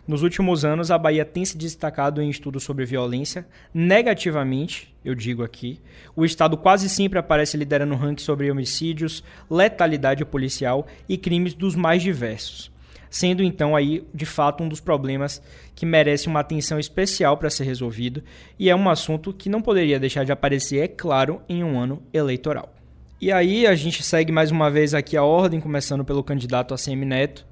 Nos 0.06 0.22
últimos 0.22 0.64
anos, 0.64 0.92
a 0.92 0.98
Bahia 0.98 1.24
tem 1.24 1.44
se 1.44 1.58
destacado 1.58 2.22
em 2.22 2.30
estudos 2.30 2.62
sobre 2.62 2.84
violência, 2.84 3.44
negativamente, 3.74 4.94
eu 5.04 5.16
digo 5.16 5.42
aqui. 5.42 5.80
O 6.14 6.24
Estado 6.24 6.56
quase 6.56 6.88
sempre 6.88 7.18
aparece 7.18 7.56
liderando 7.56 7.96
ranking 7.96 8.22
sobre 8.22 8.48
homicídios, 8.48 9.24
letalidade 9.50 10.24
policial 10.24 10.86
e 11.08 11.18
crimes 11.18 11.54
dos 11.54 11.74
mais 11.74 12.02
diversos. 12.02 12.70
Sendo 13.10 13.42
então 13.42 13.74
aí, 13.74 14.06
de 14.14 14.24
fato, 14.24 14.62
um 14.62 14.68
dos 14.68 14.78
problemas 14.78 15.42
que 15.74 15.84
merece 15.84 16.28
uma 16.28 16.40
atenção 16.40 16.78
especial 16.78 17.36
para 17.36 17.50
ser 17.50 17.64
resolvido 17.64 18.22
e 18.58 18.70
é 18.70 18.76
um 18.76 18.88
assunto 18.88 19.32
que 19.32 19.48
não 19.48 19.60
poderia 19.60 19.98
deixar 19.98 20.24
de 20.24 20.30
aparecer, 20.30 20.84
é 20.84 20.88
claro, 20.88 21.42
em 21.48 21.64
um 21.64 21.76
ano 21.80 22.00
eleitoral. 22.12 22.72
E 23.20 23.32
aí 23.32 23.66
a 23.66 23.74
gente 23.74 24.04
segue 24.04 24.30
mais 24.30 24.52
uma 24.52 24.70
vez 24.70 24.94
aqui 24.94 25.16
a 25.16 25.24
ordem, 25.24 25.58
começando 25.58 26.04
pelo 26.04 26.22
candidato 26.22 26.74
ACM 26.74 27.04
Neto, 27.04 27.46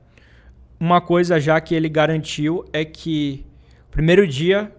uma 0.78 1.00
coisa 1.00 1.40
já 1.40 1.60
que 1.60 1.74
ele 1.74 1.88
garantiu 1.88 2.64
é 2.72 2.84
que 2.84 3.44
primeiro 3.90 4.26
dia 4.26 4.72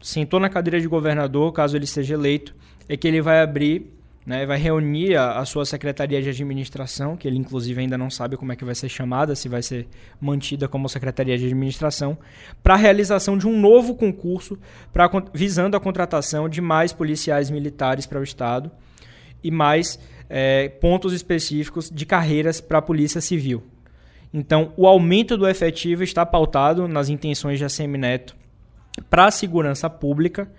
sentou 0.00 0.38
na 0.38 0.48
cadeira 0.48 0.80
de 0.80 0.86
governador, 0.86 1.52
caso 1.52 1.76
ele 1.76 1.86
seja 1.86 2.14
eleito, 2.14 2.54
é 2.88 2.96
que 2.96 3.08
ele 3.08 3.22
vai 3.22 3.40
abrir, 3.40 3.90
né, 4.26 4.44
vai 4.44 4.58
reunir 4.58 5.16
a, 5.16 5.38
a, 5.38 5.44
sua 5.44 5.64
secretaria 5.64 6.20
de 6.20 6.28
administração, 6.28 7.16
que 7.16 7.26
ele 7.26 7.38
inclusive 7.38 7.80
ainda 7.80 7.96
não 7.96 8.10
sabe 8.10 8.36
como 8.36 8.52
é 8.52 8.56
que 8.56 8.64
vai 8.64 8.74
ser 8.74 8.88
chamada, 8.88 9.34
se 9.34 9.48
vai 9.48 9.62
ser 9.62 9.86
mantida 10.20 10.68
como 10.68 10.88
secretaria 10.88 11.36
de 11.38 11.46
administração, 11.46 12.18
para 12.62 12.74
a 12.74 12.76
realização 12.76 13.36
de 13.36 13.46
um 13.46 13.58
novo 13.58 13.94
concurso 13.94 14.58
pra, 14.92 15.10
visando 15.32 15.76
a 15.76 15.80
contratação 15.80 16.48
de 16.48 16.60
mais 16.60 16.92
policiais 16.92 17.50
militares 17.50 18.06
para 18.06 18.20
o 18.20 18.22
estado 18.22 18.70
e 19.42 19.50
mais 19.50 19.98
é, 20.28 20.68
pontos 20.68 21.12
específicos 21.12 21.90
de 21.90 22.06
carreiras 22.06 22.60
para 22.60 22.78
a 22.78 22.82
polícia 22.82 23.20
civil. 23.20 23.62
Então, 24.36 24.72
o 24.76 24.84
aumento 24.84 25.36
do 25.36 25.46
efetivo 25.46 26.02
está 26.02 26.26
pautado 26.26 26.88
nas 26.88 27.08
intenções 27.08 27.56
de 27.56 27.64
ACM 27.64 27.96
Neto 27.96 28.34
para 29.08 29.26
a 29.26 29.30
segurança 29.30 29.88
pública. 29.88 30.50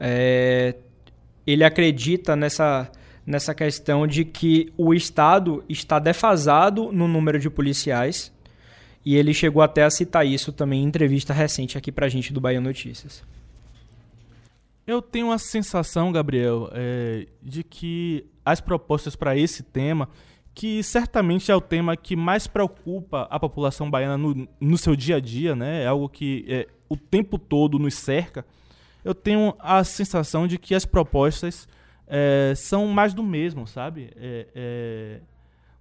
É, 0.00 0.74
ele 1.46 1.62
acredita 1.62 2.34
nessa, 2.34 2.90
nessa 3.24 3.54
questão 3.54 4.04
de 4.04 4.24
que 4.24 4.72
o 4.76 4.92
Estado 4.92 5.62
está 5.68 6.00
defasado 6.00 6.90
no 6.90 7.06
número 7.06 7.38
de 7.38 7.48
policiais. 7.48 8.34
E 9.04 9.14
ele 9.14 9.32
chegou 9.32 9.62
até 9.62 9.84
a 9.84 9.90
citar 9.90 10.26
isso 10.26 10.50
também 10.50 10.82
em 10.82 10.86
entrevista 10.86 11.32
recente 11.32 11.78
aqui 11.78 11.92
para 11.92 12.06
a 12.06 12.08
gente 12.08 12.32
do 12.32 12.40
Bahia 12.40 12.60
Notícias. 12.60 13.22
Eu 14.84 15.00
tenho 15.00 15.30
a 15.30 15.38
sensação, 15.38 16.10
Gabriel, 16.10 16.68
é, 16.72 17.28
de 17.40 17.62
que 17.62 18.26
as 18.44 18.60
propostas 18.60 19.14
para 19.14 19.36
esse 19.36 19.62
tema 19.62 20.08
que 20.54 20.82
certamente 20.82 21.50
é 21.50 21.56
o 21.56 21.60
tema 21.60 21.96
que 21.96 22.14
mais 22.14 22.46
preocupa 22.46 23.26
a 23.28 23.40
população 23.40 23.90
baiana 23.90 24.16
no, 24.16 24.48
no 24.60 24.78
seu 24.78 24.94
dia 24.94 25.16
a 25.16 25.20
dia, 25.20 25.56
né? 25.56 25.82
É 25.82 25.86
algo 25.86 26.08
que 26.08 26.44
é, 26.48 26.68
o 26.88 26.96
tempo 26.96 27.38
todo 27.38 27.78
nos 27.78 27.94
cerca. 27.94 28.46
Eu 29.04 29.14
tenho 29.14 29.54
a 29.58 29.82
sensação 29.82 30.46
de 30.46 30.56
que 30.56 30.74
as 30.74 30.86
propostas 30.86 31.68
é, 32.06 32.52
são 32.54 32.86
mais 32.86 33.12
do 33.12 33.22
mesmo, 33.22 33.66
sabe? 33.66 34.10
É, 34.16 34.46
é 34.54 35.20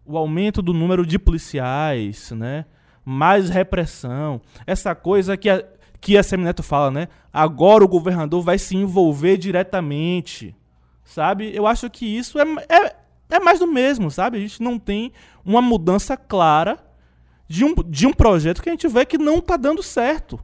o 0.05 0.17
aumento 0.17 0.61
do 0.61 0.73
número 0.73 1.05
de 1.05 1.17
policiais, 1.19 2.31
né? 2.31 2.65
Mais 3.05 3.49
repressão, 3.49 4.41
essa 4.65 4.95
coisa 4.95 5.37
que 5.37 5.49
a, 5.49 5.63
que 6.01 6.17
a 6.17 6.23
Semineto 6.23 6.63
fala, 6.63 6.89
né? 6.89 7.07
Agora 7.31 7.83
o 7.83 7.87
governador 7.87 8.41
vai 8.41 8.57
se 8.57 8.75
envolver 8.75 9.37
diretamente, 9.37 10.55
sabe? 11.03 11.55
Eu 11.55 11.67
acho 11.67 11.89
que 11.89 12.05
isso 12.05 12.39
é, 12.39 12.95
é 13.35 13.39
mais 13.39 13.59
do 13.59 13.67
mesmo, 13.67 14.11
sabe? 14.11 14.37
A 14.37 14.41
gente 14.41 14.61
não 14.61 14.77
tem 14.77 15.11
uma 15.43 15.61
mudança 15.61 16.15
clara 16.15 16.83
de 17.47 17.65
um, 17.65 17.73
de 17.87 18.07
um 18.07 18.13
projeto 18.13 18.61
que 18.61 18.69
a 18.69 18.71
gente 18.71 18.87
vê 18.87 19.05
que 19.05 19.17
não 19.17 19.37
está 19.37 19.57
dando 19.57 19.81
certo. 19.81 20.39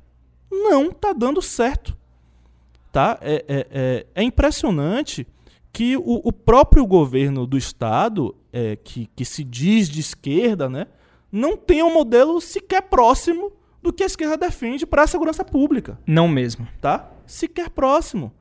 Não 0.51 0.89
está 0.89 1.13
dando 1.13 1.41
certo. 1.41 1.95
Tá? 2.91 3.17
É, 3.21 3.45
é, 3.47 3.67
é, 3.71 4.07
é 4.15 4.23
impressionante 4.23 5.27
que 5.71 5.95
o, 5.95 6.21
o, 6.23 6.33
próprio 6.33 6.85
governo 6.85 7.45
do 7.45 7.57
Estado, 7.57 8.35
é, 8.51 8.75
que, 8.75 9.07
que 9.15 9.23
se 9.23 9.43
diz 9.43 9.87
de 9.87 9.99
esquerda, 9.99 10.67
né, 10.67 10.87
não 11.31 11.55
tem 11.55 11.83
um 11.83 11.93
modelo 11.93 12.41
sequer 12.41 12.81
próximo 12.81 13.51
do 13.81 13.93
que 13.93 14.01
a 14.01 14.07
esquerda 14.07 14.35
defende 14.35 14.85
para 14.85 15.03
a 15.03 15.07
segurança 15.07 15.45
pública. 15.45 15.99
Não 16.05 16.27
mesmo. 16.27 16.67
Tá? 16.81 17.11
Sequer 17.27 17.69
próximo. 17.69 18.33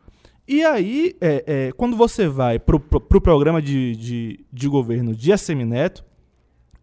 E 0.48 0.64
aí, 0.64 1.14
é, 1.20 1.44
é, 1.46 1.72
quando 1.72 1.94
você 1.94 2.26
vai 2.26 2.58
para 2.58 2.74
o 2.74 2.80
pro 2.80 3.20
programa 3.20 3.60
de, 3.60 3.94
de, 3.94 4.40
de 4.50 4.66
governo 4.66 5.14
de 5.14 5.30
Assemineto, 5.30 6.02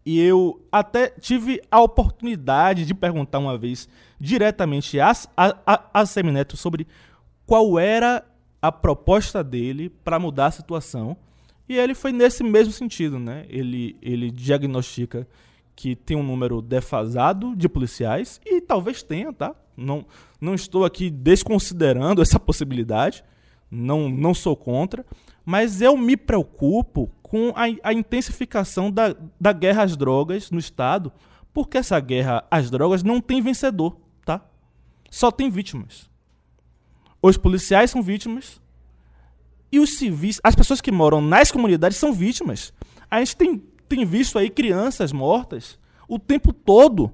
e 0.04 0.20
eu 0.20 0.64
até 0.70 1.08
tive 1.08 1.60
a 1.68 1.80
oportunidade 1.80 2.86
de 2.86 2.94
perguntar 2.94 3.40
uma 3.40 3.58
vez 3.58 3.88
diretamente 4.20 5.00
a, 5.00 5.10
a, 5.36 5.82
a 5.92 6.06
Semineto 6.06 6.56
sobre 6.56 6.86
qual 7.44 7.76
era 7.76 8.24
a 8.62 8.70
proposta 8.70 9.42
dele 9.42 9.90
para 10.04 10.20
mudar 10.20 10.46
a 10.46 10.50
situação. 10.52 11.16
E 11.68 11.76
ele 11.76 11.92
foi 11.92 12.12
nesse 12.12 12.44
mesmo 12.44 12.72
sentido, 12.72 13.18
né? 13.18 13.46
Ele, 13.48 13.96
ele 14.00 14.30
diagnostica 14.30 15.26
que 15.74 15.96
tem 15.96 16.16
um 16.16 16.22
número 16.22 16.62
defasado 16.62 17.56
de 17.56 17.68
policiais, 17.68 18.40
e 18.46 18.60
talvez 18.60 19.02
tenha, 19.02 19.32
tá? 19.32 19.56
Não, 19.76 20.06
não 20.40 20.54
estou 20.54 20.84
aqui 20.84 21.10
desconsiderando 21.10 22.22
essa 22.22 22.38
possibilidade, 22.40 23.24
não, 23.70 24.08
não 24.08 24.34
sou 24.34 24.56
contra, 24.56 25.04
mas 25.44 25.80
eu 25.80 25.96
me 25.96 26.16
preocupo 26.16 27.10
com 27.22 27.52
a, 27.56 27.64
a 27.88 27.92
intensificação 27.92 28.90
da, 28.90 29.14
da 29.40 29.52
guerra 29.52 29.82
às 29.82 29.96
drogas 29.96 30.50
no 30.50 30.58
Estado, 30.58 31.12
porque 31.52 31.78
essa 31.78 31.98
guerra 31.98 32.44
às 32.50 32.70
drogas 32.70 33.02
não 33.02 33.20
tem 33.20 33.40
vencedor, 33.40 33.96
tá? 34.24 34.44
Só 35.10 35.30
tem 35.30 35.50
vítimas. 35.50 36.10
Os 37.22 37.36
policiais 37.36 37.90
são 37.90 38.02
vítimas 38.02 38.60
e 39.72 39.80
os 39.80 39.98
civis, 39.98 40.40
as 40.44 40.54
pessoas 40.54 40.80
que 40.80 40.92
moram 40.92 41.20
nas 41.20 41.50
comunidades 41.50 41.98
são 41.98 42.12
vítimas. 42.12 42.72
A 43.10 43.18
gente 43.18 43.36
tem, 43.36 43.58
tem 43.88 44.04
visto 44.04 44.38
aí 44.38 44.48
crianças 44.48 45.12
mortas 45.12 45.78
o 46.08 46.18
tempo 46.18 46.52
todo 46.52 47.12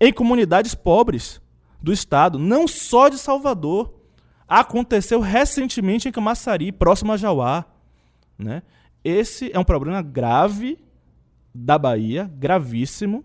em 0.00 0.12
comunidades 0.12 0.74
pobres 0.74 1.40
do 1.82 1.92
estado, 1.92 2.38
não 2.38 2.66
só 2.66 3.08
de 3.08 3.18
Salvador. 3.18 3.93
Aconteceu 4.48 5.20
recentemente 5.20 6.08
em 6.08 6.12
Camaçari, 6.12 6.70
próximo 6.72 7.12
a 7.12 7.16
Jauá. 7.16 7.64
Né? 8.38 8.62
Esse 9.02 9.50
é 9.52 9.58
um 9.58 9.64
problema 9.64 10.02
grave 10.02 10.78
da 11.54 11.78
Bahia, 11.78 12.30
gravíssimo, 12.36 13.24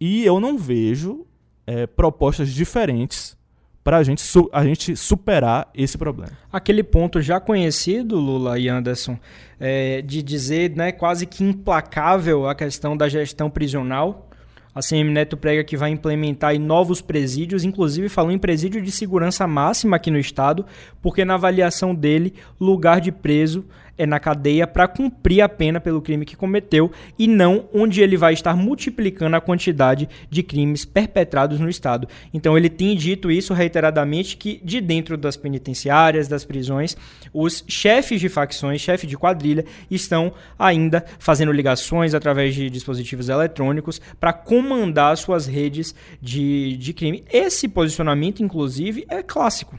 e 0.00 0.24
eu 0.24 0.40
não 0.40 0.58
vejo 0.58 1.26
é, 1.66 1.86
propostas 1.86 2.52
diferentes 2.52 3.36
para 3.84 3.98
a 3.98 4.02
gente, 4.02 4.22
a 4.52 4.64
gente 4.64 4.96
superar 4.96 5.68
esse 5.74 5.98
problema. 5.98 6.32
Aquele 6.52 6.82
ponto 6.82 7.20
já 7.20 7.40
conhecido, 7.40 8.16
Lula 8.16 8.58
e 8.58 8.68
Anderson, 8.68 9.18
é, 9.58 10.02
de 10.02 10.22
dizer 10.22 10.74
né, 10.76 10.92
quase 10.92 11.26
que 11.26 11.42
implacável 11.42 12.48
a 12.48 12.54
questão 12.54 12.96
da 12.96 13.08
gestão 13.08 13.50
prisional. 13.50 14.28
A 14.74 14.80
CM 14.80 15.10
Neto 15.10 15.36
prega 15.36 15.62
que 15.62 15.76
vai 15.76 15.90
implementar 15.90 16.58
novos 16.58 17.02
presídios, 17.02 17.62
inclusive 17.62 18.08
falou 18.08 18.32
em 18.32 18.38
presídio 18.38 18.80
de 18.80 18.90
segurança 18.90 19.46
máxima 19.46 19.96
aqui 19.96 20.10
no 20.10 20.18
estado, 20.18 20.64
porque 21.02 21.24
na 21.24 21.34
avaliação 21.34 21.94
dele, 21.94 22.32
lugar 22.58 23.00
de 23.00 23.12
preso 23.12 23.66
é 23.96 24.06
na 24.06 24.18
cadeia 24.18 24.66
para 24.66 24.88
cumprir 24.88 25.42
a 25.42 25.48
pena 25.48 25.80
pelo 25.80 26.00
crime 26.00 26.24
que 26.24 26.36
cometeu 26.36 26.90
e 27.18 27.26
não 27.26 27.68
onde 27.72 28.00
ele 28.00 28.16
vai 28.16 28.32
estar 28.32 28.56
multiplicando 28.56 29.36
a 29.36 29.40
quantidade 29.40 30.08
de 30.30 30.42
crimes 30.42 30.84
perpetrados 30.84 31.60
no 31.60 31.68
Estado. 31.68 32.08
Então 32.32 32.56
ele 32.56 32.68
tem 32.68 32.96
dito 32.96 33.30
isso 33.30 33.54
reiteradamente 33.54 34.36
que 34.36 34.60
de 34.64 34.80
dentro 34.80 35.16
das 35.16 35.36
penitenciárias, 35.36 36.28
das 36.28 36.44
prisões, 36.44 36.96
os 37.32 37.64
chefes 37.68 38.20
de 38.20 38.28
facções, 38.28 38.80
chefes 38.80 39.08
de 39.08 39.16
quadrilha, 39.16 39.64
estão 39.90 40.32
ainda 40.58 41.04
fazendo 41.18 41.52
ligações 41.52 42.14
através 42.14 42.54
de 42.54 42.70
dispositivos 42.70 43.28
eletrônicos 43.28 44.00
para 44.18 44.32
comandar 44.32 45.16
suas 45.16 45.46
redes 45.46 45.94
de, 46.20 46.76
de 46.76 46.92
crime. 46.92 47.24
Esse 47.30 47.68
posicionamento, 47.68 48.42
inclusive, 48.42 49.04
é 49.08 49.22
clássico. 49.22 49.78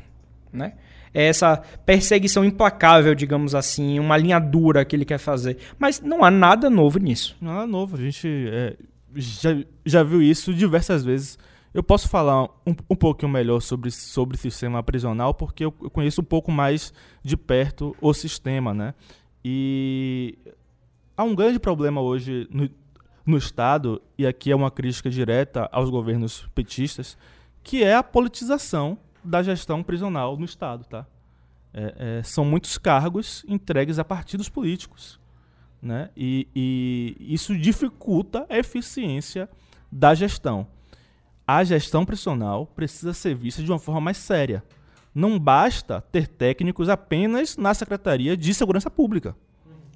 Né? 0.51 0.73
É 1.13 1.25
essa 1.27 1.57
perseguição 1.85 2.43
implacável, 2.43 3.13
digamos 3.13 3.53
assim, 3.53 3.99
uma 3.99 4.17
linha 4.17 4.39
dura 4.39 4.83
que 4.83 4.95
ele 4.95 5.05
quer 5.05 5.19
fazer. 5.19 5.57
Mas 5.77 6.01
não 6.01 6.23
há 6.23 6.31
nada 6.31 6.69
novo 6.69 6.97
nisso. 6.97 7.37
Nada 7.39 7.67
novo. 7.67 7.95
A 7.95 7.99
gente 7.99 8.27
é, 8.27 8.75
já, 9.15 9.55
já 9.85 10.03
viu 10.03 10.21
isso 10.21 10.53
diversas 10.53 11.03
vezes. 11.03 11.37
Eu 11.73 11.83
posso 11.83 12.09
falar 12.09 12.43
um, 12.65 12.75
um 12.89 12.95
pouquinho 12.95 13.31
melhor 13.31 13.59
sobre, 13.59 13.91
sobre 13.91 14.37
sistema 14.37 14.81
prisional, 14.83 15.33
porque 15.33 15.65
eu 15.65 15.71
conheço 15.71 16.21
um 16.21 16.25
pouco 16.25 16.51
mais 16.51 16.93
de 17.23 17.35
perto 17.35 17.95
o 18.01 18.13
sistema, 18.13 18.73
né? 18.73 18.93
E 19.43 20.37
há 21.17 21.23
um 21.23 21.35
grande 21.35 21.59
problema 21.59 21.99
hoje 22.01 22.47
no, 22.51 22.69
no 23.25 23.37
Estado, 23.37 24.01
e 24.17 24.25
aqui 24.25 24.51
é 24.51 24.55
uma 24.55 24.69
crítica 24.69 25.09
direta 25.09 25.67
aos 25.71 25.89
governos 25.89 26.47
petistas, 26.53 27.17
que 27.63 27.83
é 27.83 27.95
a 27.95 28.03
politização 28.03 28.97
da 29.23 29.41
gestão 29.43 29.83
prisional 29.83 30.37
no 30.37 30.45
Estado. 30.45 30.85
Tá? 30.85 31.05
É, 31.73 32.19
é, 32.19 32.23
são 32.23 32.45
muitos 32.45 32.77
cargos 32.77 33.43
entregues 33.47 33.99
a 33.99 34.05
partidos 34.05 34.49
políticos. 34.49 35.19
Né? 35.81 36.09
E, 36.15 36.47
e 36.55 37.33
isso 37.33 37.57
dificulta 37.57 38.45
a 38.49 38.57
eficiência 38.57 39.49
da 39.91 40.13
gestão. 40.13 40.67
A 41.45 41.63
gestão 41.63 42.05
prisional 42.05 42.65
precisa 42.65 43.13
ser 43.13 43.35
vista 43.35 43.61
de 43.61 43.69
uma 43.71 43.79
forma 43.79 43.99
mais 43.99 44.17
séria. 44.17 44.63
Não 45.13 45.37
basta 45.37 46.01
ter 46.11 46.27
técnicos 46.27 46.89
apenas 46.89 47.57
na 47.57 47.73
Secretaria 47.73 48.35
de 48.37 48.53
Segurança 48.53 48.89
Pública. 48.89 49.35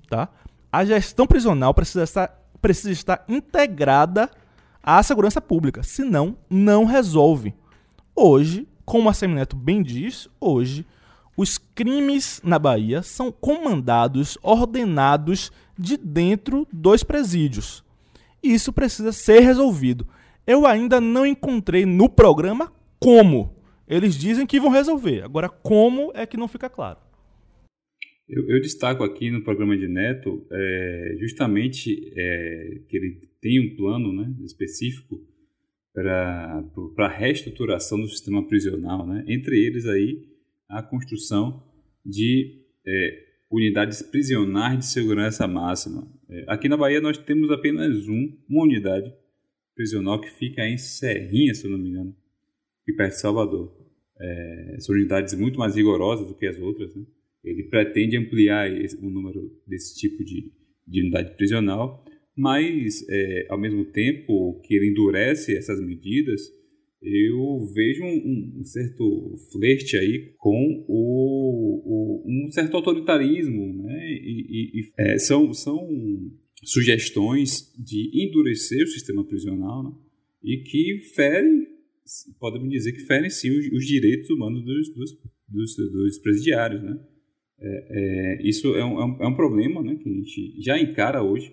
Tá? 0.09 0.29
A 0.71 0.83
gestão 0.83 1.25
prisional 1.25 1.73
precisa 1.73 2.03
estar, 2.03 2.39
precisa 2.61 2.91
estar 2.91 3.23
integrada 3.27 4.29
à 4.83 5.01
segurança 5.01 5.41
pública, 5.41 5.83
senão 5.83 6.37
não 6.49 6.85
resolve. 6.85 7.55
Hoje, 8.15 8.67
como 8.87 9.09
a 9.09 9.13
Semineto 9.13 9.53
bem 9.53 9.83
diz, 9.83 10.29
hoje 10.39 10.85
os 11.35 11.57
crimes 11.57 12.41
na 12.41 12.57
Bahia 12.57 13.03
são 13.03 13.33
comandados, 13.33 14.37
ordenados 14.41 15.51
de 15.77 15.97
dentro 15.97 16.65
dos 16.71 17.03
presídios. 17.03 17.83
Isso 18.41 18.71
precisa 18.71 19.11
ser 19.11 19.41
resolvido. 19.41 20.07
Eu 20.47 20.65
ainda 20.65 21.01
não 21.01 21.25
encontrei 21.25 21.85
no 21.85 22.07
programa 22.07 22.71
como. 22.97 23.53
Eles 23.85 24.15
dizem 24.15 24.47
que 24.47 24.59
vão 24.59 24.69
resolver. 24.69 25.21
Agora, 25.21 25.49
como 25.49 26.09
é 26.15 26.25
que 26.25 26.37
não 26.37 26.47
fica 26.47 26.69
claro. 26.69 26.99
Eu, 28.29 28.47
eu 28.47 28.61
destaco 28.61 29.03
aqui 29.03 29.29
no 29.29 29.43
programa 29.43 29.77
de 29.77 29.89
Neto 29.89 30.47
é, 30.49 31.17
justamente 31.19 32.09
é, 32.15 32.79
que 32.87 32.95
ele 32.95 33.29
tem 33.41 33.59
um 33.59 33.75
plano 33.75 34.13
né, 34.13 34.33
específico 34.45 35.21
para 35.97 36.63
a 36.99 37.07
reestruturação 37.07 37.99
do 37.99 38.07
sistema 38.07 38.47
prisional, 38.47 39.07
né? 39.07 39.25
entre 39.27 39.57
eles 39.65 39.87
aí 39.87 40.27
a 40.69 40.83
construção 40.83 41.63
de 42.05 42.61
é, 42.85 43.23
unidades 43.49 44.03
prisionais 44.03 44.77
de 44.77 44.85
segurança 44.85 45.47
máxima. 45.47 46.07
É, 46.29 46.45
aqui 46.49 46.69
na 46.69 46.77
Bahia 46.77 47.01
nós 47.01 47.17
temos 47.17 47.49
apenas 47.49 48.07
um, 48.07 48.37
uma 48.47 48.65
unidade 48.65 49.11
prisional 49.75 50.21
que 50.21 50.29
fica 50.29 50.67
em 50.67 50.77
Serrinha, 50.77 51.55
se 51.55 51.65
eu 51.65 51.71
não 51.71 51.79
me 51.79 51.89
engano, 51.89 52.15
que 52.85 52.93
perto 52.93 53.13
de 53.13 53.19
Salvador. 53.19 53.75
É, 54.19 54.77
são 54.79 54.93
unidades 54.93 55.33
muito 55.33 55.57
mais 55.57 55.75
rigorosas 55.75 56.27
do 56.27 56.35
que 56.35 56.45
as 56.45 56.59
outras. 56.59 56.95
Né? 56.95 57.05
Ele 57.43 57.63
pretende 57.63 58.17
ampliar 58.17 58.71
esse, 58.71 58.95
o 59.03 59.09
número 59.09 59.51
desse 59.65 59.95
tipo 59.97 60.23
de, 60.23 60.51
de 60.87 61.01
unidade 61.01 61.35
prisional 61.35 62.05
mas 62.37 63.03
é, 63.09 63.47
ao 63.49 63.59
mesmo 63.59 63.83
tempo 63.85 64.61
que 64.61 64.75
ele 64.75 64.91
endurece 64.91 65.57
essas 65.57 65.83
medidas, 65.83 66.41
eu 67.01 67.65
vejo 67.73 68.03
um, 68.03 68.59
um 68.59 68.63
certo 68.63 69.35
flerte 69.51 69.97
aí 69.97 70.33
com 70.37 70.85
o, 70.87 71.81
o, 71.83 72.23
um 72.27 72.51
certo 72.51 72.75
autoritarismo, 72.77 73.83
né? 73.83 74.11
E, 74.11 74.45
e, 74.49 74.79
e 74.79 74.91
é, 74.97 75.17
são, 75.17 75.51
são 75.51 75.79
sugestões 76.63 77.73
de 77.77 78.11
endurecer 78.13 78.83
o 78.83 78.87
sistema 78.87 79.23
prisional 79.25 79.83
né? 79.83 79.91
e 80.43 80.57
que 80.57 80.99
ferem, 81.15 81.67
podemos 82.39 82.69
dizer 82.69 82.91
que 82.91 83.05
ferem 83.05 83.29
sim 83.29 83.49
os, 83.49 83.65
os 83.71 83.85
direitos 83.85 84.29
humanos 84.29 84.63
dos, 84.63 84.93
dos, 84.93 85.11
dos, 85.47 85.75
dos 85.75 86.19
presidiários, 86.19 86.83
né? 86.83 86.99
É, 87.59 87.87
é, 88.39 88.47
isso 88.47 88.75
é 88.75 88.85
um, 88.85 88.99
é 88.99 89.27
um 89.27 89.33
é 89.33 89.35
problema 89.35 89.81
né, 89.81 89.95
que 89.95 90.07
a 90.07 90.13
gente 90.13 90.61
já 90.61 90.79
encara 90.79 91.23
hoje 91.23 91.51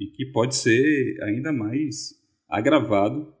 e 0.00 0.06
que 0.06 0.24
pode 0.24 0.56
ser 0.56 1.22
ainda 1.22 1.52
mais 1.52 2.14
agravado 2.48 3.32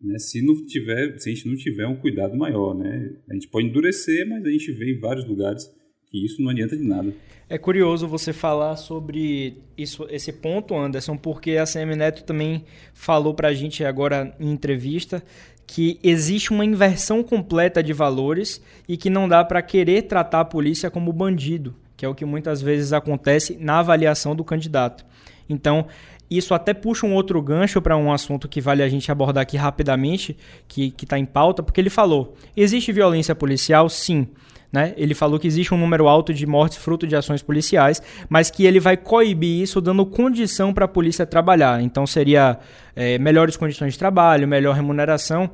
né, 0.00 0.18
se 0.18 0.42
não 0.42 0.54
tiver, 0.66 1.18
se 1.18 1.30
a 1.30 1.34
gente 1.34 1.48
não 1.48 1.56
tiver 1.56 1.86
um 1.86 1.96
cuidado 1.96 2.36
maior, 2.36 2.74
né? 2.74 3.12
A 3.30 3.34
gente 3.34 3.48
pode 3.48 3.66
endurecer, 3.66 4.28
mas 4.28 4.44
a 4.44 4.50
gente 4.50 4.72
vê 4.72 4.92
em 4.92 4.98
vários 4.98 5.26
lugares 5.26 5.70
que 6.10 6.24
isso 6.24 6.40
não 6.42 6.50
adianta 6.50 6.76
de 6.76 6.84
nada. 6.84 7.14
É 7.48 7.58
curioso 7.58 8.08
você 8.08 8.32
falar 8.32 8.76
sobre 8.76 9.58
isso, 9.76 10.06
esse 10.10 10.32
ponto, 10.32 10.76
Anderson, 10.76 11.16
porque 11.16 11.52
a 11.52 11.64
CM 11.64 11.94
Neto 11.94 12.24
também 12.24 12.64
falou 12.92 13.34
para 13.34 13.48
a 13.48 13.54
gente 13.54 13.84
agora 13.84 14.34
em 14.40 14.50
entrevista 14.50 15.22
que 15.66 15.98
existe 16.02 16.52
uma 16.52 16.64
inversão 16.64 17.22
completa 17.22 17.82
de 17.82 17.92
valores 17.92 18.62
e 18.88 18.96
que 18.96 19.10
não 19.10 19.28
dá 19.28 19.44
para 19.44 19.62
querer 19.62 20.02
tratar 20.02 20.40
a 20.40 20.44
polícia 20.44 20.90
como 20.90 21.12
bandido, 21.12 21.74
que 21.96 22.04
é 22.04 22.08
o 22.08 22.14
que 22.14 22.24
muitas 22.24 22.60
vezes 22.60 22.92
acontece 22.92 23.56
na 23.60 23.78
avaliação 23.78 24.36
do 24.36 24.44
candidato. 24.44 25.04
Então, 25.48 25.86
isso 26.30 26.54
até 26.54 26.74
puxa 26.74 27.06
um 27.06 27.14
outro 27.14 27.40
gancho 27.40 27.80
para 27.80 27.96
um 27.96 28.12
assunto 28.12 28.48
que 28.48 28.60
vale 28.60 28.82
a 28.82 28.88
gente 28.88 29.10
abordar 29.10 29.42
aqui 29.42 29.56
rapidamente, 29.56 30.36
que 30.66 30.92
está 31.00 31.18
em 31.18 31.24
pauta, 31.24 31.62
porque 31.62 31.80
ele 31.80 31.90
falou: 31.90 32.34
existe 32.56 32.92
violência 32.92 33.34
policial? 33.34 33.88
Sim. 33.88 34.28
Né? 34.72 34.92
Ele 34.96 35.14
falou 35.14 35.38
que 35.38 35.46
existe 35.46 35.72
um 35.72 35.78
número 35.78 36.08
alto 36.08 36.34
de 36.34 36.44
mortes 36.44 36.76
fruto 36.78 37.06
de 37.06 37.14
ações 37.14 37.40
policiais, 37.40 38.02
mas 38.28 38.50
que 38.50 38.66
ele 38.66 38.80
vai 38.80 38.96
coibir 38.96 39.62
isso 39.62 39.80
dando 39.80 40.04
condição 40.04 40.74
para 40.74 40.84
a 40.84 40.88
polícia 40.88 41.24
trabalhar. 41.24 41.80
Então 41.80 42.04
seria 42.06 42.58
é, 42.94 43.16
melhores 43.16 43.56
condições 43.56 43.92
de 43.92 43.98
trabalho, 43.98 44.46
melhor 44.46 44.74
remuneração. 44.74 45.48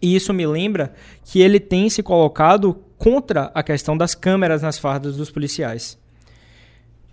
E 0.00 0.14
isso 0.14 0.32
me 0.32 0.46
lembra 0.46 0.92
que 1.24 1.40
ele 1.40 1.58
tem 1.58 1.90
se 1.90 2.02
colocado 2.02 2.85
contra 2.98 3.50
a 3.54 3.62
questão 3.62 3.96
das 3.96 4.14
câmeras 4.14 4.62
nas 4.62 4.78
fardas 4.78 5.16
dos 5.16 5.30
policiais 5.30 5.98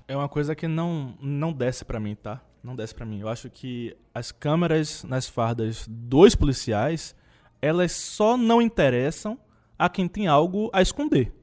é 0.08 0.16
uma 0.16 0.30
coisa 0.30 0.56
que 0.56 0.68
não, 0.68 1.16
não 1.22 1.52
desce 1.54 1.86
para 1.86 2.00
mim, 2.00 2.16
tá? 2.16 2.42
Não 2.64 2.76
desce 2.76 2.94
para 2.94 3.06
mim. 3.06 3.20
Eu 3.20 3.30
acho 3.30 3.50
que 3.50 3.96
as 4.14 4.32
câmeras 4.32 5.04
nas 5.04 5.28
fardas 5.28 5.86
dos 5.88 6.36
policiais, 6.36 7.16
elas 7.62 7.92
só 7.92 8.38
não 8.38 8.62
interessam 8.62 9.38
a 9.78 9.90
quem 9.90 10.08
tem 10.08 10.28
algo 10.28 10.70
a 10.74 10.82
esconder. 10.82 11.34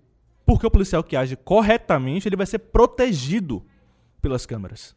Porque 0.44 0.66
o 0.66 0.70
policial 0.70 1.02
que 1.02 1.16
age 1.16 1.36
corretamente, 1.36 2.28
ele 2.28 2.36
vai 2.36 2.46
ser 2.46 2.58
protegido 2.58 3.64
pelas 4.20 4.46
câmeras. 4.46 4.96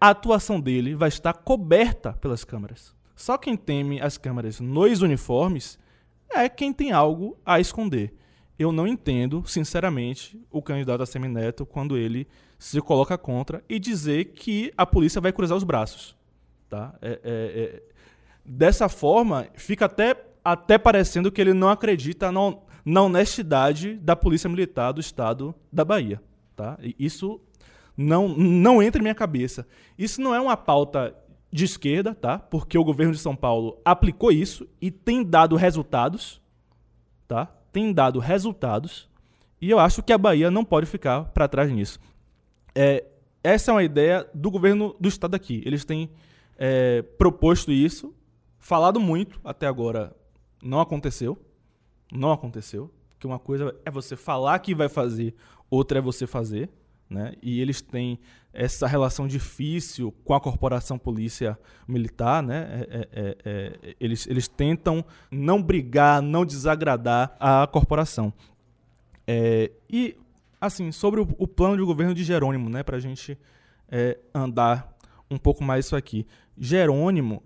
A 0.00 0.10
atuação 0.10 0.60
dele 0.60 0.94
vai 0.94 1.08
estar 1.08 1.32
coberta 1.32 2.12
pelas 2.14 2.44
câmeras. 2.44 2.94
Só 3.14 3.36
quem 3.36 3.56
teme 3.56 4.00
as 4.00 4.16
câmeras 4.16 4.60
nos 4.60 5.02
uniformes 5.02 5.78
é 6.30 6.48
quem 6.48 6.72
tem 6.72 6.92
algo 6.92 7.38
a 7.44 7.60
esconder. 7.60 8.14
Eu 8.60 8.70
não 8.72 8.86
entendo, 8.86 9.42
sinceramente, 9.46 10.38
o 10.50 10.60
candidato 10.60 11.02
a 11.02 11.06
semineto 11.06 11.64
quando 11.64 11.96
ele 11.96 12.28
se 12.58 12.78
coloca 12.82 13.16
contra 13.16 13.64
e 13.66 13.78
dizer 13.78 14.34
que 14.34 14.70
a 14.76 14.84
polícia 14.84 15.18
vai 15.18 15.32
cruzar 15.32 15.56
os 15.56 15.64
braços. 15.64 16.14
Tá? 16.68 16.94
É, 17.00 17.08
é, 17.08 17.18
é. 17.24 17.82
Dessa 18.44 18.86
forma, 18.86 19.46
fica 19.54 19.86
até, 19.86 20.14
até 20.44 20.76
parecendo 20.76 21.32
que 21.32 21.40
ele 21.40 21.54
não 21.54 21.70
acredita 21.70 22.30
na, 22.30 22.54
na 22.84 23.00
honestidade 23.00 23.94
da 23.94 24.14
Polícia 24.14 24.50
Militar 24.50 24.92
do 24.92 25.00
Estado 25.00 25.54
da 25.72 25.82
Bahia. 25.82 26.20
Tá? 26.54 26.76
E 26.82 26.94
isso 26.98 27.40
não, 27.96 28.28
não 28.28 28.82
entra 28.82 29.00
em 29.00 29.04
minha 29.04 29.14
cabeça. 29.14 29.66
Isso 29.96 30.20
não 30.20 30.34
é 30.34 30.40
uma 30.40 30.54
pauta 30.58 31.16
de 31.50 31.64
esquerda, 31.64 32.14
tá? 32.14 32.38
Porque 32.38 32.76
o 32.76 32.84
governo 32.84 33.14
de 33.14 33.20
São 33.20 33.34
Paulo 33.34 33.80
aplicou 33.82 34.30
isso 34.30 34.68
e 34.82 34.90
tem 34.90 35.24
dado 35.24 35.56
resultados, 35.56 36.42
tá? 37.26 37.50
Tem 37.72 37.92
dado 37.92 38.18
resultados. 38.18 39.08
E 39.60 39.70
eu 39.70 39.78
acho 39.78 40.02
que 40.02 40.12
a 40.12 40.18
Bahia 40.18 40.50
não 40.50 40.64
pode 40.64 40.86
ficar 40.86 41.24
para 41.24 41.48
trás 41.48 41.70
nisso. 41.70 41.98
É, 42.74 43.04
essa 43.42 43.70
é 43.70 43.74
uma 43.74 43.82
ideia 43.82 44.28
do 44.34 44.50
governo 44.50 44.96
do 44.98 45.08
estado 45.08 45.34
aqui. 45.34 45.62
Eles 45.64 45.84
têm 45.84 46.10
é, 46.58 47.02
proposto 47.02 47.70
isso, 47.72 48.14
falado 48.58 49.00
muito 49.00 49.40
até 49.44 49.66
agora, 49.66 50.14
não 50.62 50.80
aconteceu. 50.80 51.38
Não 52.12 52.32
aconteceu. 52.32 52.90
Que 53.18 53.26
uma 53.26 53.38
coisa 53.38 53.74
é 53.84 53.90
você 53.90 54.16
falar 54.16 54.58
que 54.58 54.74
vai 54.74 54.88
fazer, 54.88 55.34
outra 55.70 55.98
é 55.98 56.02
você 56.02 56.26
fazer. 56.26 56.70
Né? 57.10 57.32
E 57.42 57.60
eles 57.60 57.82
têm 57.82 58.20
essa 58.52 58.86
relação 58.86 59.26
difícil 59.26 60.12
com 60.24 60.32
a 60.32 60.40
corporação 60.40 60.96
polícia 60.96 61.58
militar, 61.86 62.40
né? 62.40 62.68
É, 62.70 62.78
é, 62.90 63.08
é, 63.12 63.36
é, 63.44 63.96
eles, 63.98 64.28
eles 64.28 64.46
tentam 64.46 65.04
não 65.30 65.60
brigar, 65.60 66.22
não 66.22 66.46
desagradar 66.46 67.36
a 67.40 67.66
corporação. 67.66 68.32
É, 69.26 69.72
e, 69.88 70.16
assim, 70.60 70.92
sobre 70.92 71.20
o, 71.20 71.28
o, 71.36 71.48
plano 71.48 71.76
de 71.76 71.82
governo 71.82 72.14
de 72.14 72.22
Jerônimo, 72.22 72.70
né? 72.70 72.84
Para 72.84 72.96
a 72.96 73.00
gente 73.00 73.36
é, 73.88 74.16
andar 74.32 74.96
um 75.28 75.36
pouco 75.36 75.64
mais 75.64 75.86
isso 75.86 75.96
aqui. 75.96 76.26
Jerônimo, 76.56 77.42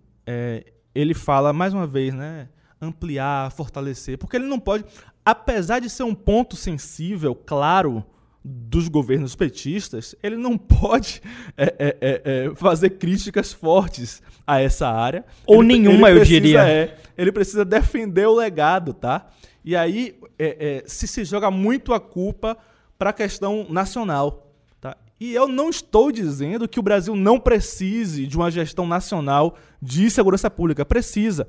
ele 0.95 1.15
fala, 1.15 1.53
mais 1.53 1.73
uma 1.73 1.87
vez, 1.87 2.13
né? 2.13 2.49
Ampliar, 2.81 3.51
fortalecer, 3.53 4.19
porque 4.19 4.37
ele 4.37 4.47
não 4.47 4.59
pode, 4.59 4.85
apesar 5.25 5.79
de 5.79 5.89
ser 5.89 6.03
um 6.03 6.15
ponto 6.15 6.57
sensível, 6.57 7.35
claro, 7.35 8.05
dos 8.45 8.89
governos 8.89 9.35
petistas, 9.35 10.15
ele 10.23 10.37
não 10.37 10.59
pode 10.59 11.23
é, 11.57 11.65
é, 11.79 11.97
é, 12.01 12.23
é, 12.25 12.55
fazer 12.55 12.91
críticas 12.91 13.53
fortes 13.53 14.23
a 14.47 14.61
essa 14.61 14.87
área. 14.87 15.25
Ou 15.47 15.63
ele, 15.63 15.79
nenhuma, 15.79 16.11
ele 16.11 16.21
precisa, 16.21 16.37
eu 16.37 16.41
diria. 16.41 16.69
É, 16.69 16.97
ele 17.17 17.33
precisa 17.33 17.65
defender 17.65 18.27
o 18.27 18.35
legado, 18.35 18.93
tá? 18.93 19.29
E 19.65 19.75
aí 19.75 20.19
é, 20.39 20.83
se 20.87 21.07
se 21.09 21.25
joga 21.25 21.51
muito 21.51 21.95
a 21.95 22.01
culpa 22.01 22.59
para 22.99 23.11
a 23.11 23.13
questão 23.15 23.67
nacional. 23.71 24.53
Tá? 24.79 24.95
E 25.19 25.35
eu 25.35 25.49
não 25.49 25.71
estou 25.71 26.13
dizendo 26.13 26.69
que 26.69 26.79
o 26.79 26.83
Brasil 26.83 27.17
não 27.17 27.41
precise 27.41 28.27
de 28.27 28.37
uma 28.37 28.51
gestão 28.51 28.87
nacional 28.87 29.57
de 29.81 30.11
segurança 30.11 30.51
pública. 30.51 30.85
Precisa. 30.85 31.49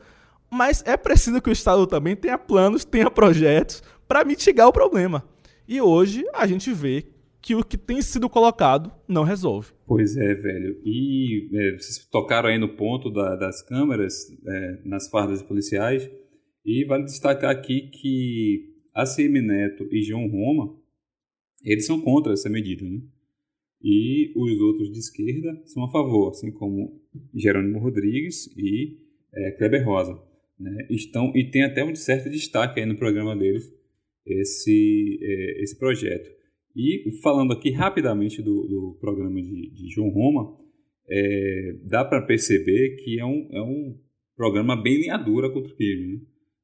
Mas 0.50 0.82
é 0.86 0.96
preciso 0.96 1.42
que 1.42 1.50
o 1.50 1.54
Estado 1.54 1.86
também 1.86 2.16
tenha 2.16 2.38
planos, 2.38 2.86
tenha 2.86 3.12
projetos 3.12 3.84
para 4.08 4.24
mitigar 4.24 4.68
o 4.68 4.74
problema. 4.74 5.24
E 5.68 5.82
hoje 5.82 6.24
a 6.34 6.46
gente 6.46 6.72
vê 6.72 7.06
que 7.42 7.56
o 7.56 7.64
que 7.64 7.78
tem 7.78 8.02
sido 8.02 8.28
colocado 8.30 8.92
não 9.08 9.24
resolve. 9.24 9.72
Pois 9.86 10.18
é, 10.18 10.34
velho. 10.34 10.82
E 10.84 11.50
é, 11.54 11.72
vocês 11.78 12.08
tocaram 12.12 12.50
aí 12.50 12.58
no 12.58 12.76
ponto 12.76 13.12
da, 13.12 13.36
das 13.36 13.62
câmeras 13.62 14.14
é, 14.48 14.82
nas 14.84 15.10
fardas 15.10 15.44
policiais. 15.44 16.10
E 16.66 16.86
vale 16.86 17.04
destacar 17.04 17.52
aqui 17.52 17.90
que 17.90 18.74
a 18.96 19.06
CM 19.06 19.42
Neto 19.42 19.88
e 19.92 20.02
João 20.02 20.28
Roma, 20.28 20.76
eles 21.64 21.86
são 21.86 22.02
contra 22.02 22.34
essa 22.34 22.50
medida, 22.50 22.84
né? 22.84 23.02
E 23.82 24.34
os 24.36 24.60
outros 24.62 24.92
de 24.92 24.98
esquerda 24.98 25.62
são 25.66 25.84
a 25.84 25.92
favor, 25.92 26.30
assim 26.30 26.52
como 26.52 27.00
Jerônimo 27.36 27.78
Rodrigues 27.78 28.48
e 28.58 28.98
é, 29.32 29.52
Kleber 29.52 29.86
Rosa. 29.86 30.20
Né? 30.60 30.88
Estão, 30.90 31.32
e 31.36 31.52
tem 31.52 31.64
até 31.64 31.84
um 31.84 31.94
certo 31.94 32.30
destaque 32.30 32.80
aí 32.80 32.86
no 32.88 32.98
programa 32.98 33.36
deles 33.36 33.72
esse, 34.26 35.20
é, 35.22 35.64
esse 35.64 35.78
projeto. 35.78 36.30
E 36.76 37.10
falando 37.22 37.54
aqui 37.54 37.72
rapidamente 37.72 38.42
do, 38.42 38.68
do 38.68 38.98
programa 39.00 39.42
de, 39.42 39.72
de, 39.72 39.90
João 39.90 40.10
Roma, 40.10 40.58
é, 41.10 41.78
dá 41.86 42.04
para 42.04 42.22
perceber 42.22 42.98
que 42.98 43.20
é 43.20 43.26
um, 43.26 43.48
é 43.52 43.62
um 43.62 43.98
programa 44.36 44.76
bem 44.82 44.98
linha 44.98 45.18
dura 45.18 45.50
contra 45.50 45.72
o 45.72 45.76
crime. 45.76 46.18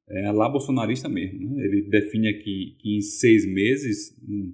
Né? 0.08 0.26
É 0.26 0.32
lá 0.32 0.48
bolsonarista 0.50 1.08
mesmo. 1.08 1.56
Né? 1.56 1.64
Ele 1.64 1.82
define 1.88 2.28
aqui 2.28 2.76
que 2.78 2.96
em 2.96 3.00
seis 3.00 3.46
meses, 3.46 4.14
hum, 4.28 4.52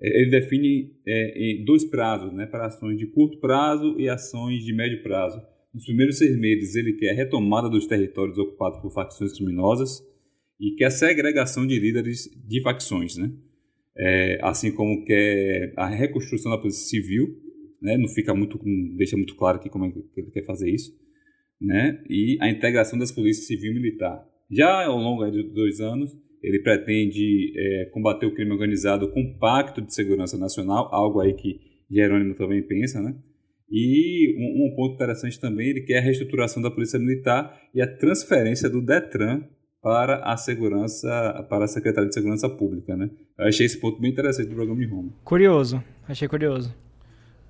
é, 0.00 0.22
ele 0.22 0.30
define 0.30 0.90
é, 1.06 1.62
dois 1.66 1.84
prazos, 1.84 2.32
né, 2.32 2.46
para 2.46 2.66
ações 2.66 2.96
de 2.96 3.06
curto 3.06 3.38
prazo 3.40 3.96
e 3.98 4.08
ações 4.08 4.64
de 4.64 4.72
médio 4.72 5.02
prazo. 5.02 5.38
Nos 5.74 5.84
primeiros 5.84 6.16
seis 6.16 6.38
meses, 6.38 6.76
ele 6.76 6.94
quer 6.94 7.10
a 7.10 7.14
retomada 7.14 7.68
dos 7.68 7.86
territórios 7.86 8.38
ocupados 8.38 8.78
por 8.80 8.92
facções 8.92 9.32
criminosas, 9.32 10.00
e 10.60 10.72
que 10.76 10.84
a 10.84 10.90
segregação 10.90 11.66
de 11.66 11.78
líderes 11.78 12.28
de 12.46 12.62
facções, 12.62 13.16
né? 13.16 13.30
É, 13.96 14.38
assim 14.42 14.72
como 14.72 15.04
quer 15.04 15.72
a 15.76 15.88
reconstrução 15.88 16.50
da 16.50 16.58
polícia 16.58 16.88
civil, 16.88 17.28
né? 17.80 17.96
Não 17.96 18.08
fica 18.08 18.34
muito, 18.34 18.58
não 18.64 18.96
deixa 18.96 19.16
muito 19.16 19.36
claro 19.36 19.58
aqui 19.58 19.68
como 19.68 19.86
é 19.86 19.90
que 19.90 20.02
ele 20.16 20.30
quer 20.30 20.44
fazer 20.44 20.70
isso, 20.70 20.92
né? 21.60 22.02
E 22.08 22.36
a 22.40 22.48
integração 22.48 22.98
das 22.98 23.12
polícias 23.12 23.46
civil 23.46 23.72
e 23.72 23.74
militar. 23.74 24.24
Já 24.50 24.86
ao 24.86 24.98
longo 24.98 25.28
de 25.30 25.42
dois 25.42 25.80
anos, 25.80 26.10
ele 26.42 26.60
pretende 26.60 27.52
é, 27.56 27.84
combater 27.86 28.26
o 28.26 28.34
crime 28.34 28.52
organizado 28.52 29.10
com 29.10 29.20
um 29.20 29.38
pacto 29.38 29.80
de 29.80 29.94
segurança 29.94 30.36
nacional, 30.36 30.88
algo 30.92 31.20
aí 31.20 31.32
que 31.32 31.60
Jerônimo 31.90 32.34
também 32.34 32.62
pensa, 32.62 33.00
né? 33.00 33.16
E 33.70 34.34
um, 34.38 34.66
um 34.66 34.76
ponto 34.76 34.94
interessante 34.94 35.40
também, 35.40 35.70
ele 35.70 35.80
quer 35.80 35.98
a 35.98 36.00
reestruturação 36.00 36.62
da 36.62 36.70
polícia 36.70 36.98
militar 36.98 37.60
e 37.74 37.80
a 37.80 37.86
transferência 37.86 38.68
do 38.68 38.82
DETRAN 38.82 39.48
para 39.84 40.24
a 40.24 40.34
segurança, 40.34 41.46
para 41.50 41.66
a 41.66 41.68
Secretaria 41.68 42.08
de 42.08 42.14
Segurança 42.14 42.48
Pública, 42.48 42.96
né? 42.96 43.10
Eu 43.36 43.46
achei 43.46 43.66
esse 43.66 43.78
ponto 43.78 44.00
bem 44.00 44.10
interessante 44.10 44.48
do 44.48 44.54
programa 44.54 44.80
de 44.80 44.86
Roma. 44.86 45.12
Curioso, 45.22 45.84
achei 46.08 46.26
curioso. 46.26 46.74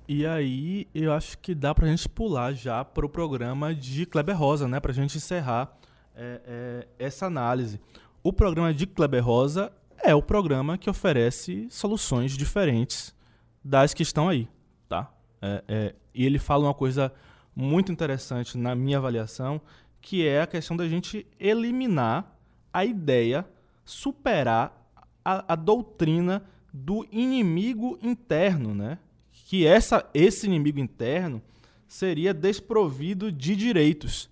E 0.05 0.25
aí, 0.25 0.85
eu 0.93 1.13
acho 1.13 1.37
que 1.37 1.55
dá 1.55 1.73
pra 1.73 1.87
gente 1.87 2.09
pular 2.09 2.51
já 2.51 2.83
pro 2.83 3.07
programa 3.07 3.73
de 3.73 4.05
Kleber 4.05 4.37
Rosa, 4.37 4.67
né? 4.67 4.81
Pra 4.81 4.91
gente 4.91 5.15
encerrar 5.15 5.77
é, 6.13 6.41
é, 6.45 6.87
essa 6.99 7.25
análise. 7.25 7.79
O 8.21 8.33
programa 8.33 8.73
de 8.73 8.85
Kleber 8.85 9.23
Rosa 9.23 9.71
é 10.03 10.13
o 10.13 10.21
programa 10.21 10.77
que 10.77 10.89
oferece 10.89 11.67
soluções 11.69 12.33
diferentes 12.33 13.15
das 13.63 13.93
que 13.93 14.03
estão 14.03 14.27
aí, 14.27 14.45
tá? 14.89 15.09
É, 15.41 15.63
é 15.69 15.95
e 16.13 16.25
ele 16.25 16.37
fala 16.37 16.65
uma 16.65 16.73
coisa 16.73 17.13
muito 17.55 17.93
interessante 17.93 18.57
na 18.57 18.75
minha 18.75 18.97
avaliação, 18.97 19.61
que 20.05 20.23
é 20.27 20.39
a 20.39 20.45
questão 20.45 20.77
da 20.77 20.87
gente 20.87 21.25
eliminar 21.39 22.37
a 22.71 22.85
ideia, 22.85 23.43
superar 23.83 24.87
a, 25.25 25.53
a 25.53 25.55
doutrina 25.55 26.45
do 26.71 27.07
inimigo 27.11 27.97
interno, 28.03 28.75
né? 28.75 28.99
Que 29.31 29.65
essa, 29.65 30.07
esse 30.13 30.45
inimigo 30.45 30.77
interno 30.77 31.41
seria 31.87 32.35
desprovido 32.35 33.31
de 33.31 33.55
direitos. 33.55 34.29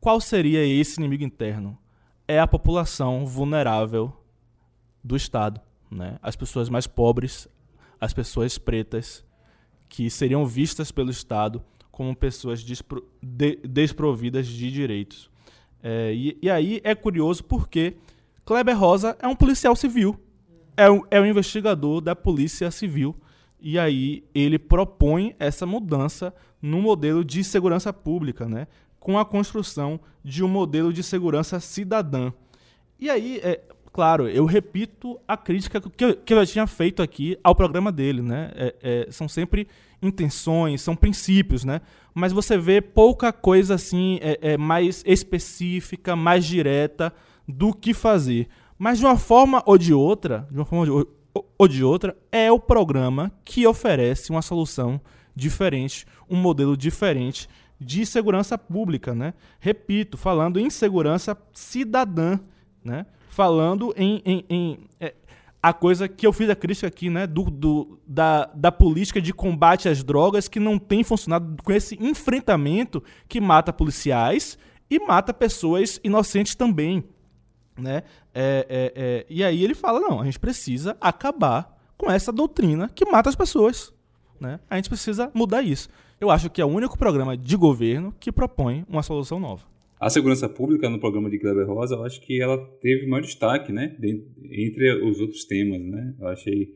Qual 0.00 0.22
seria 0.22 0.64
esse 0.64 0.98
inimigo 0.98 1.22
interno? 1.22 1.78
É 2.26 2.40
a 2.40 2.46
população 2.46 3.26
vulnerável 3.26 4.10
do 5.04 5.16
Estado, 5.16 5.60
né? 5.90 6.18
As 6.22 6.34
pessoas 6.34 6.70
mais 6.70 6.86
pobres, 6.86 7.46
as 8.00 8.14
pessoas 8.14 8.56
pretas, 8.56 9.22
que 9.86 10.08
seriam 10.08 10.46
vistas 10.46 10.90
pelo 10.90 11.10
Estado 11.10 11.62
como 11.98 12.14
pessoas 12.14 12.62
despro, 12.62 13.04
de, 13.20 13.56
desprovidas 13.56 14.46
de 14.46 14.70
direitos. 14.70 15.28
É, 15.82 16.14
e, 16.14 16.38
e, 16.40 16.48
aí 16.48 16.80
é 16.84 16.94
curioso 16.94 17.42
porque 17.42 17.96
Kleber 18.44 18.78
Rosa 18.78 19.16
é 19.20 19.26
um 19.26 19.34
policial 19.34 19.74
civil, 19.74 20.16
é 20.76 20.88
um, 20.88 21.02
é 21.10 21.20
um 21.20 21.26
investigador 21.26 22.00
da 22.00 22.14
Polícia 22.14 22.70
Civil, 22.70 23.16
e 23.60 23.80
aí 23.80 24.22
ele 24.32 24.60
propõe 24.60 25.34
essa 25.40 25.66
mudança 25.66 26.32
no 26.62 26.80
modelo 26.80 27.24
de 27.24 27.42
segurança 27.42 27.92
pública, 27.92 28.46
né? 28.46 28.68
com 29.00 29.18
a 29.18 29.24
construção 29.24 29.98
de 30.22 30.44
um 30.44 30.48
modelo 30.48 30.92
de 30.92 31.02
segurança 31.02 31.58
cidadã. 31.58 32.32
E 33.00 33.10
aí, 33.10 33.40
é, 33.42 33.60
claro, 33.92 34.28
eu 34.28 34.44
repito 34.44 35.18
a 35.26 35.36
crítica 35.36 35.80
que 35.80 36.04
eu, 36.04 36.14
que 36.14 36.32
eu 36.32 36.44
já 36.44 36.52
tinha 36.52 36.66
feito 36.68 37.02
aqui 37.02 37.36
ao 37.42 37.56
programa 37.56 37.90
dele, 37.90 38.22
né? 38.22 38.52
É, 38.54 38.74
é, 38.82 39.10
são 39.10 39.28
sempre 39.28 39.66
intenções, 40.00 40.80
são 40.82 40.94
princípios, 40.94 41.64
né? 41.64 41.80
Mas 42.14 42.32
você 42.32 42.56
vê 42.56 42.80
pouca 42.80 43.32
coisa 43.32 43.74
assim 43.74 44.18
é, 44.20 44.38
é, 44.52 44.56
mais 44.56 45.02
específica, 45.06 46.16
mais 46.16 46.44
direta 46.44 47.12
do 47.46 47.72
que 47.72 47.94
fazer. 47.94 48.48
Mas 48.78 48.98
de 48.98 49.04
uma 49.04 49.16
forma 49.16 49.62
ou 49.66 49.76
de 49.76 49.92
outra, 49.92 50.46
de 50.50 50.58
uma 50.58 50.64
forma 50.64 50.92
ou 50.92 51.04
de, 51.04 51.10
ou 51.58 51.68
de 51.68 51.84
outra, 51.84 52.16
é 52.30 52.50
o 52.50 52.60
programa 52.60 53.32
que 53.44 53.66
oferece 53.66 54.30
uma 54.30 54.42
solução 54.42 55.00
diferente, 55.34 56.06
um 56.28 56.36
modelo 56.36 56.76
diferente 56.76 57.48
de 57.80 58.04
segurança 58.04 58.58
pública, 58.58 59.14
né? 59.14 59.34
Repito, 59.60 60.16
falando 60.16 60.58
em 60.58 60.68
segurança 60.68 61.36
cidadã, 61.52 62.38
né? 62.84 63.06
Falando 63.28 63.94
em, 63.96 64.20
em, 64.24 64.44
em 64.48 64.78
é, 64.98 65.14
a 65.62 65.72
coisa 65.72 66.08
que 66.08 66.26
eu 66.26 66.32
fiz 66.32 66.48
a 66.48 66.54
crítica 66.54 66.86
aqui, 66.86 67.10
né, 67.10 67.26
do, 67.26 67.44
do, 67.44 67.98
da, 68.06 68.46
da 68.54 68.70
política 68.70 69.20
de 69.20 69.32
combate 69.32 69.88
às 69.88 70.04
drogas 70.04 70.46
que 70.46 70.60
não 70.60 70.78
tem 70.78 71.02
funcionado 71.02 71.62
com 71.62 71.72
esse 71.72 71.96
enfrentamento 72.00 73.02
que 73.28 73.40
mata 73.40 73.72
policiais 73.72 74.56
e 74.88 74.98
mata 75.00 75.34
pessoas 75.34 76.00
inocentes 76.02 76.54
também, 76.54 77.04
né? 77.76 78.02
É, 78.32 78.66
é, 78.68 78.92
é, 78.94 79.26
e 79.28 79.42
aí 79.42 79.62
ele 79.62 79.74
fala, 79.74 80.00
não, 80.00 80.20
a 80.20 80.24
gente 80.24 80.38
precisa 80.38 80.96
acabar 81.00 81.76
com 81.96 82.10
essa 82.10 82.32
doutrina 82.32 82.88
que 82.94 83.04
mata 83.04 83.28
as 83.28 83.36
pessoas, 83.36 83.92
né? 84.40 84.60
A 84.70 84.76
gente 84.76 84.88
precisa 84.88 85.30
mudar 85.34 85.62
isso. 85.62 85.88
Eu 86.20 86.30
acho 86.30 86.48
que 86.48 86.60
é 86.60 86.64
o 86.64 86.68
único 86.68 86.96
programa 86.96 87.36
de 87.36 87.56
governo 87.56 88.14
que 88.18 88.32
propõe 88.32 88.84
uma 88.88 89.02
solução 89.02 89.38
nova. 89.38 89.62
A 90.00 90.08
segurança 90.08 90.48
pública 90.48 90.88
no 90.88 91.00
programa 91.00 91.28
de 91.28 91.38
Kleber 91.40 91.66
Rosa, 91.66 91.96
eu 91.96 92.04
acho 92.04 92.20
que 92.20 92.40
ela 92.40 92.56
teve 92.80 93.06
maior 93.06 93.22
destaque, 93.22 93.72
né? 93.72 93.96
Entre 94.52 94.92
os 95.02 95.18
outros 95.20 95.44
temas, 95.44 95.80
né? 95.80 96.14
Eu 96.20 96.28
achei 96.28 96.68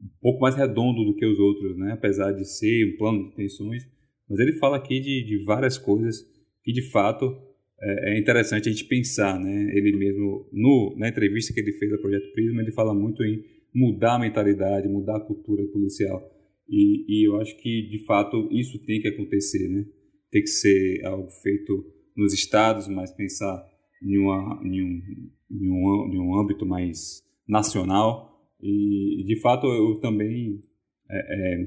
um 0.00 0.20
pouco 0.20 0.40
mais 0.40 0.54
redondo 0.54 1.04
do 1.04 1.14
que 1.16 1.26
os 1.26 1.40
outros, 1.40 1.76
né? 1.76 1.92
Apesar 1.92 2.30
de 2.30 2.44
ser 2.44 2.86
um 2.86 2.96
plano 2.96 3.24
de 3.24 3.28
intenções. 3.30 3.82
Mas 4.28 4.38
ele 4.38 4.52
fala 4.54 4.76
aqui 4.76 5.00
de, 5.00 5.24
de 5.24 5.44
várias 5.44 5.76
coisas 5.76 6.24
que, 6.62 6.72
de 6.72 6.82
fato, 6.90 7.36
é, 7.80 8.12
é, 8.12 8.18
interessante 8.18 8.68
a 8.68 8.72
gente 8.72 8.84
pensar, 8.84 9.40
né? 9.40 9.76
Ele 9.76 9.96
mesmo, 9.96 10.48
no, 10.52 10.94
na 10.96 11.08
entrevista 11.08 11.52
que 11.52 11.58
ele 11.58 11.72
fez 11.72 11.92
ao 11.92 11.98
Projeto 11.98 12.32
Prisma, 12.32 12.62
ele 12.62 12.70
fala 12.70 12.94
muito 12.94 13.24
em 13.24 13.42
mudar 13.74 14.14
a 14.14 14.20
mentalidade, 14.20 14.88
mudar 14.88 15.16
a 15.16 15.26
cultura 15.26 15.66
policial. 15.66 16.30
E, 16.68 17.04
e 17.08 17.26
eu 17.26 17.40
acho 17.40 17.56
que, 17.56 17.88
de 17.88 18.04
fato, 18.04 18.48
isso 18.52 18.78
tem 18.86 19.00
que 19.00 19.08
acontecer, 19.08 19.68
né? 19.68 19.84
Tem 20.30 20.42
que 20.42 20.48
ser 20.48 21.04
algo 21.04 21.28
feito 21.42 22.01
nos 22.16 22.32
estados, 22.32 22.88
mas 22.88 23.12
pensar 23.12 23.64
em, 24.02 24.18
uma, 24.18 24.60
em, 24.64 24.82
um, 24.82 25.02
em, 25.50 25.70
um, 25.70 26.10
em 26.12 26.18
um 26.18 26.38
âmbito 26.38 26.66
mais 26.66 27.22
nacional. 27.46 28.30
E, 28.60 29.24
de 29.24 29.40
fato, 29.40 29.66
eu 29.66 30.00
também 30.00 30.62
é, 31.10 31.18
é, 31.18 31.66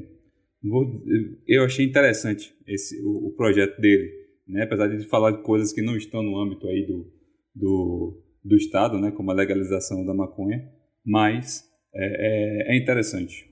vou, 0.63 1.03
eu 1.47 1.63
achei 1.63 1.85
interessante 1.85 2.53
esse, 2.67 3.01
o, 3.03 3.27
o, 3.27 3.33
projeto 3.35 3.79
dele, 3.79 4.11
né? 4.47 4.63
apesar 4.63 4.87
de 4.87 5.07
falar 5.07 5.31
de 5.31 5.43
coisas 5.43 5.73
que 5.73 5.81
não 5.81 5.95
estão 5.95 6.23
no 6.23 6.39
âmbito 6.39 6.67
aí 6.67 6.85
do, 6.85 7.11
do, 7.53 8.23
do 8.43 8.55
Estado, 8.55 8.97
né? 8.99 9.11
como 9.11 9.31
a 9.31 9.35
legalização 9.35 10.05
da 10.05 10.13
maconha, 10.13 10.67
mas 11.05 11.63
é, 11.93 12.71
é, 12.71 12.75
é 12.75 12.77
interessante. 12.77 13.49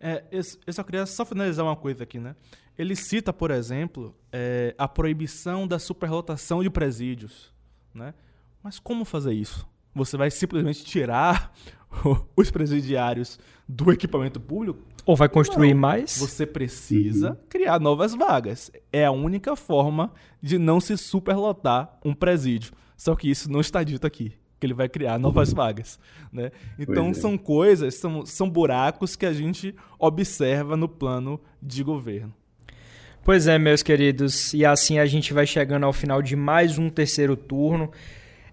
É, 0.00 0.24
eu 0.30 0.72
só 0.72 0.82
queria 0.82 1.06
só 1.06 1.24
finalizar 1.24 1.64
uma 1.64 1.76
coisa 1.76 2.02
aqui, 2.02 2.18
né? 2.18 2.36
Ele 2.78 2.94
cita, 2.94 3.32
por 3.32 3.50
exemplo, 3.50 4.14
é, 4.30 4.74
a 4.76 4.86
proibição 4.86 5.66
da 5.66 5.78
superlotação 5.78 6.62
de 6.62 6.68
presídios. 6.68 7.52
Né? 7.94 8.12
Mas 8.62 8.78
como 8.78 9.04
fazer 9.04 9.32
isso? 9.32 9.66
Você 9.94 10.16
vai 10.16 10.30
simplesmente 10.30 10.84
tirar 10.84 11.52
os 12.36 12.50
presidiários 12.50 13.38
do 13.66 13.90
equipamento 13.90 14.38
público? 14.38 14.82
Ou 15.06 15.16
vai 15.16 15.28
construir 15.28 15.72
não. 15.72 15.80
mais? 15.80 16.18
Você 16.18 16.44
precisa 16.44 17.30
uhum. 17.30 17.36
criar 17.48 17.80
novas 17.80 18.14
vagas. 18.14 18.70
É 18.92 19.06
a 19.06 19.10
única 19.10 19.56
forma 19.56 20.12
de 20.42 20.58
não 20.58 20.80
se 20.80 20.98
superlotar 20.98 21.98
um 22.04 22.12
presídio. 22.12 22.72
Só 22.96 23.14
que 23.16 23.30
isso 23.30 23.50
não 23.50 23.60
está 23.60 23.82
dito 23.82 24.06
aqui 24.06 24.34
que 24.58 24.66
ele 24.66 24.74
vai 24.74 24.88
criar 24.88 25.18
novas 25.18 25.50
uhum. 25.50 25.56
vagas, 25.56 25.98
né? 26.32 26.50
Então 26.78 27.10
é. 27.10 27.14
são 27.14 27.36
coisas, 27.36 27.94
são, 27.94 28.24
são 28.24 28.48
buracos 28.48 29.16
que 29.16 29.26
a 29.26 29.32
gente 29.32 29.74
observa 29.98 30.76
no 30.76 30.88
plano 30.88 31.40
de 31.62 31.82
governo. 31.82 32.32
Pois 33.22 33.48
é, 33.48 33.58
meus 33.58 33.82
queridos, 33.82 34.54
e 34.54 34.64
assim 34.64 34.98
a 34.98 35.06
gente 35.06 35.32
vai 35.32 35.46
chegando 35.46 35.84
ao 35.84 35.92
final 35.92 36.22
de 36.22 36.36
mais 36.36 36.78
um 36.78 36.88
terceiro 36.88 37.36
turno. 37.36 37.90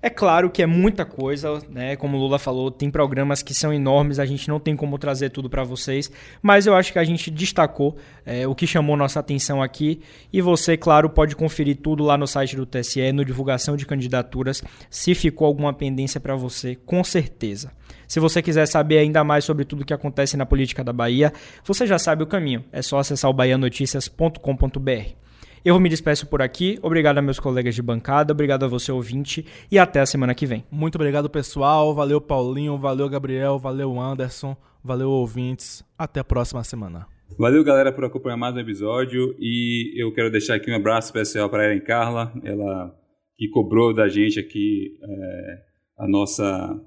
É 0.06 0.10
claro 0.10 0.50
que 0.50 0.62
é 0.62 0.66
muita 0.66 1.06
coisa, 1.06 1.62
né? 1.70 1.96
Como 1.96 2.18
o 2.18 2.20
Lula 2.20 2.38
falou, 2.38 2.70
tem 2.70 2.92
programas 2.92 3.42
que 3.42 3.54
são 3.54 3.72
enormes, 3.72 4.20
a 4.20 4.26
gente 4.26 4.50
não 4.50 4.60
tem 4.60 4.76
como 4.76 4.98
trazer 4.98 5.30
tudo 5.30 5.50
para 5.50 5.64
vocês, 5.64 6.12
mas 6.42 6.68
eu 6.68 6.76
acho 6.76 6.92
que 6.92 7.00
a 7.00 7.06
gente 7.06 7.32
destacou 7.32 7.96
é, 8.26 8.46
o 8.46 8.54
que 8.54 8.68
chamou 8.68 8.98
nossa 8.98 9.22
atenção 9.22 9.64
aqui. 9.64 10.02
E 10.34 10.42
você, 10.42 10.76
claro, 10.76 11.10
pode 11.10 11.38
conferir 11.38 11.78
tudo 11.78 12.04
lá 12.04 12.18
no 12.18 12.28
site 12.28 12.54
do 12.54 12.66
TSE, 12.66 13.14
no 13.14 13.24
divulgação 13.24 13.78
de 13.78 13.86
candidaturas, 13.86 14.62
se 14.90 15.16
ficou 15.16 15.48
alguma 15.48 15.72
pendência 15.72 16.20
para 16.20 16.36
você, 16.36 16.76
com 16.76 17.02
certeza. 17.02 17.72
Se 18.06 18.20
você 18.20 18.42
quiser 18.42 18.66
saber 18.66 18.98
ainda 18.98 19.24
mais 19.24 19.46
sobre 19.46 19.64
tudo 19.64 19.84
o 19.84 19.86
que 19.86 19.94
acontece 19.94 20.36
na 20.36 20.46
política 20.46 20.84
da 20.84 20.92
Bahia, 20.92 21.32
você 21.64 21.88
já 21.88 21.98
sabe 21.98 22.24
o 22.24 22.28
caminho. 22.28 22.66
É 22.74 22.82
só 22.82 23.00
acessar 23.00 23.32
o 23.32 23.34
bahianoticias.com.br. 23.34 25.23
Eu 25.66 25.80
me 25.80 25.88
despeço 25.88 26.28
por 26.28 26.42
aqui. 26.42 26.78
Obrigado 26.82 27.20
a 27.20 27.22
meus 27.22 27.40
colegas 27.40 27.74
de 27.74 27.82
bancada, 27.82 28.34
obrigado 28.34 28.66
a 28.66 28.68
você 28.68 28.92
ouvinte 28.92 29.46
e 29.72 29.80
até 29.80 30.02
a 30.02 30.06
semana 30.06 30.36
que 30.36 30.46
vem. 30.46 30.66
Muito 30.70 30.96
obrigado, 30.96 31.30
pessoal. 31.30 31.96
Valeu, 31.96 32.20
Paulinho. 32.20 32.78
Valeu, 32.78 33.08
Gabriel. 33.08 33.58
Valeu, 33.58 33.98
Anderson. 33.98 34.58
Valeu, 34.84 35.10
ouvintes. 35.10 35.82
Até 35.98 36.20
a 36.20 36.24
próxima 36.24 36.62
semana. 36.66 37.08
Valeu, 37.40 37.64
galera, 37.64 37.94
por 37.94 38.04
acompanhar 38.04 38.36
mais 38.36 38.54
um 38.54 38.60
episódio. 38.60 39.34
E 39.40 39.94
eu 39.96 40.14
quero 40.14 40.30
deixar 40.30 40.56
aqui 40.56 40.70
um 40.70 40.76
abraço 40.76 41.08
especial 41.08 41.50
para 41.50 41.64
a 41.64 41.66
Erin 41.68 41.80
Carla, 41.80 42.34
ela 42.44 42.94
que 43.38 43.48
cobrou 43.48 43.94
da 43.94 44.10
gente 44.10 44.42
aqui 44.42 44.98
é, 45.02 45.58
a 46.00 46.08
nossa 46.10 46.78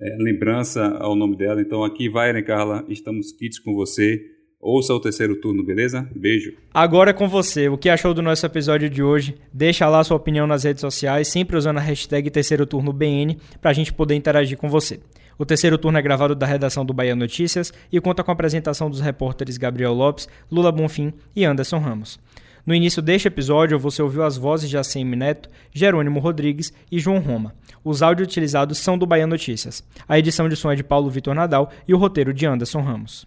é, 0.00 0.16
lembrança 0.20 0.86
ao 1.00 1.16
nome 1.16 1.36
dela. 1.36 1.60
Então 1.60 1.82
aqui 1.82 2.08
vai, 2.08 2.32
né, 2.32 2.42
Carla? 2.42 2.84
Estamos 2.88 3.32
kits 3.32 3.58
com 3.58 3.74
você. 3.74 4.24
Ouça 4.62 4.92
o 4.92 5.00
terceiro 5.00 5.36
turno, 5.36 5.64
beleza? 5.64 6.06
Beijo. 6.14 6.52
Agora 6.74 7.10
é 7.10 7.14
com 7.14 7.26
você. 7.26 7.70
O 7.70 7.78
que 7.78 7.88
achou 7.88 8.12
do 8.12 8.20
nosso 8.20 8.44
episódio 8.44 8.90
de 8.90 9.02
hoje? 9.02 9.34
Deixa 9.50 9.88
lá 9.88 10.04
sua 10.04 10.18
opinião 10.18 10.46
nas 10.46 10.64
redes 10.64 10.82
sociais, 10.82 11.28
sempre 11.28 11.56
usando 11.56 11.78
a 11.78 11.80
hashtag 11.80 12.28
terceiro 12.28 12.66
turno 12.66 12.92
BN, 12.92 13.38
para 13.58 13.70
a 13.70 13.74
gente 13.74 13.90
poder 13.90 14.14
interagir 14.16 14.58
com 14.58 14.68
você. 14.68 15.00
O 15.38 15.46
terceiro 15.46 15.78
turno 15.78 15.96
é 15.96 16.02
gravado 16.02 16.34
da 16.34 16.44
redação 16.44 16.84
do 16.84 16.92
Bahia 16.92 17.16
Notícias 17.16 17.72
e 17.90 17.98
conta 18.02 18.22
com 18.22 18.30
a 18.30 18.34
apresentação 18.34 18.90
dos 18.90 19.00
repórteres 19.00 19.56
Gabriel 19.56 19.94
Lopes, 19.94 20.28
Lula 20.52 20.70
Bonfim 20.70 21.14
e 21.34 21.42
Anderson 21.42 21.78
Ramos. 21.78 22.20
No 22.66 22.74
início 22.74 23.00
deste 23.00 23.28
episódio, 23.28 23.78
você 23.78 24.02
ouviu 24.02 24.22
as 24.22 24.36
vozes 24.36 24.68
de 24.68 24.76
ACM 24.76 25.16
Neto, 25.16 25.48
Jerônimo 25.72 26.20
Rodrigues 26.20 26.70
e 26.92 26.98
João 26.98 27.18
Roma. 27.18 27.54
Os 27.82 28.02
áudios 28.02 28.28
utilizados 28.28 28.76
são 28.76 28.98
do 28.98 29.06
Bahia 29.06 29.26
Notícias. 29.26 29.82
A 30.06 30.18
edição 30.18 30.50
de 30.50 30.56
som 30.56 30.70
é 30.70 30.74
de 30.74 30.84
Paulo 30.84 31.08
Vitor 31.08 31.34
Nadal 31.34 31.70
e 31.88 31.94
o 31.94 31.96
roteiro 31.96 32.34
de 32.34 32.44
Anderson 32.44 32.82
Ramos. 32.82 33.26